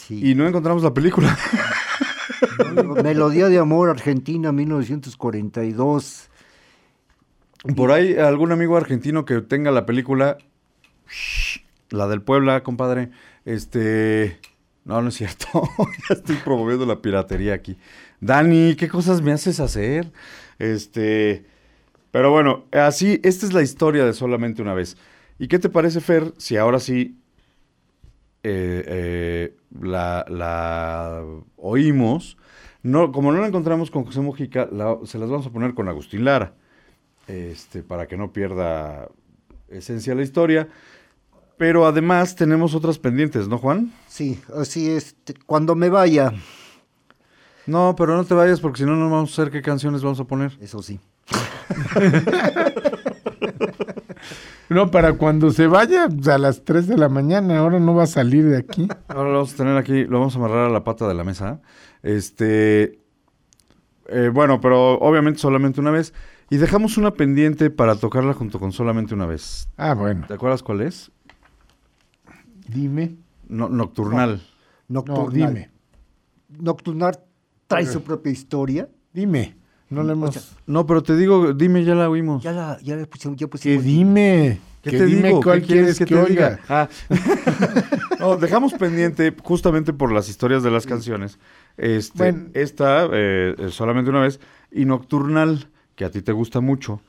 [0.06, 0.30] Sí.
[0.30, 1.36] Y no encontramos la película.
[3.02, 6.30] Melodía de Amor Argentina 1942.
[7.76, 10.38] Por ahí algún amigo argentino que tenga la película,
[11.90, 13.10] la del Puebla, compadre,
[13.44, 14.38] este...
[14.84, 15.46] No, no es cierto.
[16.08, 17.76] ya estoy promoviendo la piratería aquí.
[18.20, 20.10] Dani, ¿qué cosas me haces hacer?
[20.58, 21.44] Este...
[22.10, 24.96] Pero bueno, así, esta es la historia de solamente una vez.
[25.38, 27.19] ¿Y qué te parece, Fer, si ahora sí
[28.42, 31.24] eh, eh, la, la
[31.56, 32.36] oímos?
[32.82, 35.88] No, como no la encontramos con José Mojica, la- se las vamos a poner con
[35.88, 36.54] Agustín Lara
[37.26, 39.08] este, para que no pierda
[39.68, 40.68] esencia la historia.
[41.58, 43.92] Pero además tenemos otras pendientes, ¿no, Juan?
[44.08, 45.14] Sí, así es.
[45.44, 46.32] Cuando me vaya,
[47.66, 50.18] No, pero no te vayas porque si no, no vamos a saber qué canciones vamos
[50.20, 50.56] a poner.
[50.62, 50.98] eso sí.
[54.68, 58.04] No, para cuando se vaya pues, a las 3 de la mañana, ahora no va
[58.04, 58.86] a salir de aquí.
[59.08, 61.24] Ahora lo vamos a tener aquí, lo vamos a amarrar a la pata de la
[61.24, 61.60] mesa.
[62.04, 63.00] Este,
[64.06, 66.14] eh, bueno, pero obviamente solamente una vez.
[66.50, 69.68] Y dejamos una pendiente para tocarla junto con solamente una vez.
[69.76, 71.10] Ah, bueno, ¿Te acuerdas cuál es?
[72.68, 73.16] dime.
[73.48, 74.40] No- nocturnal.
[74.88, 75.32] No, Nocturnal.
[75.54, 75.70] dime.
[76.60, 77.18] Nocturnal
[77.66, 78.88] trae su propia historia.
[79.12, 79.56] Dime.
[79.90, 80.34] No le hemos...
[80.34, 82.42] sea, No, pero te digo, dime, ya la oímos.
[82.42, 83.84] Ya la, ya la pusimos, ya Que pusimos.
[83.84, 84.60] dime.
[84.82, 85.42] ¿Qué que te dime digo?
[85.42, 86.50] cuál ¿Qué quieres que, te oiga.
[86.50, 86.60] diga?
[86.68, 86.88] Ah.
[88.20, 91.38] no, dejamos pendiente justamente por las historias de las canciones.
[91.76, 92.48] Este, Bueno.
[92.54, 94.40] Esta, eh, eh, solamente una vez,
[94.72, 97.00] y Nocturnal, que a ti te gusta mucho,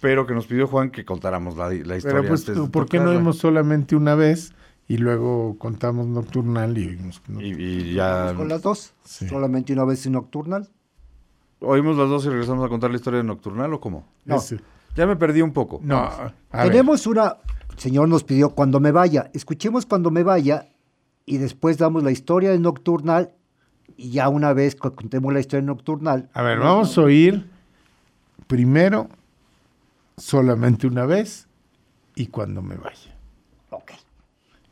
[0.00, 2.18] pero que nos pidió Juan que contáramos la, la historia.
[2.20, 4.52] Pero pues, antes ¿por qué no vimos solamente una vez
[4.86, 7.40] y luego contamos Nocturnal y oímos que no?
[7.40, 8.92] Y, y ya Con las dos.
[9.04, 9.28] Sí.
[9.28, 10.68] Solamente una vez en Nocturnal.
[11.60, 14.06] Oímos las dos y regresamos a contar la historia de Nocturnal o cómo?
[14.24, 14.38] No.
[14.96, 15.80] Ya me perdí un poco.
[15.82, 16.70] No, a ver.
[16.70, 17.36] Tenemos una.
[17.70, 19.30] El señor nos pidió cuando me vaya.
[19.34, 20.68] Escuchemos cuando me vaya
[21.24, 23.32] y después damos la historia de Nocturnal.
[23.96, 26.28] Y ya una vez contemos la historia de Nocturnal.
[26.32, 27.48] A ver, vamos a oír
[28.46, 29.08] primero
[30.16, 31.46] solamente una vez
[32.14, 33.14] y cuando me vaya.
[33.70, 33.92] Ok.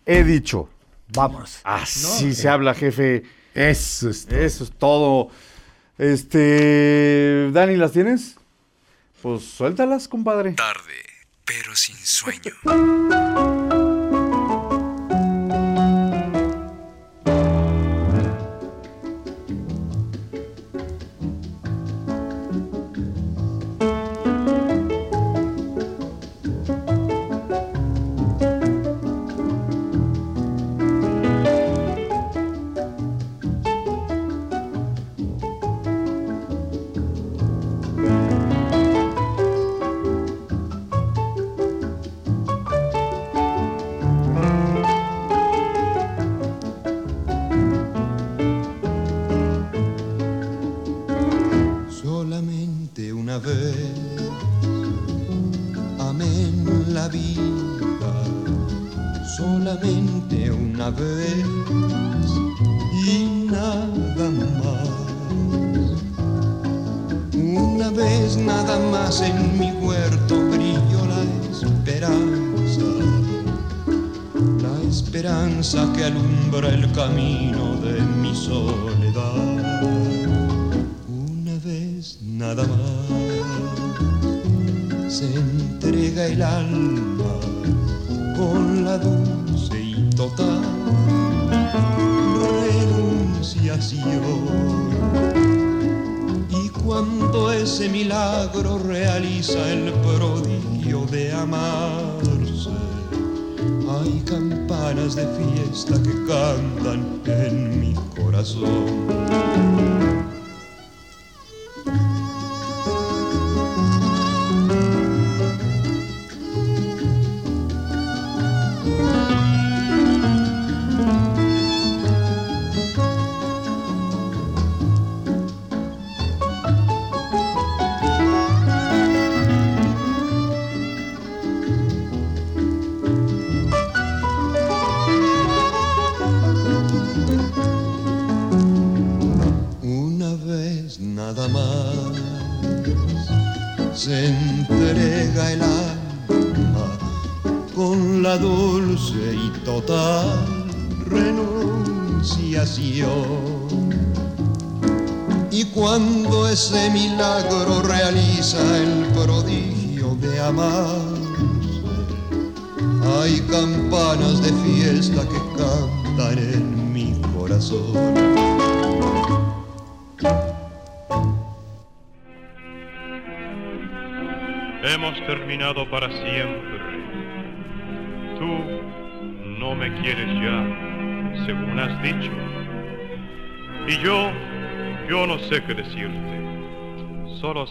[0.05, 0.69] He dicho.
[1.15, 1.61] Vámonos.
[1.63, 3.23] Así se habla, jefe.
[3.55, 4.27] Eso es.
[4.27, 4.39] todo.
[4.39, 5.29] Eso es todo.
[5.99, 8.37] Este, Dani, ¿las tienes?
[9.23, 10.53] Pues suéltalas, compadre.
[10.53, 11.03] Tarde,
[11.45, 12.53] pero sin sueño.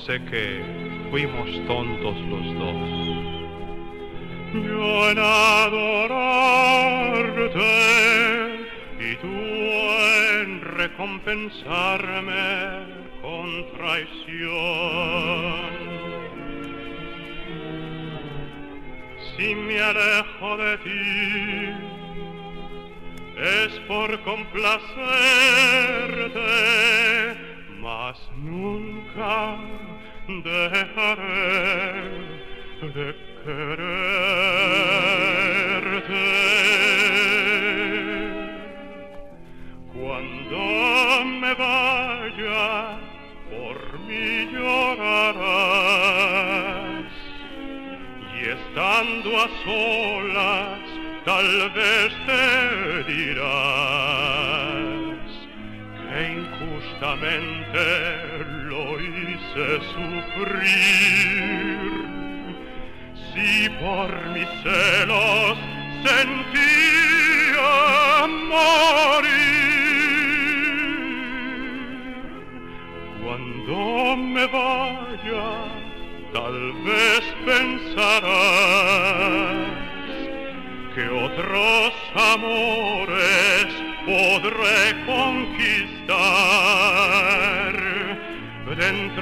[0.04, 0.62] Sé que
[1.10, 2.76] fuimos tontos los dos.
[4.54, 5.96] Yo en adorarte
[9.00, 12.44] y tú en recompensarme
[13.22, 14.86] con traición.
[19.36, 21.70] Si me alejo de ti,
[23.38, 26.05] es por complacerte,
[30.28, 32.02] dejaré
[32.82, 33.86] de quererte.
[39.94, 40.62] Cuando
[41.26, 42.98] me vaya,
[43.52, 45.46] por mí llorarás.
[48.34, 50.80] Y estando a solas,
[51.24, 52.44] tal vez te
[53.14, 54.46] dirás
[56.10, 57.86] que injustamente
[59.56, 61.45] hice sufrir.
[63.34, 65.57] Si por mis celos
[66.03, 67.72] sentía
[68.49, 69.36] morir.
[73.23, 73.77] Cuando
[74.18, 75.49] me vaya,
[76.34, 78.26] tal vez pensarás
[80.94, 83.68] que otros amores
[84.06, 86.85] podré conquistar.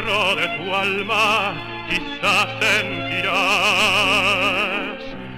[0.04, 1.56] De tu alma
[1.88, 3.32] quizás sentirás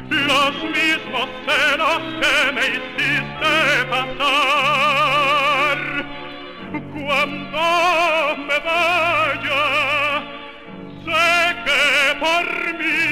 [0.09, 3.55] los mismos celos que me hiciste
[3.91, 5.79] pasar.
[6.71, 7.63] Cuando
[8.47, 9.65] me vaya,
[11.05, 11.29] sé
[11.65, 11.83] que
[12.19, 12.45] por
[12.79, 13.05] mí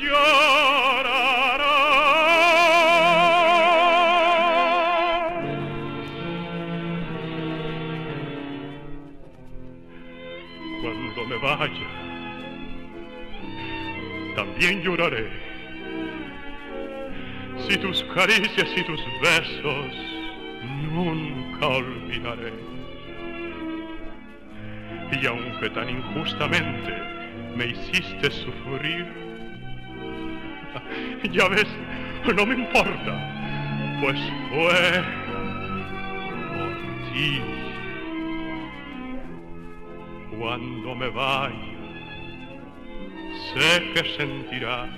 [0.00, 1.17] llorarás.
[14.68, 15.30] También lloraré.
[17.66, 19.96] Si tus caricias y tus besos
[20.92, 22.52] nunca olvidaré.
[25.10, 26.92] Y aunque tan injustamente
[27.56, 29.06] me hiciste sufrir,
[31.32, 31.66] ya ves,
[32.36, 34.20] no me importa, pues
[34.50, 35.02] fue
[36.52, 37.40] por ti.
[40.38, 41.67] Cuando me vaya,
[43.52, 44.88] sé que sentirás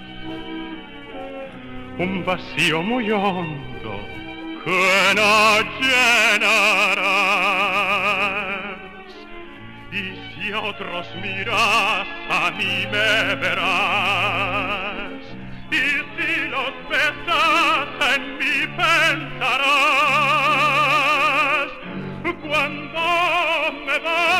[1.98, 4.00] un vacío muy hondo
[4.64, 6.80] que no llenarás.
[9.92, 10.04] Y
[10.34, 15.22] si otros miras, a mí me verás.
[15.70, 15.74] Y
[16.16, 19.70] si los besas, en mí pensarás.
[22.42, 23.00] Cuando
[23.86, 24.39] me vas,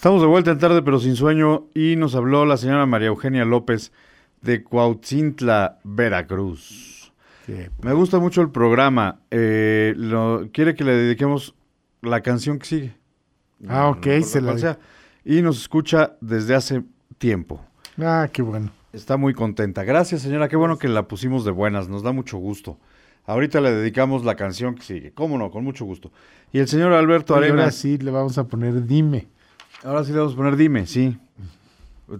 [0.00, 3.44] Estamos de vuelta en tarde, pero sin sueño, y nos habló la señora María Eugenia
[3.44, 3.92] López
[4.40, 7.12] de Cuautzintla, Veracruz.
[7.82, 9.20] Me gusta mucho el programa.
[9.30, 11.54] eh, lo- quiere que le dediquemos
[12.00, 12.94] la canción que sigue.
[13.68, 14.78] Ah, ok, No se la sea.
[15.22, 16.82] Y nos escucha desde hace
[17.18, 17.60] tiempo.
[18.02, 18.70] Ah, qué bueno.
[18.94, 19.84] Está muy contenta.
[19.84, 20.48] Gracias, señora.
[20.48, 21.90] Qué bueno que la pusimos de buenas.
[21.90, 22.78] Nos da mucho gusto.
[23.26, 25.12] Ahorita le dedicamos la canción que sigue.
[25.12, 25.50] ¿Cómo no?
[25.50, 26.10] Con mucho gusto.
[26.54, 29.28] Y el señor Alberto Y ahora sí le vamos a poner dime.
[29.84, 31.16] Ahora sí le vamos a poner dime, sí.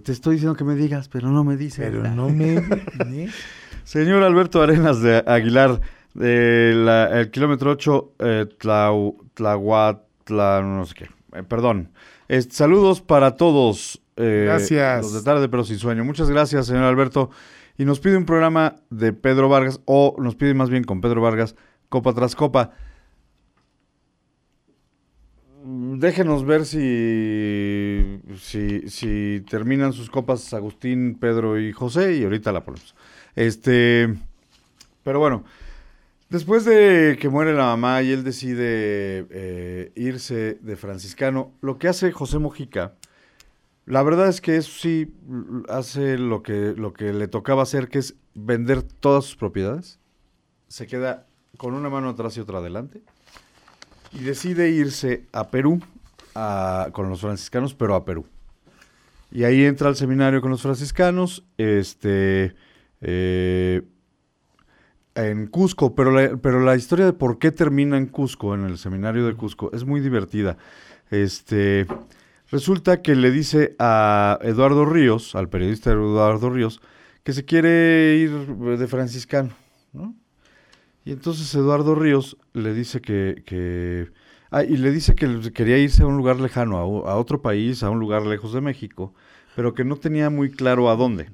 [0.03, 1.85] Te estoy diciendo que me digas, pero no me dices.
[1.91, 2.63] Pero no me...
[3.83, 5.81] Señor Alberto Arenas de Aguilar,
[6.13, 11.09] de la- el kilómetro 8, eh, Tlau- Tlahuatla, no sé qué.
[11.37, 11.89] Eh, perdón.
[12.29, 14.01] Eh, saludos para todos.
[14.15, 15.01] eh, Gracias.
[15.01, 16.05] Los de tarde, pero sin sueño.
[16.05, 17.29] Muchas gracias, señor Alberto.
[17.77, 21.21] Y nos pide un programa de Pedro Vargas, o nos pide más bien con Pedro
[21.21, 21.55] Vargas,
[21.89, 22.71] copa tras copa.
[25.63, 32.95] Déjenos ver si, si, terminan sus copas Agustín, Pedro y José y ahorita la ponemos.
[33.35, 34.11] Este,
[35.03, 35.43] pero bueno,
[36.31, 41.89] después de que muere la mamá y él decide eh, irse de franciscano, lo que
[41.89, 42.95] hace José Mojica,
[43.85, 45.13] la verdad es que eso sí
[45.69, 49.99] hace lo que, lo que le tocaba hacer, que es vender todas sus propiedades.
[50.69, 51.27] Se queda
[51.57, 53.03] con una mano atrás y otra adelante
[54.13, 55.79] y decide irse a Perú
[56.35, 58.25] a- con los franciscanos, pero a Perú.
[59.31, 62.53] Y ahí entra al seminario con los franciscanos, este,
[62.99, 63.81] eh,
[65.15, 68.77] en Cusco, pero la, pero la historia de por qué termina en Cusco, en el
[68.77, 70.57] seminario de Cusco, es muy divertida.
[71.09, 71.85] Este,
[72.49, 76.81] resulta que le dice a Eduardo Ríos, al periodista Eduardo Ríos,
[77.23, 79.49] que se quiere ir de franciscano,
[79.93, 80.15] ¿no?
[81.03, 84.11] Y entonces Eduardo Ríos le dice que, que
[84.51, 87.81] ah, y le dice que quería irse a un lugar lejano, a, a otro país,
[87.83, 89.13] a un lugar lejos de México,
[89.55, 91.29] pero que no tenía muy claro a dónde.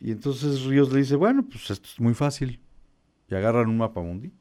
[0.00, 2.60] Y entonces Ríos le dice, bueno, pues esto es muy fácil.
[3.28, 4.32] Y agarran un mapamundi,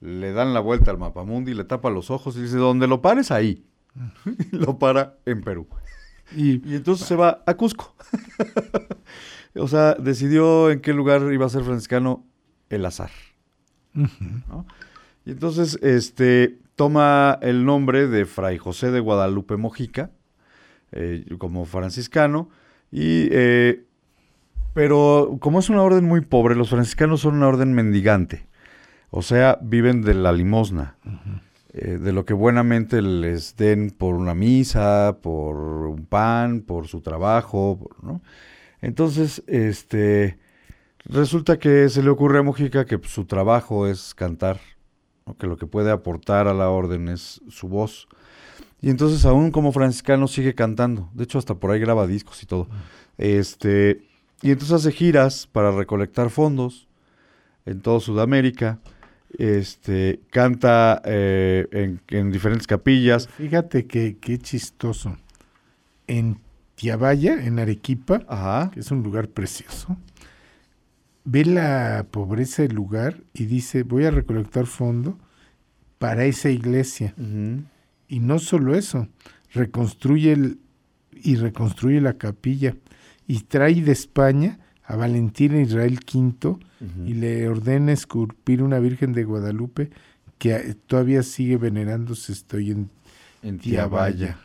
[0.00, 3.30] le dan la vuelta al mapamundi, le tapa los ojos y dice, donde lo pares,
[3.30, 3.66] ahí.
[4.52, 5.66] Y lo para en Perú.
[6.36, 7.94] Y Y entonces se va a Cusco.
[9.56, 12.24] o sea, decidió en qué lugar iba a ser franciscano
[12.70, 13.10] el azar.
[13.94, 14.66] ¿No?
[15.24, 20.10] Y entonces este, toma el nombre de Fray José de Guadalupe Mojica
[20.92, 22.50] eh, como franciscano.
[22.92, 23.84] Y, eh,
[24.74, 28.46] pero como es una orden muy pobre, los franciscanos son una orden mendigante.
[29.10, 30.96] O sea, viven de la limosna.
[31.74, 37.00] eh, de lo que buenamente les den por una misa, por un pan, por su
[37.00, 38.22] trabajo, ¿no?
[38.80, 40.38] Entonces, este,
[41.04, 44.60] resulta que se le ocurre a Mojica que pues, su trabajo es cantar,
[45.26, 45.36] ¿no?
[45.36, 48.08] que lo que puede aportar a la orden es su voz.
[48.80, 51.08] Y entonces aún como franciscano sigue cantando.
[51.14, 52.68] De hecho, hasta por ahí graba discos y todo.
[53.16, 54.02] Este,
[54.42, 56.86] y entonces hace giras para recolectar fondos
[57.64, 58.80] en toda Sudamérica.
[59.38, 63.26] Este, canta eh, en, en diferentes capillas.
[63.28, 65.16] fíjate que qué chistoso.
[66.06, 66.38] En
[66.74, 68.70] Tiabaya, en Arequipa, Ajá.
[68.72, 69.96] que es un lugar precioso,
[71.24, 75.18] ve la pobreza del lugar y dice, voy a recolectar fondo
[75.98, 77.14] para esa iglesia.
[78.08, 79.08] Y no solo eso,
[79.52, 80.58] reconstruye el,
[81.12, 82.76] y reconstruye la capilla
[83.26, 86.58] y trae de España a Valentín Israel V
[87.06, 89.90] y le ordena esculpir una Virgen de Guadalupe
[90.38, 92.90] que eh, todavía sigue venerándose, estoy en
[93.42, 93.58] En.
[93.58, 94.38] Tiabaya.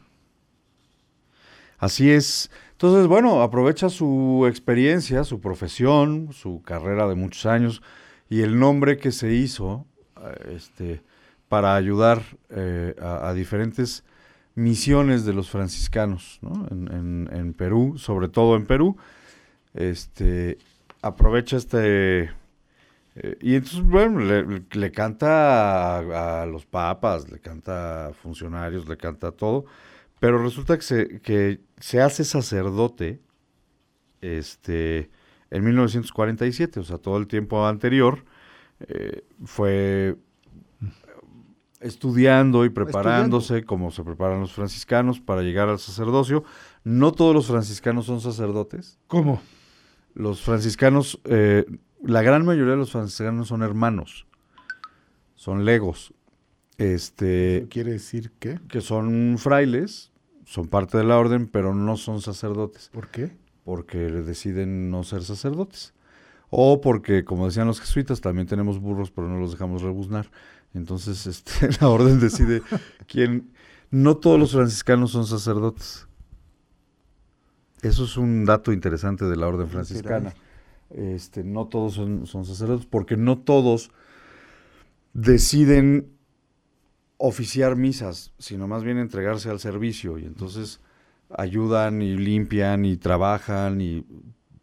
[1.77, 2.51] Así es.
[2.81, 7.81] Entonces, bueno, aprovecha su experiencia, su profesión, su carrera de muchos años
[8.29, 9.85] y el nombre que se hizo
[10.23, 11.01] eh, este,
[11.49, 14.05] para ayudar eh, a, diferentes
[14.55, 16.67] misiones de los franciscanos ¿no?
[16.71, 18.95] en, en- en Perú, sobre todo en Perú.
[19.73, 20.57] Este,
[21.01, 22.31] aprovecha este...
[23.15, 28.87] eh, y entonces, bueno, le, le canta a, a los papas, le canta a funcionarios,
[28.87, 29.65] le canta a todo.
[30.19, 33.21] Pero resulta que se, que se hace sacerdote
[34.21, 35.09] este,
[35.49, 38.25] en 1947, o sea, todo el tiempo anterior
[38.81, 40.17] eh, fue
[41.79, 46.43] estudiando y preparándose como se preparan los franciscanos para llegar al sacerdocio.
[46.83, 48.99] No todos los franciscanos son sacerdotes.
[49.07, 49.41] ¿Cómo?
[50.13, 51.65] Los franciscanos, eh,
[52.03, 54.25] la gran mayoría de los franciscanos son hermanos,
[55.35, 56.13] son legos.
[56.77, 58.59] Este, ¿Eso quiere decir qué?
[58.69, 60.08] que son frailes,
[60.49, 63.31] son parte de la orden, pero no son sacerdotes, ¿Por qué?
[63.63, 65.93] porque deciden no ser sacerdotes.
[66.49, 70.31] O porque, como decían los jesuitas, también tenemos burros, pero no los dejamos rebuznar.
[70.73, 72.63] Entonces, este, la orden decide
[73.05, 73.51] quién...
[73.91, 76.07] no todos los franciscanos son sacerdotes.
[77.83, 80.33] Eso es un dato interesante de la orden franciscana.
[80.89, 83.91] Este, no todos son, son sacerdotes, porque no todos
[85.13, 86.09] deciden
[87.19, 90.17] oficiar misas, sino más bien entregarse al servicio.
[90.17, 90.79] Y entonces
[91.29, 94.03] ayudan y limpian y trabajan y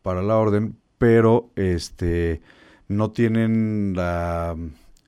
[0.03, 2.41] para la orden, pero este
[2.89, 4.57] no tienen la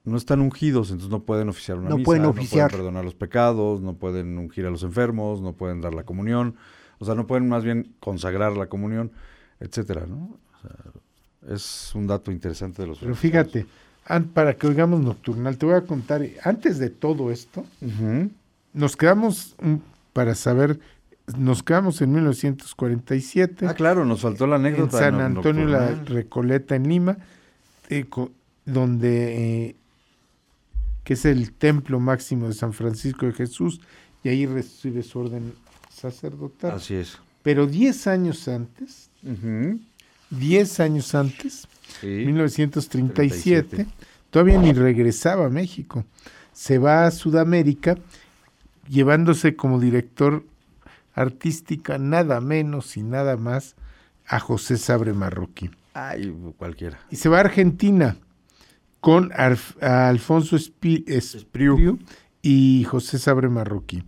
[0.04, 2.70] no están ungidos, entonces no pueden oficiar una No misa, pueden no oficiar.
[2.70, 6.56] pueden perdonar los pecados, no pueden ungir a los enfermos, no pueden dar la comunión,
[6.98, 9.12] o sea, no pueden más bien consagrar la comunión,
[9.60, 10.38] etcétera, ¿no?
[10.54, 13.66] O sea, es un dato interesante de los Pero fíjate,
[14.34, 17.64] para que oigamos nocturnal, te voy a contar, antes de todo esto,
[18.72, 19.54] nos quedamos,
[20.12, 20.80] para saber,
[21.36, 23.66] nos quedamos en 1947.
[23.66, 24.98] Ah, claro, nos faltó la en anécdota.
[24.98, 25.90] San no- Antonio la.
[26.06, 27.18] Recoleta en Lima,
[27.90, 28.06] eh,
[28.64, 29.76] donde eh,
[31.04, 33.80] que es el templo máximo de San Francisco de Jesús,
[34.24, 35.52] y ahí recibe su orden
[35.92, 36.72] sacerdotal.
[36.72, 37.18] Así es.
[37.42, 39.78] Pero 10 años antes, Ujú.
[40.30, 41.66] 10 años antes,
[42.00, 42.06] Sí.
[42.26, 43.86] 1937, 37.
[44.30, 46.04] todavía ni regresaba a México.
[46.52, 47.96] Se va a Sudamérica
[48.88, 50.44] llevándose como director
[51.14, 53.74] artística nada menos y nada más
[54.26, 55.70] a José Sabre Marroquí.
[55.94, 56.98] Ay, cualquiera.
[57.10, 58.16] Y se va a Argentina
[59.00, 61.98] con Arf- a Alfonso Espi- Espriu
[62.42, 64.04] y José Sabre Marroquí.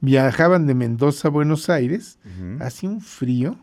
[0.00, 2.18] Viajaban de Mendoza a Buenos Aires,
[2.60, 3.58] hacía un frío,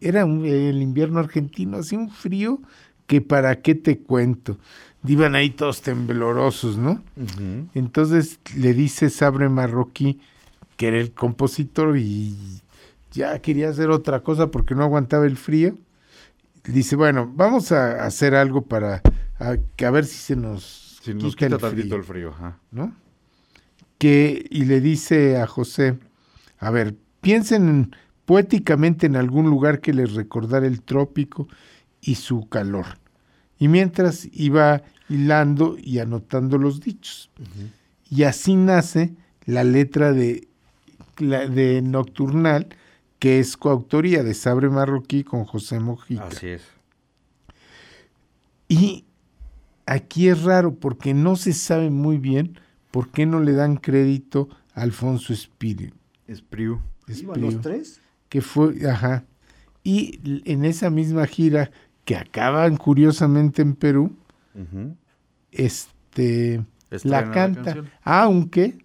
[0.00, 2.60] era un- el invierno argentino, hacía un frío
[3.06, 4.58] que para qué te cuento.
[5.06, 7.02] Iban ahí todos temblorosos, ¿no?
[7.74, 10.18] Entonces le dice Sabre Marroquí
[10.76, 12.36] que era el compositor y
[13.12, 15.76] ya quería hacer otra cosa porque no aguantaba el frío.
[16.64, 19.00] Dice, bueno, vamos a hacer algo para
[19.38, 22.34] a, que a ver si se nos, Si nos quita quita el tantito frío, el
[22.34, 22.54] frío.
[22.72, 22.92] ¿no?
[23.98, 25.98] Que, y le dice a José,
[26.58, 27.96] a ver, piensen en-
[28.26, 31.46] poéticamente en algún lugar que les recordara el trópico
[32.06, 32.86] y su calor.
[33.58, 37.30] Y mientras iba hilando y anotando los dichos.
[38.10, 39.14] Y así nace
[39.44, 40.48] la letra de,
[41.18, 42.68] la- de Nocturnal,
[43.18, 46.26] que es coautoría de Sabre Marroquí con José Mojica.
[46.28, 46.62] Así es.
[48.68, 49.04] Y
[49.86, 52.58] aquí es raro porque no se sabe muy bien
[52.90, 55.96] por qué no le dan crédito a Alfonso Espíritu.
[56.26, 56.80] Espriu.
[57.08, 58.00] ¿Iban los tres?
[58.28, 59.24] que fue, ajá.
[59.84, 61.70] Y en esa misma gira
[62.06, 64.16] que acaban curiosamente en Perú,
[65.52, 68.78] este Estrena la canta, aunque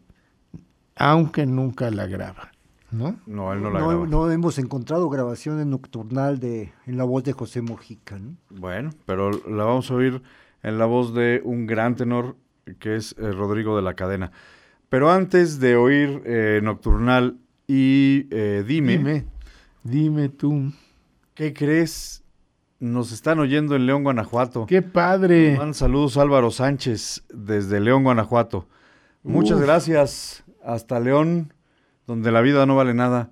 [0.96, 2.52] aunque nunca la graba,
[2.92, 3.20] ¿no?
[3.26, 4.06] No, él no la No, grabó.
[4.08, 8.20] no hemos encontrado grabaciones nocturnal de, en la voz de José Mojica.
[8.20, 8.36] ¿no?
[8.50, 10.22] Bueno, pero la vamos a oír
[10.62, 12.36] en la voz de un gran tenor
[12.80, 14.32] que es eh, Rodrigo de la Cadena.
[14.90, 17.38] Pero antes de oír eh, Nocturnal
[17.68, 19.26] y eh, dime, Dime,
[19.84, 20.72] dime tú.
[21.34, 22.21] ¿qué crees?
[22.82, 24.66] Nos están oyendo en León, Guanajuato.
[24.66, 25.52] ¡Qué padre!
[25.52, 28.68] Mandan saludos Álvaro Sánchez desde León, Guanajuato.
[29.22, 30.44] Muchas gracias.
[30.66, 31.54] Hasta León,
[32.08, 33.30] donde la vida no vale nada.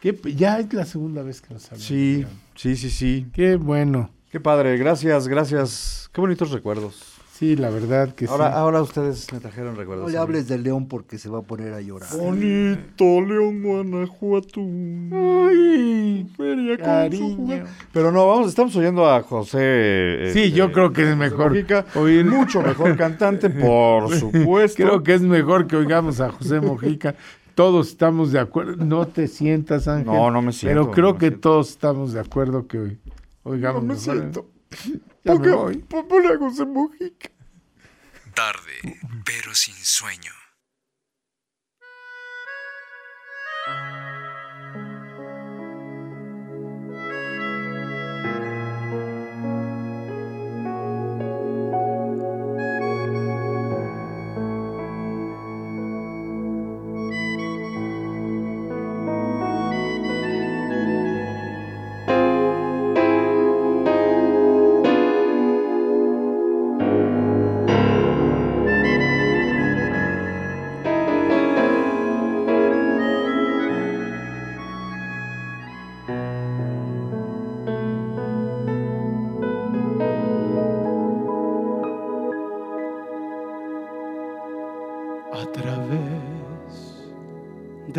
[0.00, 1.80] Qué ya es la segunda vez que nos hablan.
[1.80, 2.24] Sí,
[2.54, 3.26] sí, sí, sí.
[3.32, 4.10] Qué bueno.
[4.30, 4.76] Qué padre.
[4.76, 6.08] Gracias, gracias.
[6.12, 7.11] Qué bonitos recuerdos.
[7.42, 8.52] Sí, la verdad que Ahora, sí.
[8.54, 10.06] ahora ustedes me trajeron recuerdos.
[10.06, 12.08] No le hables de León porque se va a poner a llorar.
[12.16, 14.60] Bonito León, Guanajuato.
[14.60, 17.64] Ay, feria con su cariño.
[17.92, 20.30] Pero no, vamos, estamos oyendo a José.
[20.32, 24.80] Sí, este, yo creo que es mejor Mojica, oír- Mucho mejor cantante, por supuesto.
[24.84, 27.16] Creo que es mejor que oigamos a José Mojica.
[27.56, 28.76] Todos estamos de acuerdo.
[28.84, 30.06] No te sientas, Ángel.
[30.06, 31.40] No, no me siento, Pero creo no que siento.
[31.50, 32.98] todos estamos de acuerdo que
[33.42, 33.82] oigamos.
[33.82, 34.14] No me mejor.
[34.16, 34.46] siento.
[35.24, 35.76] Ya me voy.
[35.78, 37.30] pon- ponle a José Mojica.
[38.34, 40.32] Tarde, pero sin sueño.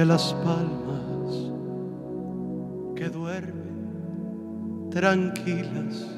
[0.04, 1.34] De las palmas
[2.94, 6.12] que duermen tranquilas.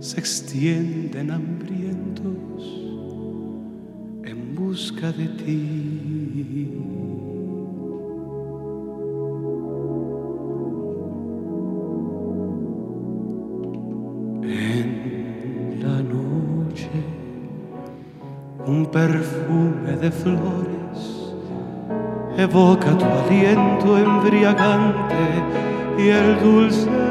[0.00, 2.62] se extienden hambrientos
[4.24, 6.68] en busca de ti.
[14.42, 16.90] En la noche
[18.66, 21.32] un perfume de flores
[22.36, 25.14] evoca tu aliento embriagante
[25.98, 27.01] y el dulce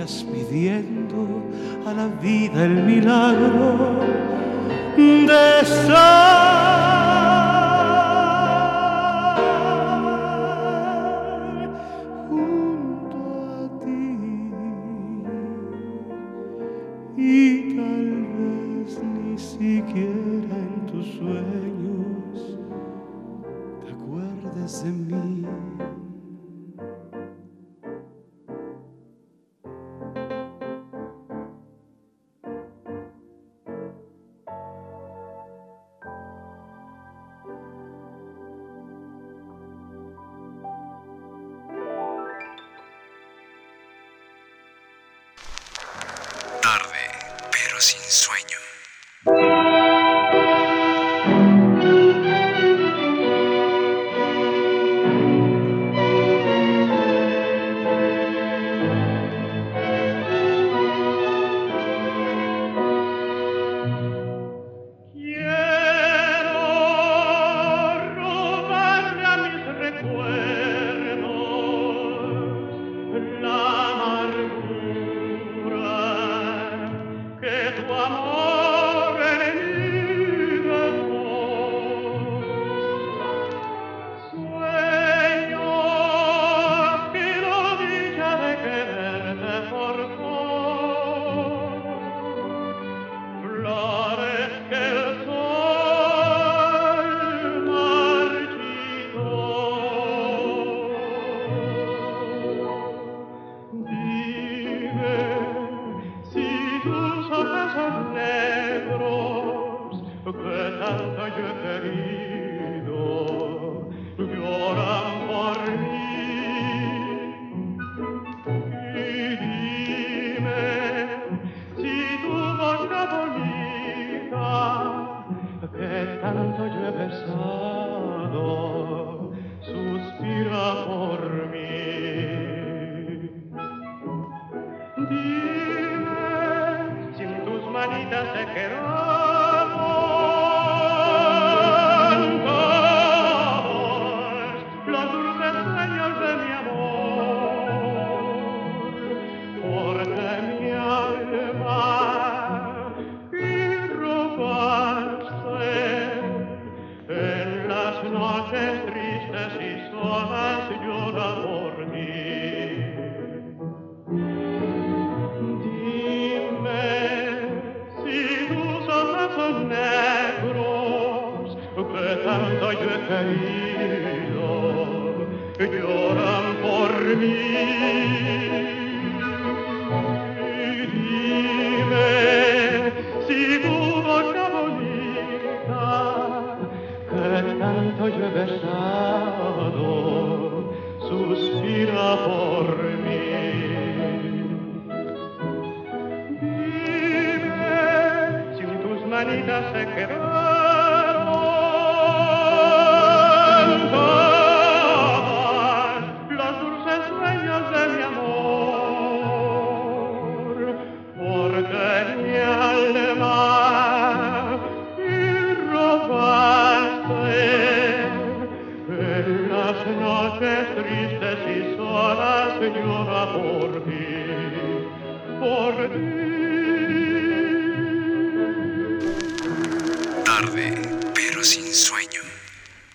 [0.00, 1.42] vayas pidiendo
[1.86, 4.00] a la vida el milagro
[4.96, 5.64] de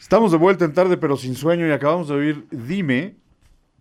[0.06, 3.16] Estamos de vuelta en tarde, pero sin sueño, y acabamos de oír Dime,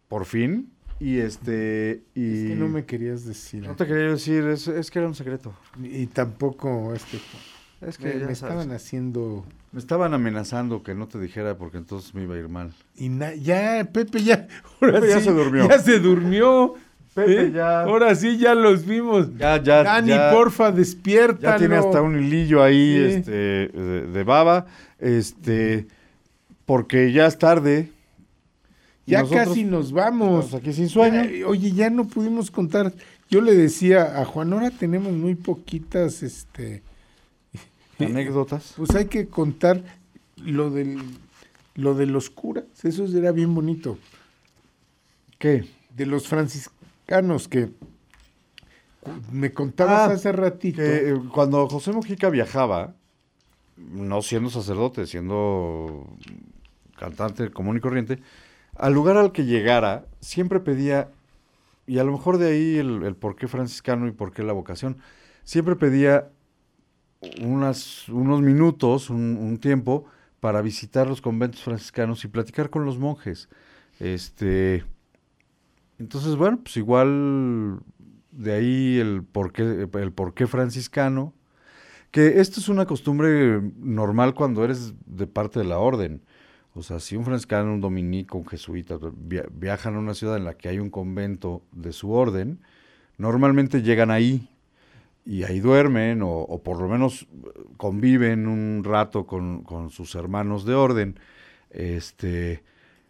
[0.08, 0.70] por fin.
[0.98, 2.02] Y este.
[2.14, 2.44] Y...
[2.44, 3.62] Es que no me querías decir.
[3.62, 5.52] No te quería decir, es, es que era un secreto.
[5.82, 7.18] Y tampoco este.
[7.82, 8.54] Es que Me, ya me sabes.
[8.54, 9.44] estaban haciendo.
[9.72, 12.72] Me estaban amenazando que no te dijera porque entonces me iba a ir mal.
[12.96, 14.48] Y na- ya, Pepe ya.
[14.80, 15.68] Ahora Pepe ya sí, se durmió.
[15.68, 16.74] Ya se durmió.
[17.14, 17.52] Pepe ¿eh?
[17.52, 19.28] ya- Ahora sí, ya los vimos.
[19.36, 21.52] Ya, ya, Dani, ya- porfa, despierta.
[21.52, 23.14] Ya tiene hasta un hilillo ahí Sí.
[23.16, 24.64] este, de, de baba.
[24.98, 25.86] Este.
[26.66, 27.90] Porque ya es tarde.
[29.06, 30.46] Ya nosotros casi nos vamos.
[30.46, 31.24] estamos aquí sin sueño.
[31.24, 32.92] Ya, oye, ya no pudimos contar.
[33.28, 36.82] Yo le decía a Juan, ahora tenemos muy poquitas, este,
[37.98, 38.72] Anécdotas.
[38.76, 39.82] pues hay que contar
[40.36, 40.98] lo del,
[41.74, 42.64] lo de los curas.
[42.82, 43.98] Eso era bien bonito.
[45.38, 45.66] ¿Qué?
[45.94, 47.70] De los franciscanos que
[49.30, 50.78] me contabas Ah, hace ratito.
[50.78, 52.94] Que, eh, cuando José Mujica viajaba,
[53.76, 56.06] no siendo sacerdote, siendo
[56.98, 58.20] cantante común y corriente,
[58.76, 61.10] al lugar al que llegara, siempre pedía,
[61.86, 64.52] y a lo mejor de ahí el, el por qué franciscano y por qué la
[64.52, 64.98] vocación,
[65.44, 66.30] siempre pedía
[67.40, 70.06] unas, unos minutos, un, un tiempo,
[70.40, 73.48] para visitar los conventos franciscanos y platicar con los monjes.
[73.98, 74.84] Este,
[75.98, 77.80] entonces, bueno, pues igual
[78.30, 81.32] de ahí el por qué, el por qué franciscano,
[82.14, 86.22] que esto es una costumbre normal cuando eres de parte de la orden.
[86.72, 90.44] O sea, si un franciscano, un dominico, un jesuita via- viajan a una ciudad en
[90.44, 92.60] la que hay un convento de su orden,
[93.18, 94.48] normalmente llegan ahí
[95.26, 97.26] y ahí duermen o, o por lo menos eh,
[97.78, 101.18] conviven un rato con, con sus hermanos de orden.
[101.70, 102.62] Este,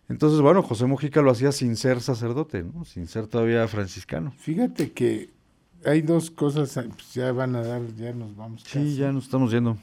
[0.09, 2.87] entonces, bueno, José Mujica lo hacía sin ser sacerdote, ¿no?
[2.87, 4.33] sin ser todavía franciscano.
[4.39, 5.34] Fíjate que
[5.87, 8.63] hay dos cosas, pues ya van a dar, ya nos vamos.
[8.63, 8.97] Sí, casi.
[8.97, 9.77] ya nos estamos yendo.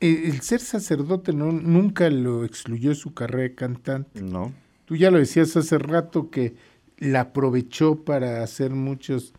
[0.00, 4.20] El, el ser sacerdote no, nunca lo excluyó su carrera de cantante.
[4.22, 4.52] No.
[4.84, 6.54] Tú ya lo decías hace rato que
[6.98, 9.32] la aprovechó para hacer muchas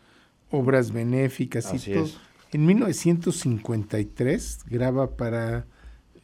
[0.51, 2.05] obras benéficas Así y todo.
[2.05, 2.18] es.
[2.53, 5.65] En 1953 graba para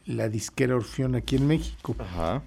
[0.06, 1.94] la disquera Orfeón aquí en México.
[1.98, 2.42] Ajá.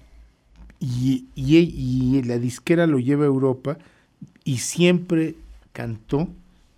[0.80, 3.78] Y, y- y la disquera lo lleva a Europa
[4.44, 5.36] y siempre
[5.78, 6.28] cantó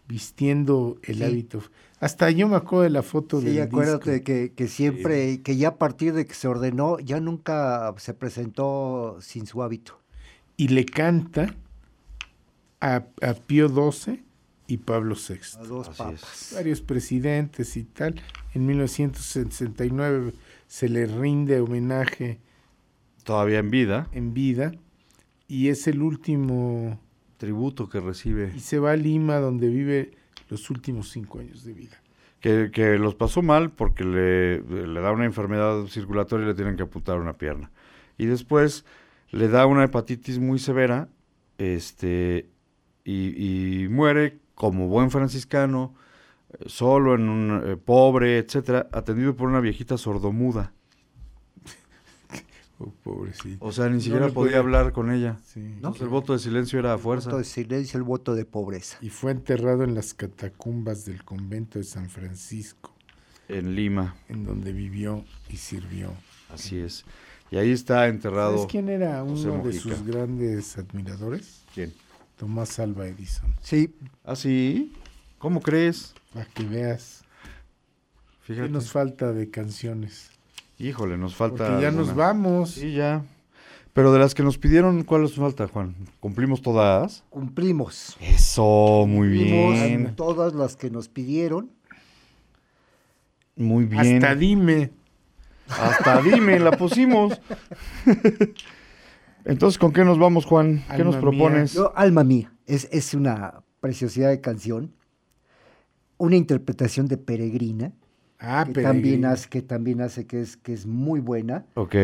[0.06, 1.24] vistiendo el Sí.
[1.24, 1.62] hábito.
[2.01, 4.24] Hasta yo me acuerdo de la foto Sí, del acuérdate disco.
[4.27, 9.16] que, que siempre, que ya a partir de que se ordenó, ya nunca se presentó
[9.20, 9.98] sin su hábito.
[10.59, 11.55] Y le canta
[12.81, 14.22] a, a Pío XII
[14.66, 15.39] y Pablo VI.
[15.59, 16.52] A dos Así papas.
[16.55, 18.20] varios presidentes y tal.
[18.55, 20.32] En 1969
[20.66, 22.39] se le rinde homenaje
[23.24, 24.72] Todavía en vida, en vida
[25.47, 26.98] y es el último
[27.40, 30.10] tributo que recibe, y se va a Lima donde vive
[30.50, 31.96] los últimos cinco años de vida.
[32.40, 36.76] que, que los pasó mal porque le, le da una enfermedad circulatoria y le tienen
[36.76, 37.70] que amputar una pierna.
[38.18, 38.84] Y después
[39.30, 41.08] le da una hepatitis muy severa
[41.58, 42.50] este,
[43.04, 45.94] y, y muere como buen franciscano,
[46.52, 50.72] eh, solo en un eh, pobre, etcétera, atendido por una viejita sordomuda.
[52.82, 53.62] Oh, pobrecito.
[53.65, 55.36] O sea, ni No siquiera podía podía- hablar con ella.
[55.44, 55.61] Sí.
[55.61, 57.27] Entonces, el voto de silencio era a fuerza.
[57.28, 58.97] Voto de silencio, el voto de pobreza.
[59.02, 62.94] Y fue enterrado en las catacumbas del convento de San Francisco,
[63.48, 66.12] En Lima, en donde vivió y sirvió.
[66.52, 67.05] así es.
[67.51, 68.52] Y ahí está enterrado.
[68.59, 71.62] ¿Sabes quién era José uno de sus grandes admiradores?
[71.74, 71.93] ¿Quién?
[72.36, 73.52] Tomás Alva Edison.
[73.61, 73.94] Sí,
[74.24, 74.93] ¿Ah, sí?
[75.39, 76.15] ¿Cómo crees?
[76.32, 77.23] Para que veas
[78.47, 78.70] qué Fíjate.
[78.70, 80.31] nos falta de canciones.
[80.81, 81.66] Híjole, nos falta.
[81.69, 82.70] Porque ya nos vamos.
[82.73, 83.23] Sí, ya.
[83.93, 85.94] Pero de las que nos pidieron, ¿cuál nos falta, Juan?
[86.20, 87.24] ¿Cumplimos todas?
[87.28, 88.16] cumplimos.
[88.20, 90.15] Eso, muy Cumplimos bien.
[90.16, 91.70] todas las que nos pidieron.
[93.57, 94.16] Muy bien.
[94.24, 94.90] Hasta dime.
[95.69, 97.40] Hasta dime, la pusimos.
[99.44, 100.82] Entonces, ¿con qué nos vamos, Juan?
[100.86, 101.20] ¿Qué Alma nos mía.
[101.20, 101.73] propones?
[101.74, 104.93] Yo, Alma Mía, es, es una preciosidad de canción.
[106.19, 107.93] Una interpretación de Peregrina,
[108.40, 108.88] Ah, que pero.
[108.88, 111.66] también, hace, que también hace que es, que es muy buena.
[111.74, 111.94] Ok.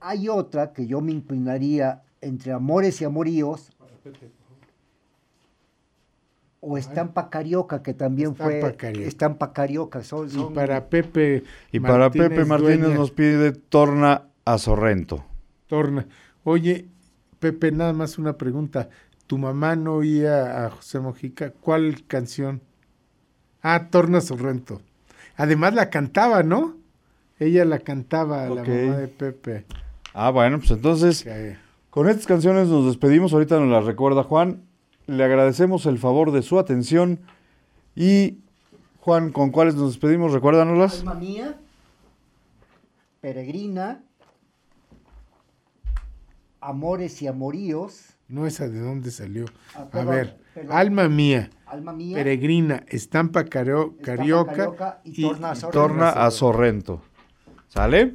[0.00, 3.70] Hay otra que yo me inclinaría entre Amores y Amoríos.
[6.60, 8.54] O Estampa Carioca, que también fue.
[8.58, 9.08] Estampa Carioca.
[9.08, 10.02] Estampa Carioca.
[10.02, 11.44] Son, Y son- para Pepe.
[11.70, 15.24] Y para Pepe Martínez Dueña, nos pide Torna a Sorrento.
[15.68, 16.06] Torna.
[16.44, 16.86] Oye,
[17.38, 18.88] Pepe, nada más una pregunta.
[19.26, 21.50] ¿Tu mamá no oía a José Mojica?
[21.50, 22.62] ¿Cuál canción?
[23.62, 24.80] Ah, Torna Sorrento.
[25.36, 26.76] Además la cantaba, ¿no?
[27.38, 28.56] Ella la cantaba, Ok.
[28.56, 29.64] la mamá de Pepe.
[30.14, 31.26] Ah, bueno, pues entonces,
[31.90, 33.32] con estas canciones nos despedimos.
[33.32, 34.62] Ahorita nos las recuerda Juan.
[35.06, 37.20] Le agradecemos el favor de su atención.
[37.94, 38.38] Y,
[39.00, 40.32] Juan, ¿con cuáles nos despedimos?
[40.32, 41.00] Recuérdanoslas.
[41.00, 41.58] Alma Mía,
[43.20, 44.00] Peregrina,
[46.60, 49.44] Amores y Amoríos, No, esa de dónde salió.
[49.74, 50.76] Ah, A ver, perdón.
[50.76, 55.78] Alma Mía, Alma Mía, Peregrina, Estampa Cario- Estampa Carioca, Carioca y Torna a Sorrento.
[55.80, 57.02] Torna a Sorrento.
[57.68, 58.14] ¿Sale?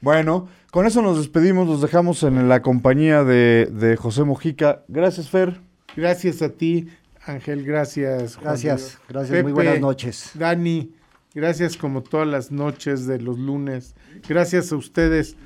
[0.00, 1.68] Bueno, con eso nos despedimos.
[1.68, 4.82] Los dejamos en la compañía de, de José Mojica.
[4.88, 5.60] Gracias, Fer.
[5.94, 6.88] Gracias a ti,
[7.26, 8.34] Ángel, gracias.
[8.36, 10.30] Juan Gracias, gracias, muy buenas noches.
[10.34, 10.92] Dani,
[11.34, 13.94] gracias como todas las noches de los lunes.
[14.26, 15.36] Gracias a ustedes.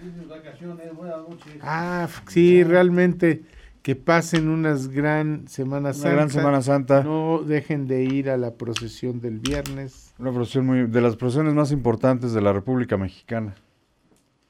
[1.60, 3.42] Ah, sí, realmente
[3.86, 6.10] que pasen unas gran Semana Una Santa.
[6.10, 7.04] gran Semana Santa.
[7.04, 10.12] No dejen de ir a la procesión del viernes.
[10.18, 13.54] Una procesión muy, de las procesiones más importantes de la República Mexicana.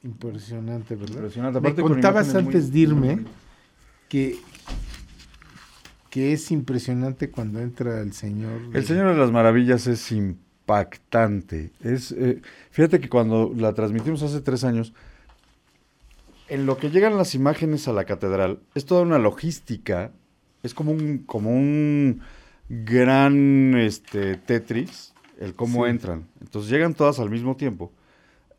[0.02, 1.16] Impresionante, ¿verdad?
[1.16, 1.60] Impresionante.
[1.60, 3.24] Me Aparte con contabas muy- antes de irme
[4.08, 4.38] que,
[6.08, 8.58] que es impresionante cuando entra el Señor.
[8.72, 11.72] El Señor de las Maravillas es impactante.
[11.82, 12.40] Es, eh,
[12.70, 14.94] fíjate que cuando la transmitimos hace tres años,
[16.48, 20.12] en lo que llegan las imágenes a la catedral, es toda una logística,
[20.62, 22.20] es como un, como un
[22.68, 25.90] gran este, Tetris, el cómo Sí.
[25.90, 26.26] entran.
[26.40, 27.92] Entonces llegan todas al mismo tiempo,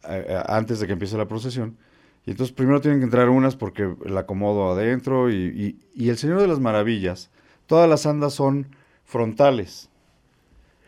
[0.07, 1.77] eh, antes de que empiece la procesión.
[2.25, 6.17] Y entonces primero tienen que entrar unas porque el acomodo adentro y, y- y el
[6.17, 7.29] Señor de las Maravillas,
[7.67, 8.67] todas las andas son
[9.05, 9.89] frontales.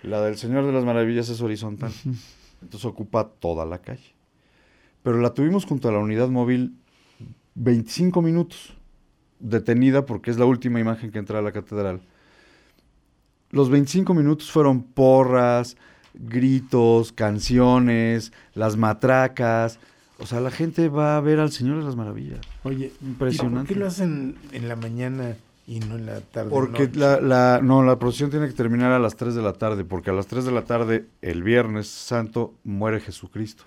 [0.04, 1.92] La del Señor de las Maravillas es horizontal.
[2.62, 4.14] Entonces ocupa toda la calle.
[5.02, 6.76] Pero la tuvimos junto a la unidad móvil
[7.56, 8.74] 25 minutos,
[9.40, 12.02] detenida porque es la última imagen que entra a la catedral.
[13.52, 15.76] Los 25 minutos fueron porras,
[16.14, 19.80] gritos, canciones, las matracas.
[20.20, 22.40] O sea, la gente va a ver al Señor de las Maravillas.
[22.64, 23.60] Oye, Impresionante.
[23.60, 25.36] ¿y por qué lo hacen en la mañana
[25.66, 26.50] y no en la tarde?
[26.50, 27.00] Porque noche?
[27.00, 30.10] la, la- no, la procesión tiene que terminar a las 3 de la tarde, porque
[30.10, 33.64] a las 3 de la tarde, el Viernes Santo, muere Jesucristo.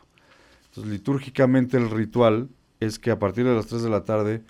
[0.68, 2.48] Entonces, litúrgicamente el ritual
[2.84, 4.42] es que a partir de las 3 de la tarde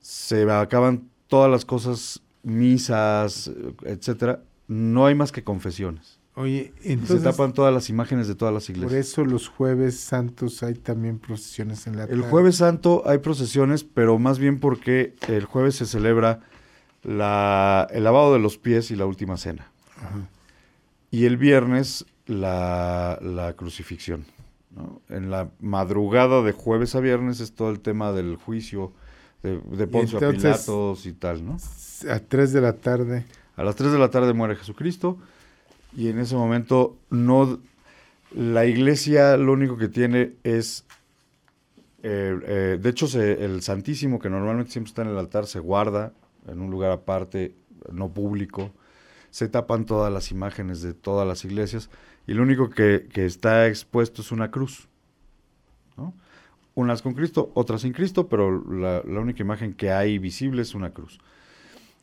[0.00, 3.50] se acaban todas las cosas, misas,
[3.84, 4.42] etcétera.
[4.68, 6.18] No hay más que confesiones.
[6.36, 9.06] Oye, Y entonces, se tapan todas las imágenes de todas las por iglesias.
[9.06, 12.30] eso los jueves santos hay también procesiones en la El tarde.
[12.30, 16.40] jueves santo hay procesiones, pero más bien porque el jueves se celebra
[17.04, 19.70] la- el lavado de los pies y la última cena.
[21.10, 24.24] Y el viernes la, la crucifixión.
[24.74, 25.00] ¿No?
[25.08, 28.92] En la madrugada de jueves a viernes es todo el tema del juicio
[29.42, 31.56] de, de Poncio a entonces- Pilatos y tal, ¿no?
[32.10, 33.24] A 3 de la tarde.
[33.56, 35.18] A las 3 de la tarde muere Jesucristo
[35.96, 37.60] y en ese momento no
[38.34, 40.84] la iglesia lo único que tiene es
[42.02, 45.60] eh, eh, de hecho se- el Santísimo que normalmente siempre está en el altar se
[45.60, 46.12] guarda
[46.48, 47.54] en un lugar aparte
[47.92, 48.72] no público
[49.30, 51.90] se tapan todas las imágenes de todas las iglesias
[52.26, 54.88] y lo único que, que está expuesto es una cruz
[55.96, 56.14] ¿no?
[56.74, 60.74] unas con Cristo otras sin Cristo pero la, la única imagen que hay visible es
[60.74, 61.18] una cruz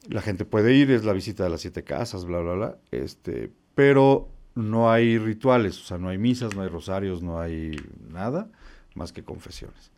[0.10, 3.52] la gente puede ir, es la visita de las siete casas, bla, bla, bla, este,
[3.76, 7.76] pero no hay rituales, o sea, no hay misas, no hay rosarios, no hay
[8.10, 8.50] nada
[8.96, 9.92] más que confesiones.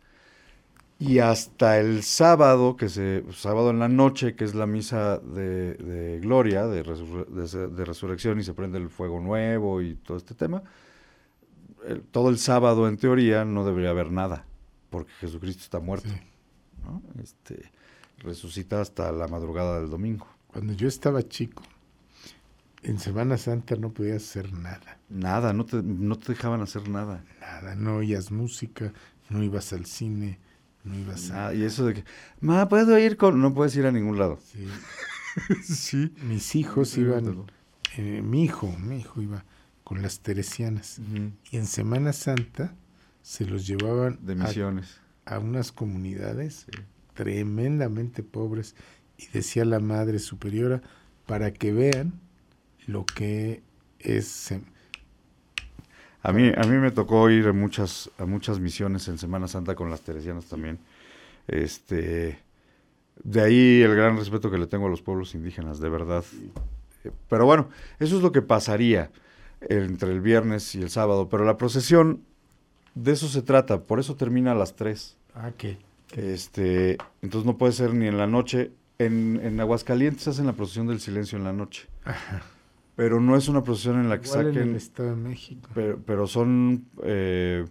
[0.98, 5.74] Y hasta el sábado, que se, sábado en la noche, que es la misa de,
[5.74, 10.16] de gloria, de, resur- de- de resurrección, y se prende el fuego nuevo y todo
[10.16, 10.62] este tema,
[11.86, 14.46] el- todo el sábado, en teoría, no debería haber nada,
[14.90, 16.08] porque Jesucristo está muerto.
[16.08, 16.20] Sí.
[16.84, 17.02] ¿no?
[17.22, 17.70] Este,
[18.18, 20.26] resucita hasta la madrugada del domingo.
[20.46, 21.62] Cuando yo estaba chico,
[22.82, 24.98] en Semana Santa no podías hacer nada.
[25.08, 27.24] Nada, no te, no te dejaban hacer nada.
[27.40, 28.92] Nada, no oías música,
[29.30, 30.38] no ibas al cine,
[30.84, 31.54] no ibas a...
[31.54, 32.04] Y eso de que,
[32.40, 33.40] ma, ¿puedo ir con...?
[33.40, 34.38] No puedes ir a ningún lado.
[34.52, 34.66] Sí.
[35.62, 36.12] sí.
[36.22, 37.44] Mis hijos iban,
[37.96, 39.44] eh, mi hijo, mi hijo iba
[39.82, 41.00] con las teresianas.
[41.50, 42.74] Y en Semana Santa
[43.22, 45.00] se los llevaban De misiones.
[45.26, 46.66] a, unas comunidades
[47.14, 48.74] tremendamente pobres
[49.18, 50.82] y decía la Madre Superiora
[51.26, 52.20] para que vean
[52.86, 53.62] lo que
[53.98, 54.64] es sem-
[56.24, 59.74] A mí, a mí me tocó ir a muchas, a muchas misiones en Semana Santa
[59.74, 60.78] con las teresianas también.
[61.46, 62.38] Este,
[63.22, 66.24] de ahí el gran respeto que le tengo a los pueblos indígenas, de verdad.
[67.04, 67.68] Eh, Pero bueno,
[68.00, 69.10] eso es lo que pasaría
[69.60, 71.28] entre el viernes y el sábado.
[71.28, 72.22] Pero la procesión,
[72.94, 75.18] de eso se trata, por eso termina a las 3.
[75.34, 75.76] Ah, ¿qué?
[76.16, 78.70] Este, entonces no puede ser ni en la noche.
[78.98, 81.86] En, en Aguascalientes hacen la procesión del silencio en la noche.
[82.96, 85.68] Pero no es una procesión en la que Igual en saquen el Estado de México.
[85.74, 87.64] pero, pero son, eh,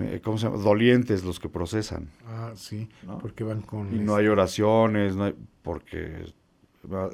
[0.00, 0.58] eh, ¿cómo se llama?
[0.62, 2.08] Dolientes los que procesan.
[2.26, 3.18] Ah, sí, ¿no?
[3.18, 3.92] porque van con...
[3.94, 6.26] Y no hay oraciones, no hay- porque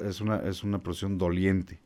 [0.05, 1.79] es una, es una procesión doliente,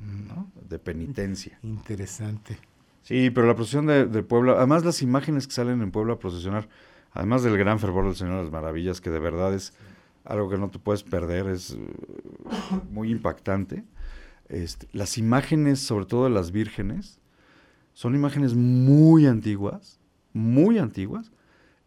[0.00, 0.50] ¿no?
[0.68, 1.58] De penitencia.
[1.62, 2.58] Interesante.
[3.02, 6.18] Sí, pero la procesión de, de Puebla, además las imágenes que salen en Puebla a
[6.18, 6.68] procesionar,
[7.12, 9.74] además del gran fervor del Señor de las Maravillas, que de verdad es
[10.24, 11.78] algo que no te puedes perder, es eh,
[12.90, 13.84] muy impactante.
[14.48, 17.18] Este, las imágenes, sobre todo de las vírgenes,
[17.94, 19.98] son imágenes muy antiguas,
[20.32, 21.32] muy antiguas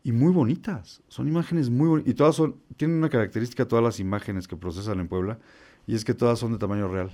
[0.04, 1.02] y muy bonitas.
[1.08, 2.12] Son imágenes muy bonitas.
[2.12, 5.40] Y todas son, tienen una característica todas las imágenes que procesan en Puebla,
[5.88, 7.12] y es que todas son de tamaño real.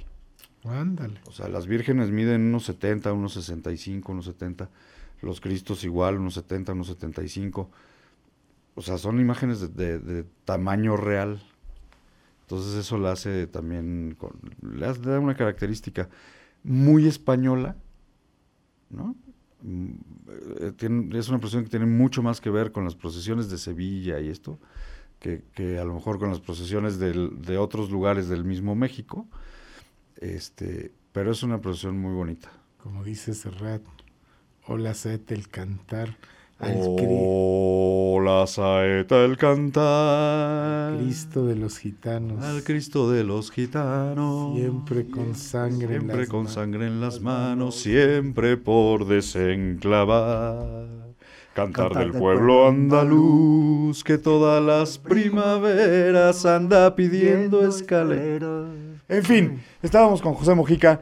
[0.64, 1.20] Ándale.
[1.28, 4.70] O sea, las vírgenes miden unos 70, unos 65, unos 70.
[5.22, 7.70] Los cristos igual, unos 70, unos 75.
[8.74, 11.42] O sea, son imágenes de, de- de tamaño real.
[12.46, 16.10] Entonces eso la hace también, con- le da una característica
[16.64, 17.76] muy española,
[18.92, 19.16] ¿no?
[19.64, 19.94] Mm,
[20.60, 20.74] eh,
[21.14, 24.30] es una procesión que tiene mucho más que ver con las procesiones de Sevilla y
[24.30, 24.60] esto,
[25.20, 29.28] que, a lo mejor con las procesiones de otros lugares del mismo México.
[30.18, 32.52] Este, pero es una procesión muy bonita.
[32.78, 33.82] Como dice Serrat,
[34.68, 36.16] hola saete el cantar
[36.60, 38.22] al Oh.
[38.24, 40.98] La saeta el cantar.
[40.98, 42.44] Cristo de los gitanos.
[42.44, 44.56] Al Cristo de los gitanos.
[44.56, 46.54] Siempre con sangre en Siempre las con manos.
[46.54, 50.88] sangre en las manos, siempre por desenclavar.
[51.54, 58.66] Cantar, Cantar del del pueblo pueblo andaluz que todas las primaveras anda pidiendo escalera.
[59.08, 61.00] En fin, estábamos con José Mojica.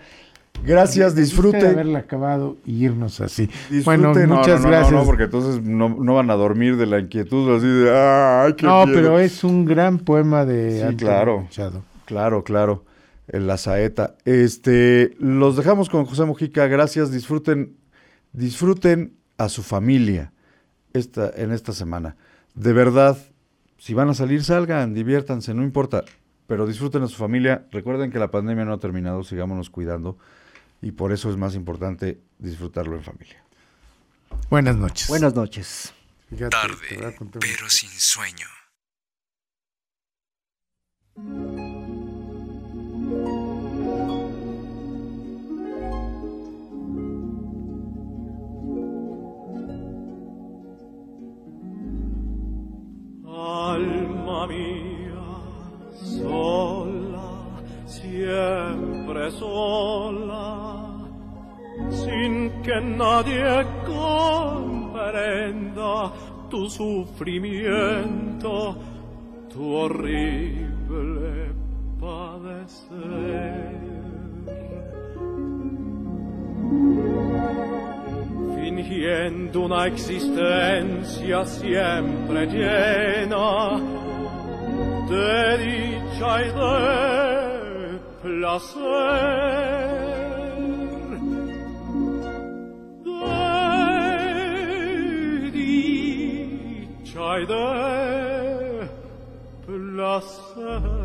[0.66, 1.66] Gracias, disfruten.
[1.66, 3.50] haberla acabado y irnos así.
[3.70, 3.84] Disfruten.
[3.84, 4.92] Bueno, No, muchas no, no, gracias.
[4.92, 8.54] No, No, porque entonces no, no van a dormir de la inquietud así de, ¡ay,
[8.54, 8.86] qué miedo".
[8.94, 11.42] pero es un gran poema de Sí, Antonio claro.
[11.42, 11.84] Machado.
[12.06, 12.86] Claro, claro.
[13.28, 14.16] En la saeta.
[14.26, 16.68] Este, los dejamos con José Mojica.
[16.68, 17.12] Gracias.
[17.12, 17.76] Disfruten,
[18.32, 20.32] disfruten a su familia
[20.94, 22.16] esta, en esta semana.
[22.56, 23.18] De verdad,
[23.78, 26.04] si van a salir, salgan, diviértanse, no importa.
[26.48, 27.66] Pero disfruten a su familia.
[27.72, 30.18] Recuerden que la pandemia no ha terminado, sigámonos cuidando.
[30.84, 33.42] Y por eso es más importante disfrutarlo en familia.
[34.50, 35.08] Buenas noches.
[35.08, 35.94] Buenas noches.
[36.30, 38.48] Fíjate, Tarde, pero sin sueño.
[53.26, 55.14] Alma mía,
[55.94, 57.03] sola,
[58.02, 60.86] siempre sola,
[61.90, 66.12] sin que nadie comprenda
[66.50, 68.76] tu sufrimiento,
[69.52, 71.54] tu horrible
[72.00, 73.84] padecer.
[78.56, 83.80] fingiendo una existencia siempre llena
[85.10, 87.73] de dicha y de
[88.24, 88.80] placer.
[93.04, 93.12] De
[95.52, 98.90] dicha y de
[99.66, 101.04] placer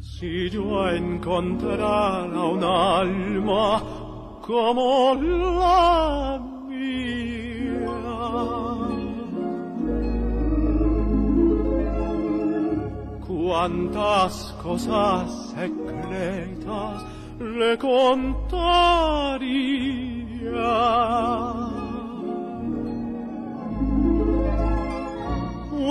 [0.00, 4.07] Si yo encontrara un alma
[4.48, 8.00] como la mía.
[13.26, 17.04] Cuántas cosas secretas
[17.38, 18.48] le contaría.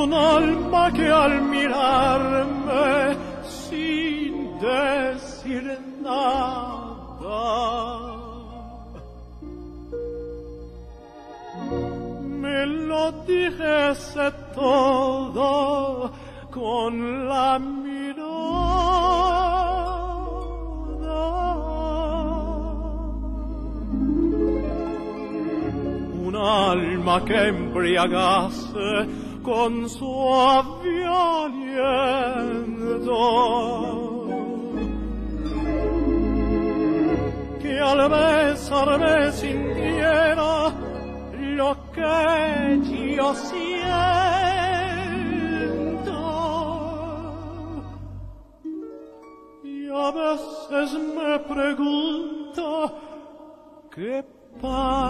[0.03, 8.06] un alma que al mirarme sin decir nada
[12.65, 16.11] lo dijese todo
[16.51, 18.57] con la mirada.
[26.25, 29.07] Un alma que embriagase
[29.43, 32.07] con suave aliento
[37.61, 40.66] que al besarme sintiera
[41.57, 43.67] lo que yo siento.
[49.63, 52.63] Y a veces me pregunto
[53.93, 54.23] qué
[54.61, 55.07] pasaría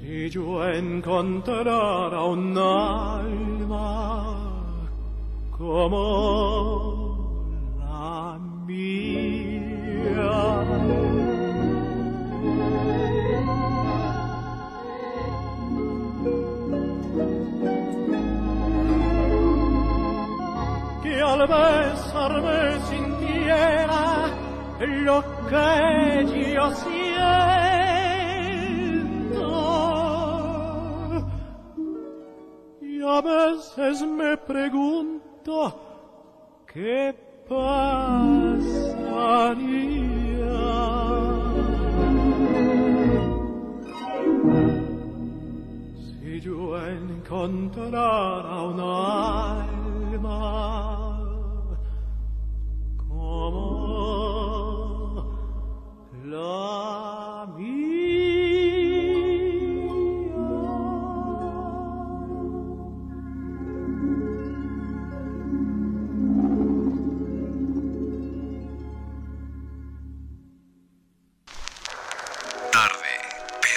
[0.00, 4.16] Si yo encontrara un alma
[5.58, 7.05] como
[8.66, 10.56] mía.
[21.02, 24.04] Que al besarme sintiera
[24.80, 27.06] lo que yo siento
[32.82, 35.56] y a veces me pregunto
[36.66, 37.14] qué
[37.48, 38.45] pasaría
[45.98, 50.40] si yo encontrara un alma
[53.08, 53.66] como
[56.24, 57.35] la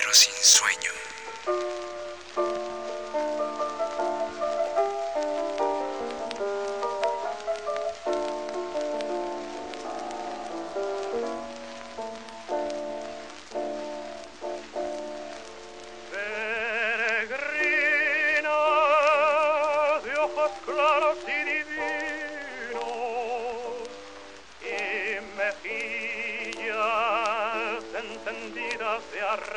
[0.09, 0.68] pero sin sueño.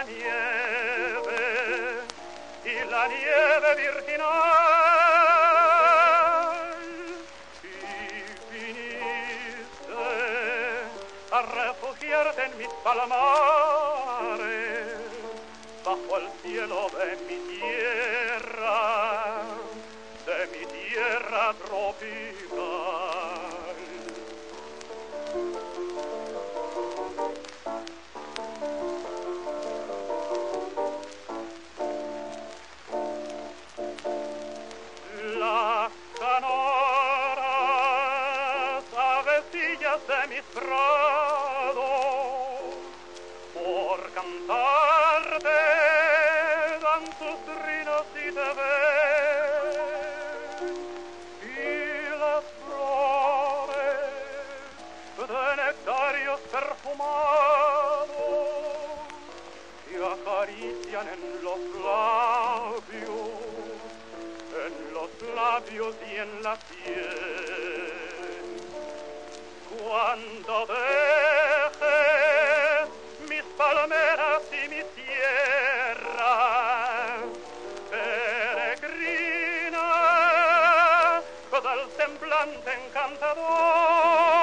[0.00, 1.40] la nieve,
[2.64, 4.30] y la nieve virginal.
[7.62, 7.66] Y
[8.50, 9.98] viniste
[11.32, 13.18] a refugiarte en mis palomares,
[15.84, 19.42] bajo el cielo de mi tierra,
[20.24, 23.19] de mi tierra tropical.
[44.20, 45.60] Cantarte
[46.82, 49.80] dan sus trinos y te ven
[51.42, 51.56] y
[52.18, 54.08] las flores
[55.16, 58.08] de nectarios perfumados
[59.90, 63.30] y acarician en los labios
[64.66, 67.80] en los labios y en la piel.
[69.78, 71.49] Cuando dejes
[83.18, 84.39] cantador.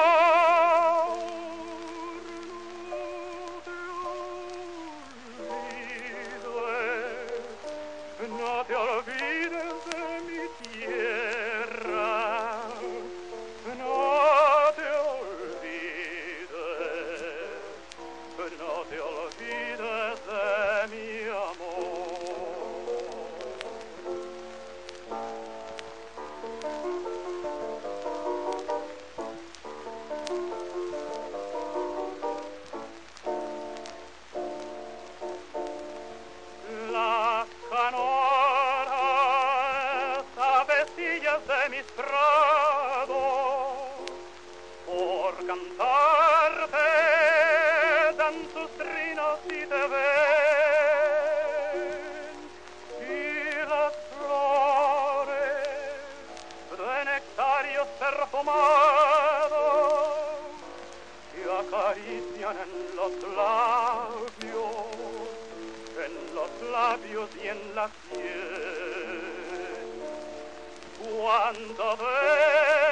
[66.88, 68.48] Labios y en la piel.
[71.00, 72.87] Cuando dejes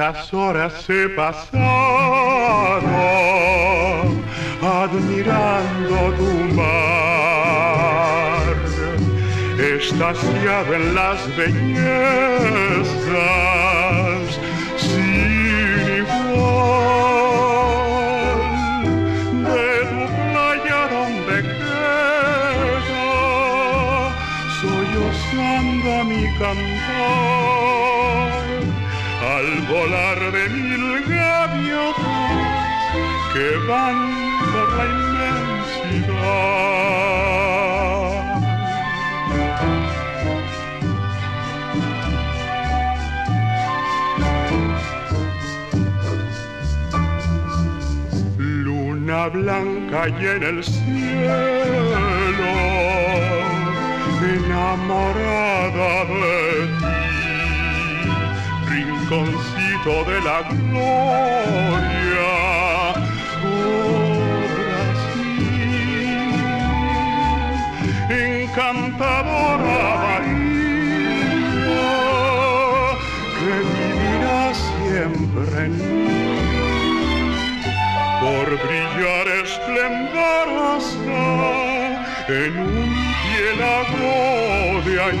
[0.00, 1.60] Cuántas horas he pasado
[4.62, 7.76] admirando tu mar,
[9.58, 12.80] estasiado en las bellezas
[49.90, 50.80] y en el cielo,
[54.22, 57.00] enamorada de ti
[58.68, 61.10] rinconcito de la gloria.
[68.10, 70.36] Encantadora bahía,
[73.38, 75.99] que vivirá siempre en mí
[82.30, 85.18] en un piélago de allí.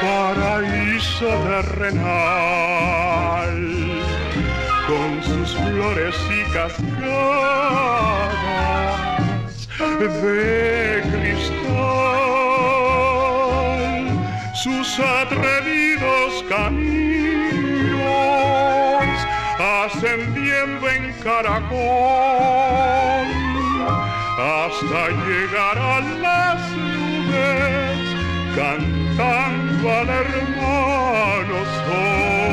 [0.00, 2.42] paraíso terrenal,
[4.86, 8.04] con sus flores y cascadas
[9.78, 11.64] de cristal,
[14.54, 16.94] sus atrevidos caminos
[19.58, 21.74] ascendiendo en caracol
[24.38, 27.98] hasta llegar a las nubes
[28.54, 32.43] cantando al hermano sol.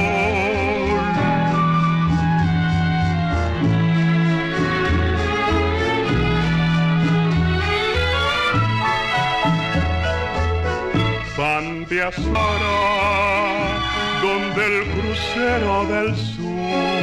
[14.21, 17.01] Donde el crucero del sur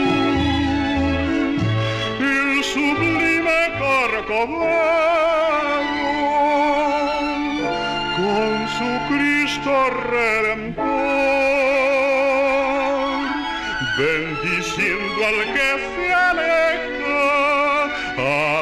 [2.21, 4.47] El sublime Corcovado
[8.15, 9.73] con su Cristo
[10.09, 10.86] Redentor
[15.27, 17.25] al que se aleja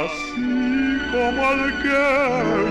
[0.04, 2.65] así como al que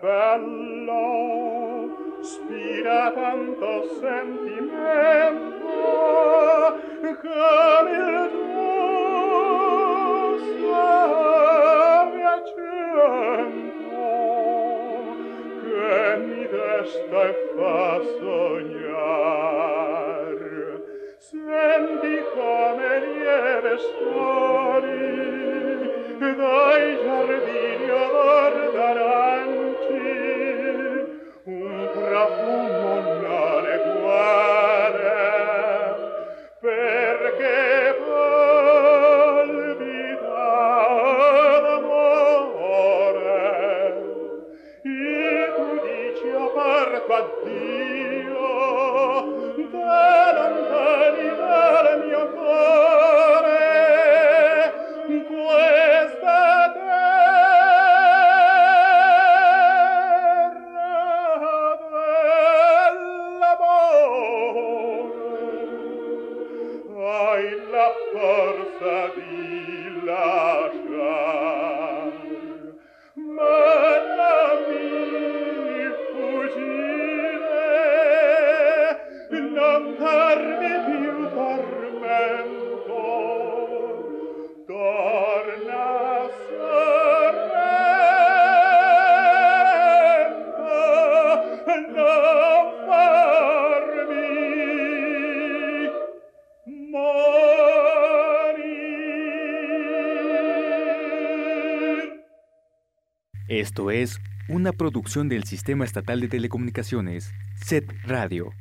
[0.00, 1.90] bello
[2.22, 5.68] spira quanto sentimento
[7.00, 8.68] che il tuo
[10.70, 14.00] sabe accento
[15.60, 19.18] che mi desta e fa sognar
[21.18, 25.08] senti come lieve stori
[26.40, 29.59] dai giardini odor d'aran
[32.22, 32.89] Oh moon.
[103.60, 108.54] Esto es una producción del Sistema Estatal de Telecomunicaciones, SET Radio.